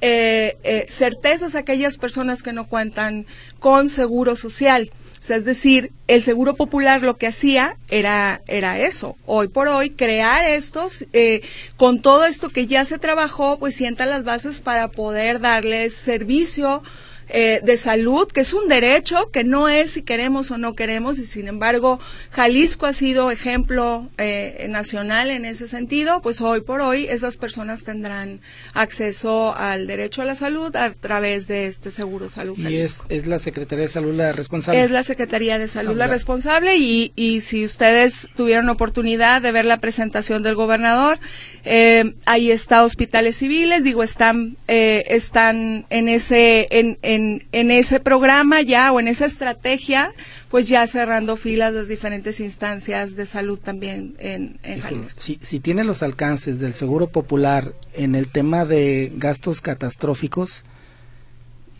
eh, 0.00 0.56
eh, 0.62 0.86
certezas 0.88 1.54
a 1.54 1.60
aquellas 1.60 1.98
personas 1.98 2.42
que 2.42 2.52
no 2.52 2.66
cuentan 2.66 3.26
con 3.58 3.88
seguro 3.88 4.36
social. 4.36 4.90
es 5.28 5.44
decir, 5.44 5.90
el 6.06 6.22
seguro 6.22 6.54
popular 6.54 7.02
lo 7.02 7.16
que 7.16 7.26
hacía 7.26 7.76
era, 7.90 8.40
era 8.46 8.78
eso. 8.78 9.16
Hoy 9.26 9.48
por 9.48 9.68
hoy, 9.68 9.90
crear 9.90 10.44
estos, 10.44 11.04
eh, 11.12 11.42
con 11.76 12.00
todo 12.00 12.24
esto 12.24 12.50
que 12.50 12.66
ya 12.66 12.84
se 12.84 12.98
trabajó, 12.98 13.58
pues 13.58 13.74
sienta 13.74 14.06
las 14.06 14.24
bases 14.24 14.60
para 14.60 14.88
poder 14.88 15.40
darles 15.40 15.94
servicio 15.94 16.82
eh, 17.30 17.60
de 17.62 17.76
salud, 17.76 18.28
que 18.28 18.40
es 18.40 18.52
un 18.52 18.68
derecho, 18.68 19.30
que 19.30 19.44
no 19.44 19.68
es 19.68 19.92
si 19.92 20.02
queremos 20.02 20.50
o 20.50 20.58
no 20.58 20.74
queremos, 20.74 21.18
y 21.18 21.26
sin 21.26 21.48
embargo 21.48 21.98
Jalisco 22.30 22.86
ha 22.86 22.92
sido 22.92 23.30
ejemplo 23.30 24.08
eh, 24.18 24.66
nacional 24.68 25.30
en 25.30 25.44
ese 25.44 25.68
sentido, 25.68 26.20
pues 26.22 26.40
hoy 26.40 26.60
por 26.60 26.80
hoy 26.80 27.06
esas 27.06 27.36
personas 27.36 27.84
tendrán 27.84 28.40
acceso 28.74 29.54
al 29.56 29.86
derecho 29.86 30.22
a 30.22 30.24
la 30.24 30.34
salud 30.34 30.74
a 30.76 30.92
través 30.92 31.48
de 31.48 31.66
este 31.66 31.90
seguro 31.90 32.28
salud. 32.28 32.56
Y 32.58 32.76
es, 32.76 33.02
es 33.08 33.26
la 33.26 33.38
Secretaría 33.38 33.84
de 33.84 33.88
Salud 33.88 34.14
la 34.14 34.32
responsable. 34.32 34.82
Es 34.82 34.90
la 34.90 35.02
Secretaría 35.02 35.58
de 35.58 35.68
Salud 35.68 35.96
la 35.96 36.06
responsable 36.06 36.76
y, 36.76 37.12
y 37.16 37.40
si 37.40 37.64
ustedes 37.64 38.28
tuvieron 38.36 38.68
oportunidad 38.68 39.42
de 39.42 39.52
ver 39.52 39.64
la 39.64 39.78
presentación 39.78 40.42
del 40.42 40.54
gobernador, 40.54 41.18
eh, 41.64 42.14
ahí 42.26 42.50
está 42.50 42.84
hospitales 42.84 43.36
civiles, 43.36 43.84
digo, 43.84 44.02
están, 44.02 44.56
eh, 44.68 45.04
están 45.08 45.86
en 45.90 46.08
ese, 46.08 46.66
en 46.70 46.88
en, 47.02 47.17
ese 47.52 48.00
programa 48.00 48.62
ya 48.62 48.92
o 48.92 49.00
en 49.00 49.08
esa 49.08 49.26
estrategia, 49.26 50.12
pues 50.50 50.68
ya 50.68 50.86
cerrando 50.86 51.36
filas 51.36 51.72
las 51.72 51.88
diferentes 51.88 52.40
instancias 52.40 53.16
de 53.16 53.26
salud 53.26 53.58
también 53.58 54.14
en, 54.18 54.58
Jalisco. 54.80 55.20
Si, 55.20 55.38
si 55.40 55.60
tiene 55.60 55.84
los 55.84 56.02
alcances 56.02 56.60
del 56.60 56.72
Seguro 56.72 57.08
Popular 57.08 57.72
en 57.94 58.14
el 58.14 58.28
tema 58.28 58.64
de 58.64 59.12
gastos 59.16 59.60
catastróficos, 59.60 60.64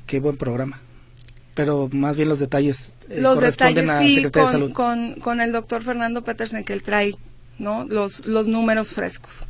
qué 0.07 0.20
buen 0.20 0.36
programa 0.36 0.80
pero 1.59 1.89
más 1.91 2.14
bien 2.14 2.28
los 2.28 2.39
detalles 2.39 2.95
eh, 3.09 3.20
los 3.20 3.34
corresponden 3.34 3.86
detalles, 3.86 4.14
sí, 4.14 4.22
con, 4.22 4.30
de 4.30 4.47
Salud. 4.47 4.72
Con, 4.72 5.14
con 5.14 5.41
el 5.41 5.51
doctor 5.51 5.82
Fernando 5.82 6.22
Petersen 6.22 6.62
que 6.62 6.72
él 6.72 6.84
trae 6.84 7.16
no 7.59 7.84
los, 7.84 8.26
los 8.26 8.47
números 8.47 8.95
frescos. 8.95 9.49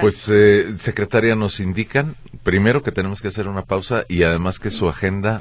Pues, 0.00 0.28
eh, 0.28 0.76
secretaria, 0.78 1.36
nos 1.36 1.60
indican 1.60 2.16
primero 2.42 2.82
que 2.82 2.92
tenemos 2.92 3.20
que 3.20 3.28
hacer 3.28 3.48
una 3.48 3.64
pausa 3.64 4.04
y 4.08 4.22
además 4.22 4.58
que 4.58 4.70
su 4.70 4.88
agenda 4.88 5.40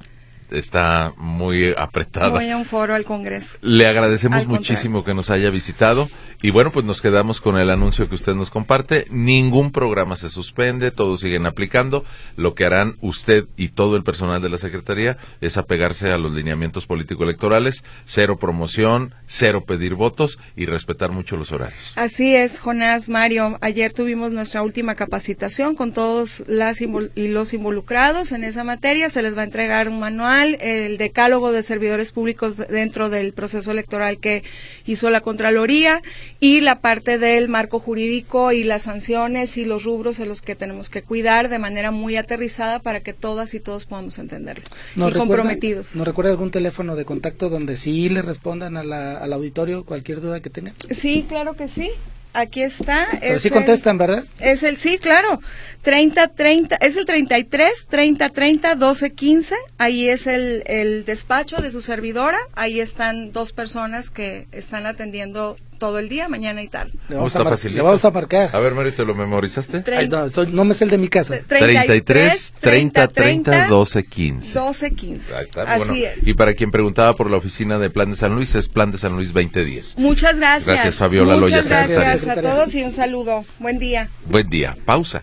está 0.52 1.14
muy 1.18 1.74
apretada. 1.78 2.30
Voy 2.30 2.50
a 2.50 2.58
un 2.58 2.66
foro 2.66 2.94
al 2.94 3.06
Congreso. 3.06 3.58
Le 3.62 3.88
agradecemos 3.88 4.48
muchísimo 4.48 5.04
que 5.04 5.14
nos 5.14 5.30
haya 5.30 5.50
visitado 5.50 6.10
y 6.46 6.52
bueno, 6.52 6.72
pues 6.72 6.86
nos 6.86 7.02
quedamos 7.02 7.42
con 7.42 7.58
el 7.58 7.72
anuncio 7.72 8.08
que 8.08 8.14
usted 8.14 8.36
nos 8.36 8.52
comparte. 8.52 9.08
Ningún 9.10 9.72
programa 9.72 10.16
se 10.16 10.30
suspende, 10.30 10.92
todos 10.92 11.22
siguen 11.22 11.48
aplicando. 11.48 12.06
Lo 12.38 12.54
que 12.54 12.66
harán 12.66 12.98
usted 13.02 13.46
y 13.58 13.70
todo 13.70 13.98
el 13.98 14.04
personal 14.04 14.44
de 14.44 14.50
la 14.50 14.60
Secretaría 14.60 15.18
es 15.42 15.58
apegarse 15.58 16.12
a 16.12 16.20
los 16.20 16.34
lineamientos 16.34 16.86
político-electorales, 16.86 17.84
cero 18.06 18.38
promoción, 18.38 19.16
cero 19.26 19.64
pedir 19.66 19.96
votos 19.96 20.38
y 20.56 20.68
respetar 20.68 21.12
mucho 21.12 21.36
los 21.36 21.52
horarios. 21.52 21.94
Así 21.96 22.36
es, 22.36 22.60
Jonás, 22.60 23.10
Mario. 23.10 23.58
Ayer 23.62 23.92
tuvimos 23.92 24.32
nuestra 24.32 24.62
última 24.62 24.94
capacitación 24.94 25.74
con 25.74 25.94
todos 25.94 26.44
las 26.46 26.80
y 26.80 27.28
los 27.28 27.56
involucrados 27.56 28.32
en 28.34 28.44
esa 28.44 28.64
materia. 28.64 29.10
Se 29.10 29.24
les 29.24 29.36
va 29.36 29.42
a 29.42 29.46
entregar 29.46 29.90
un 29.90 30.00
manual 30.00 30.16
anual, 30.16 30.58
el 30.62 31.00
decálogo 31.00 31.52
de 31.52 31.64
servidores 31.64 32.12
públicos 32.12 32.58
dentro 32.58 33.10
del 33.10 33.34
proceso 33.34 33.72
electoral 33.72 34.20
que 34.20 34.44
hizo 34.86 35.10
la 35.10 35.22
Contraloría 35.22 36.04
y 36.40 36.62
la 36.62 36.80
parte 36.80 37.18
del 37.18 37.50
marco 37.50 37.80
jurídico 37.80 38.52
y 38.52 38.64
las 38.64 38.84
sanciones 38.84 39.58
y 39.58 39.66
los 39.66 39.84
rubros 39.84 40.20
en 40.20 40.28
los 40.28 40.42
que 40.42 40.56
tenemos 40.56 40.90
que 40.90 41.02
cuidar 41.02 41.50
de 41.50 41.60
manera 41.60 41.92
muy 41.92 42.18
aterrizada 42.18 42.80
para 42.80 43.00
que 43.00 43.14
todas 43.14 43.54
y 43.54 43.60
todos 43.60 43.86
podamos 43.86 44.20
entenderlo. 44.20 44.64
y 44.96 45.12
comprometidos. 45.14 45.96
¿No 45.96 46.04
recuerda 46.04 46.32
algún 46.32 46.52
teléfono 46.52 46.96
de 46.96 47.06
contacto 47.06 47.50
donde 47.50 47.78
sí 47.78 48.10
le 48.10 48.22
respondan 48.22 48.78
al 48.78 49.34
auditorio 49.34 49.86
cualquier 49.86 50.22
duda 50.22 50.40
que 50.40 50.50
tengan? 50.50 50.74
Sí, 50.92 51.26
claro 51.28 51.56
que 51.56 51.68
sí. 51.68 51.90
Aquí 52.36 52.62
está. 52.62 53.08
Pero 53.22 53.40
sí 53.40 53.50
contestan, 53.50 53.98
¿verdad? 53.98 54.26
Es 54.42 54.64
el, 54.64 54.76
sí, 54.76 54.98
claro. 54.98 55.40
30, 55.84 56.28
30, 56.28 56.76
es 56.76 56.98
el 56.98 57.06
33, 57.06 57.88
30, 57.88 58.30
30, 58.30 58.76
12, 58.76 59.14
15. 59.14 59.56
Ahí 59.78 60.10
es 60.10 60.28
el, 60.28 60.64
el 60.66 61.06
despacho 61.06 61.56
de 61.62 61.72
su 61.72 61.80
servidora. 61.80 62.38
Ahí 62.54 62.82
están 62.82 63.32
dos 63.32 63.54
personas 63.54 64.10
que 64.12 64.48
están 64.52 64.86
atendiendo 64.86 65.56
todo 65.86 66.00
el 66.00 66.10
día, 66.10 66.28
mañana 66.28 66.64
y 66.64 66.68
tarde. 66.68 66.94
Le 67.10 67.16
vamos, 67.16 67.36
a, 67.36 67.40
le 67.70 67.82
vamos 67.84 68.04
a, 68.06 68.10
marcar. 68.10 68.50
A 68.56 68.60
ver, 68.60 68.74
Mario, 68.74 68.96
¿te 68.96 69.06
lo 69.06 69.14
memorizaste? 69.14 69.84
no, 70.10 70.46
no 70.48 70.66
me 70.66 70.74
es 70.74 70.82
el 70.82 70.90
de 70.90 70.98
mi 70.98 71.10
casa. 71.10 71.38
33, 71.48 72.56
30, 72.60 73.08
30, 73.10 73.68
12, 73.68 74.04
15. 74.04 74.60
12, 74.60 74.92
15. 74.96 75.36
Ahí 75.36 75.44
está. 75.44 75.62
Así 75.62 75.78
bueno, 75.78 75.94
es. 75.94 76.28
Y 76.28 76.34
para 76.34 76.56
quien 76.56 76.72
preguntaba 76.72 77.14
por 77.14 77.30
la 77.30 77.38
oficina 77.38 77.78
de 77.78 77.92
Plan 77.92 78.10
de 78.10 78.18
San 78.18 78.34
Luis, 78.34 78.56
es 78.56 78.68
Plan 78.68 78.90
de 78.90 78.98
San 78.98 79.16
Luis 79.16 79.32
2010. 79.32 80.00
Muchas 80.00 80.38
gracias. 80.38 80.66
Gracias, 80.66 80.96
Fabiola 80.96 81.38
Muchas 81.38 81.70
gracias 81.70 82.28
a 82.28 82.42
todos 82.42 82.74
y 82.74 82.84
un 82.84 82.92
saludo. 82.92 83.46
Buen 83.60 83.78
día. 83.78 84.10
Buen 84.28 84.50
día. 84.50 84.76
Pausa. 84.86 85.22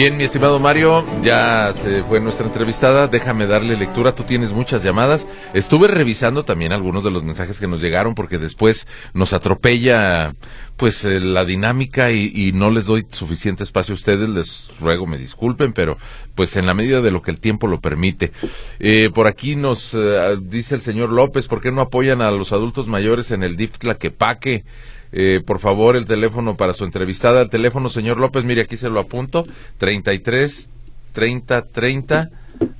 Bien, 0.00 0.16
mi 0.16 0.24
estimado 0.24 0.58
Mario, 0.58 1.04
ya 1.22 1.74
se 1.74 2.02
fue 2.04 2.20
nuestra 2.20 2.46
entrevistada. 2.46 3.06
Déjame 3.06 3.46
darle 3.46 3.76
lectura. 3.76 4.14
Tú 4.14 4.22
tienes 4.22 4.54
muchas 4.54 4.82
llamadas. 4.82 5.28
Estuve 5.52 5.88
revisando 5.88 6.42
también 6.42 6.72
algunos 6.72 7.04
de 7.04 7.10
los 7.10 7.22
mensajes 7.22 7.60
que 7.60 7.68
nos 7.68 7.82
llegaron 7.82 8.14
porque 8.14 8.38
después 8.38 8.86
nos 9.12 9.34
atropella 9.34 10.34
pues 10.78 11.04
eh, 11.04 11.20
la 11.20 11.44
dinámica 11.44 12.12
y, 12.12 12.50
no 12.54 12.70
les 12.70 12.86
doy 12.86 13.06
suficiente 13.10 13.62
espacio 13.62 13.92
a 13.92 13.96
ustedes. 13.96 14.26
Les 14.30 14.70
ruego 14.80 15.06
me 15.06 15.18
disculpen, 15.18 15.74
pero 15.74 15.98
pues 16.34 16.56
en 16.56 16.64
la 16.64 16.72
medida 16.72 17.02
de 17.02 17.10
lo 17.10 17.20
que 17.20 17.30
el 17.32 17.38
tiempo 17.38 17.66
lo 17.66 17.82
permite. 17.82 18.32
Eh, 18.78 19.10
por 19.14 19.26
aquí 19.26 19.54
nos 19.54 19.92
eh, 19.92 20.38
dice 20.40 20.76
el 20.76 20.80
señor 20.80 21.12
López, 21.12 21.46
¿por 21.46 21.60
qué 21.60 21.72
no 21.72 21.82
apoyan 21.82 22.22
a 22.22 22.30
los 22.30 22.54
adultos 22.54 22.86
mayores 22.86 23.32
en 23.32 23.42
el 23.42 23.54
DIF 23.54 23.76
Tlaquepaque? 23.76 24.64
Eh, 25.12 25.40
por 25.44 25.58
favor, 25.58 25.96
el 25.96 26.06
teléfono 26.06 26.56
para 26.56 26.74
su 26.74 26.84
entrevistada. 26.84 27.42
El 27.42 27.50
teléfono, 27.50 27.88
señor 27.88 28.18
López, 28.18 28.44
mire, 28.44 28.62
aquí 28.62 28.76
se 28.76 28.88
lo 28.88 29.00
apunto. 29.00 29.44
33 29.78 30.68
30 31.12 31.62
30 31.62 32.30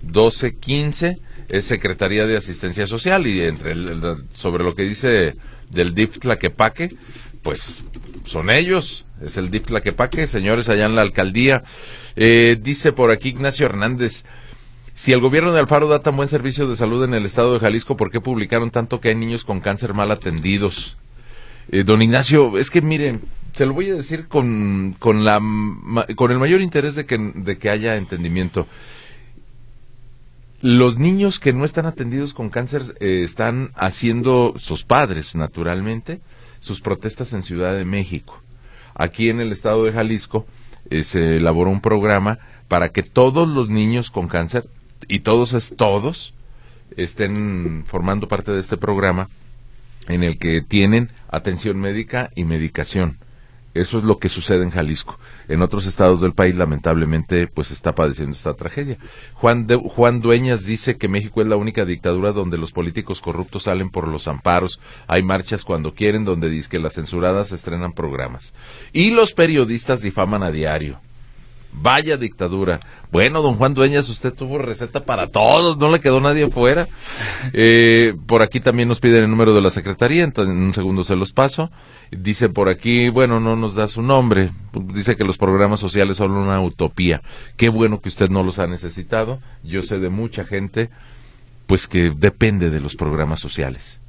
12 0.02 0.56
15 0.56 1.18
es 1.48 1.64
Secretaría 1.64 2.26
de 2.26 2.36
Asistencia 2.36 2.86
Social 2.86 3.26
y 3.26 3.40
entre 3.42 3.74
sobre 4.34 4.62
lo 4.62 4.74
que 4.74 4.84
dice 4.84 5.34
del 5.68 5.94
DIF 5.94 6.18
Tlaquepaque, 6.18 6.94
pues 7.42 7.84
son 8.24 8.50
ellos, 8.50 9.04
es 9.20 9.36
el 9.36 9.50
DIF 9.50 9.66
Tlaquepaque, 9.66 10.26
señores 10.26 10.68
allá 10.68 10.86
en 10.86 10.94
la 10.94 11.02
alcaldía. 11.02 11.62
Eh, 12.16 12.56
dice 12.60 12.92
por 12.92 13.10
aquí 13.10 13.30
Ignacio 13.30 13.66
Hernández, 13.66 14.24
si 14.94 15.12
el 15.12 15.20
gobierno 15.20 15.52
de 15.52 15.60
Alfaro 15.60 15.88
da 15.88 16.02
tan 16.02 16.16
buen 16.16 16.28
servicio 16.28 16.68
de 16.68 16.76
salud 16.76 17.02
en 17.04 17.14
el 17.14 17.26
estado 17.26 17.54
de 17.54 17.60
Jalisco, 17.60 17.96
¿por 17.96 18.10
qué 18.10 18.20
publicaron 18.20 18.70
tanto 18.70 19.00
que 19.00 19.08
hay 19.08 19.14
niños 19.14 19.44
con 19.44 19.60
cáncer 19.60 19.94
mal 19.94 20.10
atendidos? 20.10 20.96
Eh, 21.72 21.84
don 21.84 22.02
Ignacio, 22.02 22.58
es 22.58 22.68
que 22.68 22.82
miren, 22.82 23.20
se 23.52 23.64
lo 23.64 23.74
voy 23.74 23.90
a 23.90 23.94
decir 23.94 24.26
con, 24.26 24.96
con, 24.98 25.24
la, 25.24 25.40
con 26.16 26.32
el 26.32 26.38
mayor 26.40 26.60
interés 26.60 26.96
de 26.96 27.06
que, 27.06 27.16
de 27.16 27.58
que 27.58 27.70
haya 27.70 27.96
entendimiento. 27.96 28.66
Los 30.60 30.98
niños 30.98 31.38
que 31.38 31.52
no 31.52 31.64
están 31.64 31.86
atendidos 31.86 32.34
con 32.34 32.50
cáncer 32.50 32.82
eh, 32.98 33.22
están 33.24 33.70
haciendo, 33.76 34.54
sus 34.56 34.84
padres 34.84 35.36
naturalmente, 35.36 36.20
sus 36.58 36.80
protestas 36.80 37.32
en 37.32 37.44
Ciudad 37.44 37.76
de 37.76 37.84
México. 37.84 38.42
Aquí 38.94 39.30
en 39.30 39.40
el 39.40 39.52
estado 39.52 39.84
de 39.84 39.92
Jalisco 39.92 40.46
eh, 40.90 41.04
se 41.04 41.36
elaboró 41.36 41.70
un 41.70 41.80
programa 41.80 42.40
para 42.66 42.88
que 42.88 43.04
todos 43.04 43.48
los 43.48 43.68
niños 43.68 44.10
con 44.10 44.26
cáncer, 44.26 44.68
y 45.06 45.20
todos 45.20 45.54
es 45.54 45.76
todos, 45.76 46.34
estén 46.96 47.84
formando 47.86 48.26
parte 48.26 48.50
de 48.50 48.58
este 48.58 48.76
programa 48.76 49.28
en 50.10 50.22
el 50.22 50.38
que 50.38 50.60
tienen 50.60 51.10
atención 51.28 51.78
médica 51.80 52.30
y 52.34 52.44
medicación. 52.44 53.18
Eso 53.72 53.98
es 53.98 54.04
lo 54.04 54.18
que 54.18 54.28
sucede 54.28 54.64
en 54.64 54.70
Jalisco. 54.70 55.16
En 55.48 55.62
otros 55.62 55.86
estados 55.86 56.20
del 56.20 56.32
país, 56.32 56.56
lamentablemente, 56.56 57.46
pues 57.46 57.70
está 57.70 57.94
padeciendo 57.94 58.32
esta 58.32 58.54
tragedia. 58.54 58.98
Juan, 59.34 59.68
Juan 59.68 60.18
Dueñas 60.18 60.64
dice 60.64 60.96
que 60.96 61.06
México 61.06 61.40
es 61.40 61.46
la 61.46 61.56
única 61.56 61.84
dictadura 61.84 62.32
donde 62.32 62.58
los 62.58 62.72
políticos 62.72 63.20
corruptos 63.20 63.64
salen 63.64 63.90
por 63.90 64.08
los 64.08 64.26
amparos. 64.26 64.80
Hay 65.06 65.22
marchas 65.22 65.64
cuando 65.64 65.94
quieren, 65.94 66.24
donde 66.24 66.50
dice 66.50 66.68
que 66.68 66.80
las 66.80 66.94
censuradas 66.94 67.52
estrenan 67.52 67.92
programas. 67.92 68.54
Y 68.92 69.12
los 69.12 69.32
periodistas 69.34 70.02
difaman 70.02 70.42
a 70.42 70.50
diario. 70.50 71.00
Vaya 71.72 72.16
dictadura. 72.16 72.80
Bueno, 73.12 73.42
don 73.42 73.54
Juan 73.54 73.74
Dueñas, 73.74 74.08
usted 74.08 74.34
tuvo 74.34 74.58
receta 74.58 75.04
para 75.04 75.28
todos, 75.28 75.78
no 75.78 75.90
le 75.90 76.00
quedó 76.00 76.20
nadie 76.20 76.44
afuera. 76.44 76.88
Eh, 77.52 78.14
por 78.26 78.42
aquí 78.42 78.60
también 78.60 78.88
nos 78.88 79.00
piden 79.00 79.24
el 79.24 79.30
número 79.30 79.54
de 79.54 79.60
la 79.60 79.70
secretaría, 79.70 80.24
entonces 80.24 80.52
en 80.52 80.60
un 80.60 80.74
segundo 80.74 81.04
se 81.04 81.16
los 81.16 81.32
paso. 81.32 81.70
Dice 82.10 82.48
por 82.48 82.68
aquí, 82.68 83.08
bueno, 83.08 83.40
no 83.40 83.56
nos 83.56 83.74
da 83.74 83.88
su 83.88 84.02
nombre, 84.02 84.50
dice 84.92 85.16
que 85.16 85.24
los 85.24 85.38
programas 85.38 85.80
sociales 85.80 86.16
son 86.16 86.32
una 86.32 86.60
utopía. 86.60 87.22
Qué 87.56 87.68
bueno 87.68 88.00
que 88.00 88.08
usted 88.08 88.28
no 88.28 88.42
los 88.42 88.58
ha 88.58 88.66
necesitado. 88.66 89.40
Yo 89.62 89.82
sé 89.82 89.98
de 89.98 90.10
mucha 90.10 90.44
gente, 90.44 90.90
pues 91.66 91.86
que 91.86 92.10
depende 92.10 92.70
de 92.70 92.80
los 92.80 92.96
programas 92.96 93.40
sociales. 93.40 94.00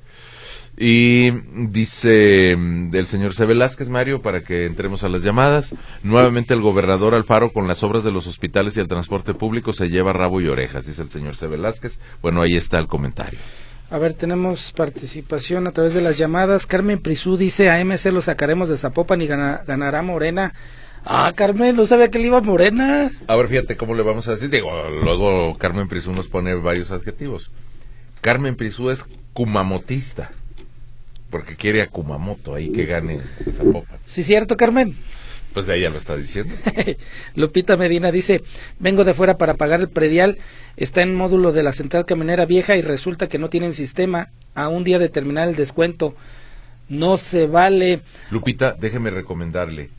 Y 0.78 1.32
dice 1.68 2.56
mm, 2.56 2.96
el 2.96 3.06
señor 3.06 3.34
C. 3.34 3.46
Velázquez, 3.46 3.90
Mario, 3.90 4.22
para 4.22 4.42
que 4.42 4.66
entremos 4.66 5.04
a 5.04 5.10
las 5.10 5.22
llamadas. 5.22 5.76
Nuevamente 6.02 6.54
el 6.54 6.62
gobernador 6.62 7.14
Alfaro 7.14 7.52
con 7.52 7.68
las 7.68 7.84
obras 7.84 8.04
de 8.04 8.12
los 8.12 8.28
hospitales 8.28 8.78
y 8.78 8.80
el 8.80 8.88
transporte 8.88 9.34
público 9.34 9.74
se 9.74 9.90
lleva 9.90 10.14
rabo 10.14 10.42
y 10.42 10.48
orejas, 10.48 10.86
dice 10.86 11.02
el 11.02 11.10
señor 11.10 11.36
C. 11.36 11.48
Velázquez. 11.48 12.00
Bueno, 12.22 12.42
ahí 12.42 12.56
está 12.56 12.80
el 12.80 12.88
comentario. 12.88 13.40
A 13.90 13.98
ver, 13.98 14.14
tenemos 14.14 14.72
participación 14.72 15.68
a 15.68 15.72
través 15.72 15.94
de 15.94 16.02
las 16.02 16.18
llamadas. 16.18 16.66
Carmen 16.66 17.02
Prisú 17.02 17.36
dice, 17.36 17.70
AMC 17.70 18.06
lo 18.06 18.22
sacaremos 18.22 18.70
de 18.70 18.78
Zapopan 18.78 19.22
y 19.22 19.28
ganará 19.28 20.02
Morena. 20.02 20.54
Ah, 21.04 21.34
Carmen, 21.36 21.76
no 21.76 21.86
sabía 21.86 22.10
que 22.10 22.18
le 22.18 22.28
iba 22.28 22.42
Morena. 22.42 23.12
A 23.28 23.36
ver, 23.36 23.50
fíjate 23.50 23.76
cómo 23.76 23.94
le 23.94 24.04
vamos 24.04 24.28
a 24.30 24.32
decir. 24.32 24.50
Digo, 24.50 24.72
luego 24.90 25.58
Carmen 25.58 25.90
Prisú 25.90 26.14
nos 26.14 26.30
pone 26.30 26.56
varios 26.56 26.92
adjetivos. 26.92 27.52
Carmen 28.22 28.56
Prisú 28.56 28.90
es 28.90 29.06
kumamotista 29.34 30.32
porque 31.32 31.56
quiere 31.56 31.82
a 31.82 31.88
Kumamoto 31.88 32.54
ahí 32.54 32.70
que 32.72 32.86
gane 32.86 33.22
Zapopan. 33.52 34.00
Sí, 34.06 34.22
cierto, 34.22 34.58
Carmen. 34.58 34.96
Pues 35.54 35.66
de 35.66 35.74
ahí 35.74 35.82
ya 35.82 35.90
lo 35.90 35.98
está 35.98 36.16
diciendo. 36.16 36.54
Lupita 37.36 37.76
Medina 37.76 38.12
dice, 38.12 38.44
vengo 38.80 39.04
de 39.04 39.14
fuera 39.14 39.38
para 39.38 39.56
pagar 39.56 39.82
el 39.82 39.90
predial, 39.90 40.38
está 40.78 41.02
en 41.02 41.16
módulo 41.16 41.52
de 41.52 41.64
la 41.64 41.74
central 41.74 42.06
caminera 42.06 42.46
vieja 42.46 42.78
y 42.78 42.82
resulta 42.82 43.28
que 43.28 43.38
no 43.38 43.50
tienen 43.50 43.74
sistema 43.74 44.30
a 44.54 44.70
un 44.70 44.84
día 44.84 45.00
de 45.00 45.10
terminar 45.10 45.50
el 45.50 45.56
descuento. 45.56 46.16
No 46.88 47.18
se 47.18 47.48
vale. 47.48 48.02
Lupita, 48.30 48.76
déjeme 48.80 49.10
recomendarle, 49.10 49.90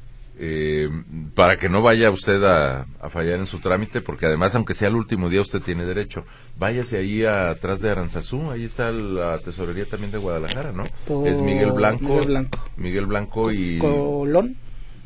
eh, 0.45 0.89
para 1.37 1.57
que 1.57 1.69
no 1.69 1.83
vaya 1.83 2.11
usted 2.11 2.43
a, 2.43 2.85
fallar 3.11 3.39
en 3.39 3.47
su 3.47 3.61
trámite, 3.61 4.01
porque 4.01 4.27
además, 4.27 4.57
aunque 4.57 4.75
sea 4.75 4.89
el 4.89 4.97
último 4.97 5.29
día, 5.29 5.41
usted 5.41 5.63
tiene 5.63 5.85
derecho. 5.85 6.25
Váyase 6.59 6.99
ahí 6.99 7.25
atrás 7.25 7.81
de 7.81 7.91
Aranzazú, 7.91 8.51
ahí 8.51 8.65
está 8.65 8.91
la 8.91 9.39
tesorería 9.39 9.87
también 9.87 10.11
de 10.11 10.19
Guadalajara, 10.19 10.73
¿no? 10.73 10.83
es 11.25 11.41
Miguel 11.41 11.71
Blanco, 11.71 12.09
Miguel 12.09 12.27
Blanco. 12.27 12.59
Miguel 12.77 13.07
Blanco 13.07 13.53
y... 13.53 13.79
Colón. 13.79 14.57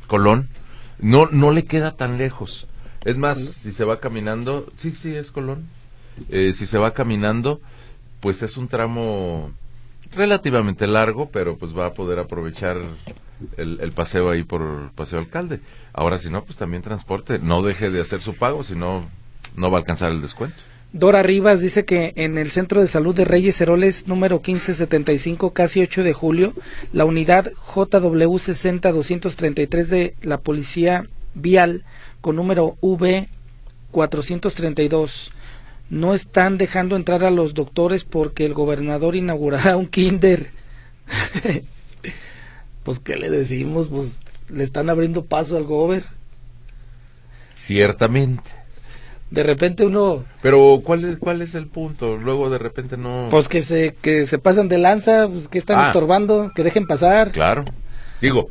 Colón. 0.06 0.48
No, 1.00 1.26
no 1.26 1.50
le 1.50 1.64
queda 1.64 1.96
tan 1.96 2.16
lejos. 2.16 2.66
Es 3.04 3.18
más, 3.18 3.38
si 3.38 3.72
se 3.72 3.84
va 3.84 4.00
caminando, 4.00 4.66
sí, 4.78 4.94
sí, 4.94 5.14
es 5.14 5.30
Colón. 5.30 5.66
Eh, 6.30 6.54
si 6.54 6.64
se 6.64 6.78
va 6.78 6.94
caminando, 6.94 7.60
pues 8.20 8.42
es 8.42 8.56
un 8.56 8.68
tramo 8.68 9.50
relativamente 10.14 10.86
largo, 10.86 11.28
pero 11.28 11.58
pues 11.58 11.76
va 11.76 11.88
a 11.88 11.92
poder 11.92 12.20
aprovechar 12.20 12.78
el, 13.56 13.92
paseo 13.92 14.30
ahí 14.30 14.44
por 14.44 14.92
Paseo 14.92 15.18
Alcalde. 15.18 15.60
Ahora, 15.92 16.16
si 16.18 16.30
no, 16.30 16.44
pues 16.44 16.56
también 16.56 16.82
transporte. 16.82 17.38
No 17.38 17.62
deje 17.62 17.90
de 17.90 18.00
hacer 18.00 18.22
su 18.22 18.34
pago, 18.34 18.62
si 18.62 18.74
no, 18.74 19.04
no 19.56 19.70
va 19.70 19.76
a 19.78 19.80
alcanzar 19.80 20.12
el 20.12 20.22
descuento. 20.22 20.56
Dora 20.92 21.22
Rivas 21.22 21.60
dice 21.60 21.84
que 21.84 22.14
en 22.16 22.38
el 22.38 22.50
Centro 22.50 22.80
de 22.80 22.86
Salud 22.86 23.14
de 23.14 23.26
Reyes 23.26 23.60
Heroles 23.60 24.08
número 24.08 24.36
1575, 24.36 25.52
casi 25.52 25.82
8 25.82 26.02
de 26.04 26.14
julio, 26.14 26.54
la 26.92 27.04
unidad 27.04 27.52
JW 27.74 28.38
60233 28.38 29.90
de 29.90 30.14
la 30.22 30.38
Policía 30.38 31.06
Vial 31.34 31.84
con 32.20 32.36
número 32.36 32.76
V432. 32.80 35.32
No 35.90 36.14
están 36.14 36.56
dejando 36.56 36.94
entrar 36.96 37.24
a 37.24 37.30
los 37.30 37.52
doctores 37.54 38.04
porque 38.04 38.46
el 38.46 38.54
gobernador 38.54 39.16
inaugurará 39.16 39.76
un 39.76 39.86
kinder. 39.86 40.50
pues, 42.86 43.00
¿qué 43.00 43.16
le 43.16 43.28
decimos? 43.30 43.88
Pues 43.88 44.20
le 44.48 44.64
están 44.64 44.88
abriendo 44.88 45.24
paso 45.26 45.56
al 45.58 45.64
gober. 45.64 46.04
Ciertamente. 47.54 48.50
De 49.30 49.42
repente 49.42 49.84
uno... 49.84 50.24
Pero 50.40 50.80
¿cuál 50.84 51.04
es, 51.04 51.16
cuál 51.18 51.42
es 51.42 51.54
el 51.56 51.66
punto? 51.66 52.16
Luego 52.16 52.48
de 52.48 52.58
repente 52.58 52.96
no... 52.96 53.26
Pues 53.30 53.48
que 53.48 53.60
se, 53.62 53.94
que 54.00 54.24
se 54.24 54.38
pasan 54.38 54.68
de 54.68 54.78
lanza, 54.78 55.26
pues 55.28 55.48
que 55.48 55.58
están 55.58 55.80
Ah. 55.80 55.86
estorbando, 55.88 56.52
que 56.54 56.62
dejen 56.62 56.86
pasar. 56.86 57.32
Claro. 57.32 57.64
Digo, 58.20 58.50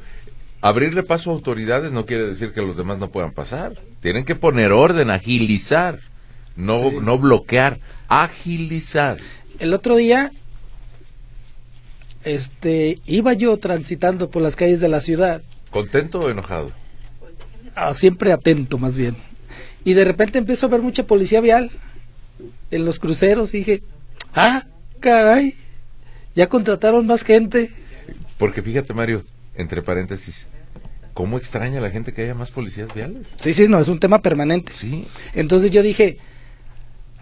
abrirle 0.62 1.02
paso 1.04 1.30
a 1.30 1.34
autoridades 1.34 1.92
no 1.94 2.06
quiere 2.06 2.28
decir 2.28 2.52
que 2.52 2.62
los 2.62 2.76
demás 2.76 2.98
no 3.00 3.10
puedan 3.10 3.32
pasar. 3.32 3.74
Tienen 4.02 4.26
que 4.26 4.36
poner 4.36 4.74
orden, 4.74 5.10
agilizar, 5.12 6.00
no, 6.58 6.90
Sí. 6.90 6.98
no 7.02 7.18
bloquear, 7.18 7.80
agilizar. 8.10 9.18
El 9.60 9.74
otro 9.74 9.96
día, 9.96 10.32
este, 12.26 13.00
iba 13.06 13.34
yo 13.34 13.56
transitando 13.58 14.30
por 14.30 14.42
las 14.42 14.56
calles 14.56 14.80
de 14.82 14.90
la 14.90 15.00
ciudad, 15.00 15.42
¿Contento 15.72 16.20
o 16.20 16.30
enojado? 16.30 16.72
ah, 17.76 17.94
siempre 17.94 18.32
atento 18.32 18.78
más 18.78 18.98
bien, 18.98 19.16
y 19.84 19.94
de 19.94 20.04
repente 20.06 20.38
empiezo 20.40 20.66
a 20.66 20.70
ver 20.70 20.82
mucha 20.82 21.04
policía 21.06 21.40
vial 21.42 21.72
en 22.72 22.86
los 22.86 23.00
cruceros 23.00 23.54
y 23.54 23.60
dije, 23.60 23.84
ah, 24.34 24.66
caray, 25.00 25.54
ya 26.36 26.48
contrataron 26.50 27.06
más 27.06 27.24
gente. 27.24 27.70
Porque 28.38 28.62
fíjate, 28.62 28.94
Mario, 28.94 29.24
entre 29.56 29.82
paréntesis, 29.82 30.48
¿cómo 31.14 31.38
extraña 31.38 31.78
a 31.78 31.82
la 31.82 31.92
gente 31.92 32.14
que 32.14 32.24
haya 32.24 32.34
más 32.34 32.52
policías 32.52 32.94
viales? 32.94 33.28
Sí, 33.40 33.54
sí, 33.54 33.68
no, 33.68 33.80
es 33.80 33.88
un 33.88 34.00
tema 34.00 34.22
permanente. 34.22 34.74
Sí. 34.76 35.08
Entonces 35.34 35.72
yo 35.72 35.82
dije, 35.84 36.18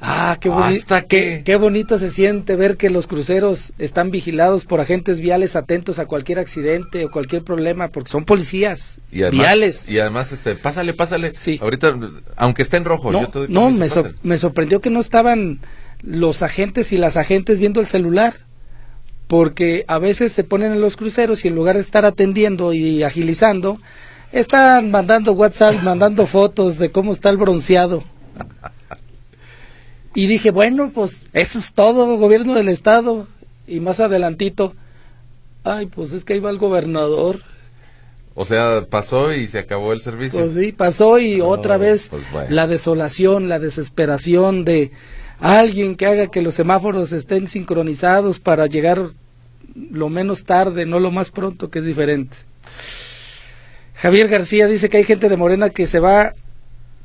ah, 0.06 0.38
qué, 0.40 0.50
boni- 0.50 0.78
¿Hasta 0.80 1.02
qué, 1.04 1.08
qué? 1.08 1.42
qué 1.46 1.56
bonito 1.56 1.98
se 1.98 2.12
siente 2.12 2.56
ver 2.56 2.78
que 2.78 2.90
los 2.90 3.08
cruceros 3.08 3.74
están 3.80 4.12
vigilados 4.12 4.66
por 4.66 4.82
agentes 4.82 5.20
viales 5.22 5.56
atentos 5.56 5.98
a 5.98 6.06
cualquier 6.06 6.40
accidente 6.40 7.06
o 7.06 7.10
cualquier 7.12 7.44
problema, 7.44 7.88
porque 7.88 8.12
son 8.12 8.26
policías 8.26 9.00
Y 9.12 9.24
además, 9.24 9.40
viales. 9.48 9.90
Y 9.90 10.00
además, 10.00 10.32
este, 10.32 10.56
pásale, 10.56 10.94
pásale. 10.94 11.34
Sí. 11.34 11.58
Ahorita, 11.62 11.98
aunque 12.36 12.62
esté 12.62 12.78
en 12.78 12.86
rojo, 12.86 13.12
no, 13.12 13.22
yo 13.22 13.28
te 13.30 13.48
no 13.48 13.70
me, 13.72 13.88
me 14.24 14.38
sorprendió 14.38 14.82
que 14.82 14.90
no 14.90 15.00
estaban 15.00 15.60
los 16.02 16.42
agentes 16.44 16.92
y 16.94 16.98
las 16.98 17.16
agentes 17.18 17.60
viendo 17.60 17.80
el 17.80 17.88
celular, 17.88 18.36
porque 19.28 19.86
a 19.88 20.00
veces 20.00 20.32
se 20.34 20.44
ponen 20.44 20.74
en 20.74 20.82
los 20.82 20.98
cruceros 20.98 21.46
y 21.46 21.48
en 21.48 21.56
lugar 21.56 21.76
de 21.76 21.82
estar 21.82 22.06
atendiendo 22.06 22.74
y 22.74 23.04
agilizando, 23.04 23.80
están 24.32 24.92
mandando 24.92 25.32
WhatsApp, 25.32 25.82
mandando 25.82 26.28
fotos 26.28 26.78
de 26.78 26.92
cómo 26.92 27.14
está 27.14 27.30
el 27.30 27.38
bronceado. 27.38 28.04
Y 30.16 30.28
dije, 30.28 30.52
bueno, 30.52 30.92
pues 30.94 31.28
eso 31.34 31.58
es 31.58 31.74
todo, 31.74 32.18
gobierno 32.18 32.54
del 32.54 32.70
estado. 32.70 33.28
Y 33.68 33.80
más 33.80 34.00
adelantito, 34.00 34.74
ay, 35.64 35.88
pues 35.88 36.12
es 36.12 36.26
que 36.26 36.34
ahí 36.34 36.40
va 36.40 36.50
el 36.50 36.58
gobernador. 36.58 37.40
O 38.36 38.46
sea, 38.46 38.86
pasó 38.90 39.34
y 39.34 39.48
se 39.48 39.60
acabó 39.60 39.94
el 39.94 40.02
servicio. 40.02 40.40
Pues 40.40 40.54
sí, 40.54 40.72
pasó 40.72 41.20
y 41.20 41.42
otra 41.42 41.78
vez 41.78 42.10
pues 42.10 42.24
bueno. 42.32 42.48
la 42.50 42.68
desolación, 42.68 43.48
la 43.48 43.60
desesperación 43.60 44.66
de 44.66 44.92
alguien 45.40 45.96
que 45.96 46.08
haga 46.08 46.28
que 46.28 46.42
los 46.42 46.56
semáforos 46.56 47.12
estén 47.12 47.48
sincronizados 47.48 48.40
para 48.40 48.66
llegar 48.66 49.10
lo 49.76 50.10
menos 50.10 50.44
tarde, 50.46 50.86
no 50.86 51.00
lo 51.00 51.12
más 51.12 51.32
pronto, 51.32 51.70
que 51.70 51.80
es 51.80 51.86
diferente. 51.86 52.38
Javier 53.96 54.28
García 54.28 54.68
dice 54.68 54.90
que 54.90 54.98
hay 54.98 55.04
gente 55.04 55.30
de 55.30 55.38
Morena 55.38 55.70
que 55.70 55.88
se 55.88 56.00
va 56.00 56.34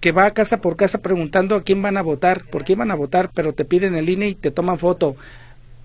que 0.00 0.12
va 0.12 0.30
casa 0.30 0.60
por 0.60 0.76
casa 0.76 0.98
preguntando 0.98 1.56
a 1.56 1.62
quién 1.62 1.82
van 1.82 1.96
a 1.96 2.02
votar, 2.02 2.44
por 2.44 2.64
quién 2.64 2.78
van 2.78 2.90
a 2.90 2.94
votar, 2.94 3.30
pero 3.34 3.52
te 3.52 3.64
piden 3.64 3.94
el 3.94 4.08
INE 4.08 4.28
y 4.28 4.34
te 4.34 4.50
toman 4.50 4.78
foto. 4.78 5.16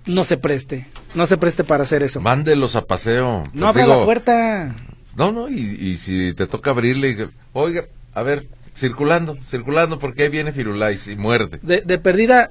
No 0.05 0.26
se 0.26 0.38
preste, 0.38 0.86
no 1.16 1.26
se 1.26 1.38
preste 1.38 1.64
para 1.64 1.84
hacer 1.84 2.03
eso. 2.03 2.20
Mándelos 2.22 2.76
a 2.76 2.86
paseo. 2.86 3.41
no 3.41 3.51
Pues 3.51 3.64
abra 3.64 3.84
digo, 3.84 3.99
la 3.99 4.05
puerta. 4.05 4.76
No, 5.16 5.32
no, 5.32 5.49
y, 5.49 5.78
y 5.80 5.97
si 5.97 6.34
te 6.34 6.45
toca 6.47 6.72
abrirle, 6.72 7.11
y 7.11 7.18
oiga, 7.53 7.86
a 8.14 8.22
ver, 8.24 8.47
circulando, 8.76 9.38
circulando, 9.45 9.99
porque 9.99 10.24
ahí 10.24 10.30
viene 10.30 10.51
Firulais 10.51 11.07
y 11.07 11.16
muerde. 11.16 11.59
de, 11.61 11.82
de 11.82 11.97
perdida, 11.99 12.49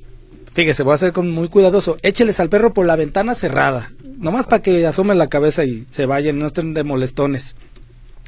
fíjese, 0.52 0.82
voy 0.82 0.94
a 0.94 0.98
ser 0.98 1.12
con 1.12 1.30
muy 1.30 1.48
cuidadoso. 1.48 1.98
Écheles 2.02 2.40
al 2.40 2.48
perro 2.48 2.72
por 2.72 2.86
la 2.86 2.96
ventana 2.96 3.34
cerrada. 3.34 3.90
Nomás 4.16 4.46
para 4.46 4.62
que 4.62 4.86
asomen 4.86 5.18
la 5.18 5.28
cabeza 5.28 5.64
y 5.64 5.86
se 5.90 6.06
vayan, 6.06 6.38
no 6.38 6.46
estén 6.46 6.74
de 6.74 6.84
molestones. 6.84 7.56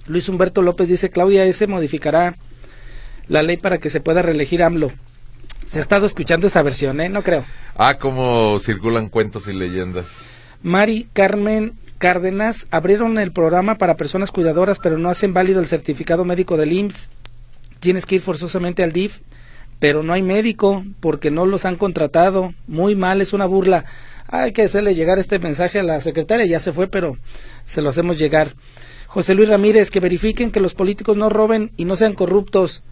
Luis 0.06 0.28
Humberto 0.28 0.60
López 0.60 0.88
dice, 0.88 1.08
Claudia 1.08 1.44
S. 1.44 1.66
modificará 1.66 2.36
la 3.28 3.42
ley 3.42 3.56
para 3.56 3.78
que 3.78 3.90
se 3.90 4.00
pueda 4.00 4.22
reelegir 4.22 4.62
AMLO. 4.62 4.92
Se 5.66 5.78
ha 5.78 5.82
estado 5.82 6.06
escuchando 6.06 6.46
esa 6.46 6.62
versión, 6.62 7.00
¿eh? 7.00 7.08
No 7.08 7.22
creo. 7.22 7.44
Ah, 7.76 7.98
cómo 7.98 8.58
circulan 8.58 9.08
cuentos 9.08 9.48
y 9.48 9.52
leyendas. 9.52 10.06
Mari 10.62 11.08
Carmen 11.12 11.74
Cárdenas 11.98 12.66
abrieron 12.70 13.18
el 13.18 13.32
programa 13.32 13.76
para 13.76 13.96
personas 13.96 14.30
cuidadoras, 14.30 14.78
pero 14.78 14.98
no 14.98 15.08
hacen 15.08 15.32
válido 15.32 15.60
el 15.60 15.66
certificado 15.66 16.24
médico 16.24 16.56
del 16.56 16.72
IMSS. 16.72 17.08
Tienes 17.80 18.04
que 18.06 18.16
ir 18.16 18.20
forzosamente 18.20 18.82
al 18.82 18.92
DIF, 18.92 19.20
pero 19.78 20.02
no 20.02 20.12
hay 20.12 20.22
médico 20.22 20.84
porque 21.00 21.30
no 21.30 21.46
los 21.46 21.64
han 21.64 21.76
contratado. 21.76 22.54
Muy 22.66 22.94
mal, 22.94 23.20
es 23.20 23.32
una 23.32 23.46
burla. 23.46 23.84
Hay 24.26 24.52
que 24.52 24.62
hacerle 24.62 24.94
llegar 24.94 25.18
este 25.18 25.38
mensaje 25.38 25.78
a 25.78 25.82
la 25.82 26.00
secretaria, 26.00 26.46
ya 26.46 26.60
se 26.60 26.72
fue, 26.72 26.88
pero 26.88 27.16
se 27.64 27.82
lo 27.82 27.90
hacemos 27.90 28.18
llegar. 28.18 28.54
José 29.06 29.34
Luis 29.34 29.48
Ramírez, 29.48 29.90
que 29.90 30.00
verifiquen 30.00 30.50
que 30.50 30.60
los 30.60 30.74
políticos 30.74 31.16
no 31.16 31.28
roben 31.28 31.70
y 31.76 31.84
no 31.84 31.96
sean 31.96 32.14
corruptos. 32.14 32.82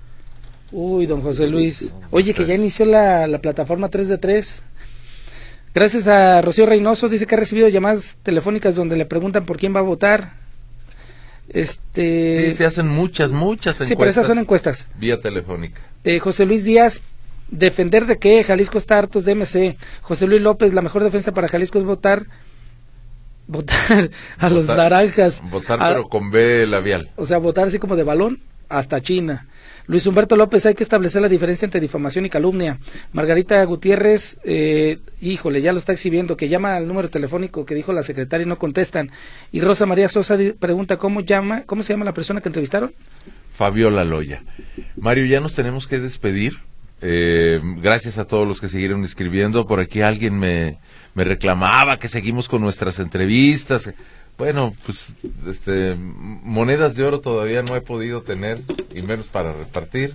Uy, 0.72 1.06
don 1.06 1.20
José 1.20 1.46
Luis. 1.46 1.92
Oye, 2.10 2.32
que 2.34 2.46
ya 2.46 2.54
inició 2.54 2.84
la, 2.86 3.26
la 3.26 3.38
plataforma 3.40 3.88
3 3.90 4.08
de 4.08 4.18
3. 4.18 4.62
Gracias 5.74 6.06
a 6.06 6.40
Rocío 6.42 6.66
Reynoso, 6.66 7.08
dice 7.08 7.26
que 7.26 7.34
ha 7.34 7.38
recibido 7.38 7.68
llamadas 7.68 8.18
telefónicas 8.22 8.74
donde 8.74 8.96
le 8.96 9.06
preguntan 9.06 9.44
por 9.46 9.58
quién 9.58 9.74
va 9.74 9.80
a 9.80 9.82
votar. 9.82 10.32
Este, 11.48 12.46
Sí, 12.50 12.54
se 12.56 12.64
hacen 12.64 12.88
muchas, 12.88 13.32
muchas 13.32 13.76
encuestas. 13.76 13.88
sí, 13.88 13.96
pero 13.96 14.10
esas 14.10 14.26
son 14.26 14.38
encuestas. 14.38 14.86
Vía 14.98 15.20
telefónica. 15.20 15.80
Eh, 16.04 16.18
José 16.18 16.46
Luis 16.46 16.64
Díaz, 16.64 17.02
defender 17.50 18.06
de 18.06 18.18
qué? 18.18 18.42
Jalisco 18.44 18.78
está 18.78 18.98
hartos 18.98 19.24
de 19.24 19.34
MC. 19.34 19.76
José 20.02 20.26
Luis 20.26 20.40
López, 20.40 20.72
la 20.72 20.82
mejor 20.82 21.04
defensa 21.04 21.32
para 21.32 21.48
Jalisco 21.48 21.78
es 21.78 21.84
votar 21.84 22.26
votar 23.46 24.10
a 24.38 24.48
los 24.48 24.66
naranjas. 24.68 25.42
Votar, 25.50 25.82
A- 25.82 25.88
pero 25.90 26.08
con 26.08 26.30
B 26.30 26.66
labial. 26.66 27.10
o 27.16 27.26
sea, 27.26 27.38
votar 27.38 27.68
así 27.68 27.78
como 27.78 27.96
de 27.96 28.04
balón 28.04 28.40
hasta 28.68 29.00
China. 29.02 29.46
Luis 29.86 30.06
Humberto 30.06 30.36
López, 30.36 30.64
hay 30.66 30.74
que 30.74 30.82
establecer 30.82 31.22
la 31.22 31.28
diferencia 31.28 31.66
entre 31.66 31.80
difamación 31.80 32.26
y 32.26 32.30
calumnia. 32.30 32.78
Margarita 33.12 33.64
Gutiérrez, 33.64 34.38
eh, 34.44 34.98
híjole, 35.20 35.60
ya 35.60 35.72
lo 35.72 35.78
está 35.78 35.92
exhibiendo, 35.92 36.36
que 36.36 36.48
llama 36.48 36.76
al 36.76 36.86
número 36.86 37.10
telefónico 37.10 37.64
que 37.64 37.74
dijo 37.74 37.92
la 37.92 38.02
secretaria 38.02 38.44
y 38.44 38.48
no 38.48 38.58
contestan. 38.58 39.10
Y 39.50 39.60
Rosa 39.60 39.86
María 39.86 40.08
Sosa 40.08 40.36
pregunta, 40.58 40.96
¿cómo 40.96 41.20
llama, 41.20 41.62
cómo 41.66 41.82
se 41.82 41.92
llama 41.92 42.04
la 42.04 42.14
persona 42.14 42.40
que 42.40 42.48
entrevistaron? 42.48 42.92
Fabiola 43.54 44.04
Loya. 44.04 44.42
Mario, 44.96 45.26
ya 45.26 45.40
nos 45.40 45.54
tenemos 45.54 45.86
que 45.86 45.98
despedir. 45.98 46.58
Eh, 47.04 47.60
gracias 47.78 48.16
a 48.18 48.26
todos 48.26 48.46
los 48.46 48.60
que 48.60 48.68
siguieron 48.68 49.04
escribiendo. 49.04 49.66
Por 49.66 49.80
aquí 49.80 50.02
alguien 50.02 50.38
me, 50.38 50.78
me 51.14 51.24
reclamaba 51.24 51.98
que 51.98 52.08
seguimos 52.08 52.48
con 52.48 52.62
nuestras 52.62 53.00
entrevistas. 53.00 53.90
Bueno, 54.38 54.74
pues 54.84 55.14
este, 55.46 55.94
monedas 55.96 56.96
de 56.96 57.04
oro 57.04 57.20
todavía 57.20 57.62
no 57.62 57.76
he 57.76 57.80
podido 57.80 58.22
tener, 58.22 58.62
y 58.94 59.02
menos 59.02 59.26
para 59.26 59.52
repartir. 59.52 60.14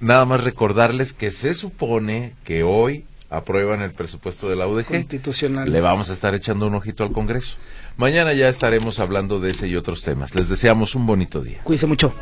Nada 0.00 0.24
más 0.24 0.44
recordarles 0.44 1.12
que 1.12 1.30
se 1.30 1.54
supone 1.54 2.34
que 2.44 2.62
hoy 2.62 3.04
aprueban 3.30 3.82
el 3.82 3.92
presupuesto 3.92 4.48
de 4.48 4.56
la 4.56 4.66
UDG. 4.66 4.86
Constitucional. 4.86 5.70
Le 5.70 5.80
vamos 5.80 6.10
a 6.10 6.12
estar 6.12 6.34
echando 6.34 6.66
un 6.66 6.74
ojito 6.74 7.04
al 7.04 7.12
Congreso. 7.12 7.56
Mañana 7.96 8.32
ya 8.32 8.48
estaremos 8.48 9.00
hablando 9.00 9.40
de 9.40 9.50
ese 9.50 9.68
y 9.68 9.76
otros 9.76 10.02
temas. 10.02 10.34
Les 10.34 10.48
deseamos 10.48 10.94
un 10.94 11.06
bonito 11.06 11.40
día. 11.40 11.58
Cuídense 11.64 11.86
mucho. 11.86 12.14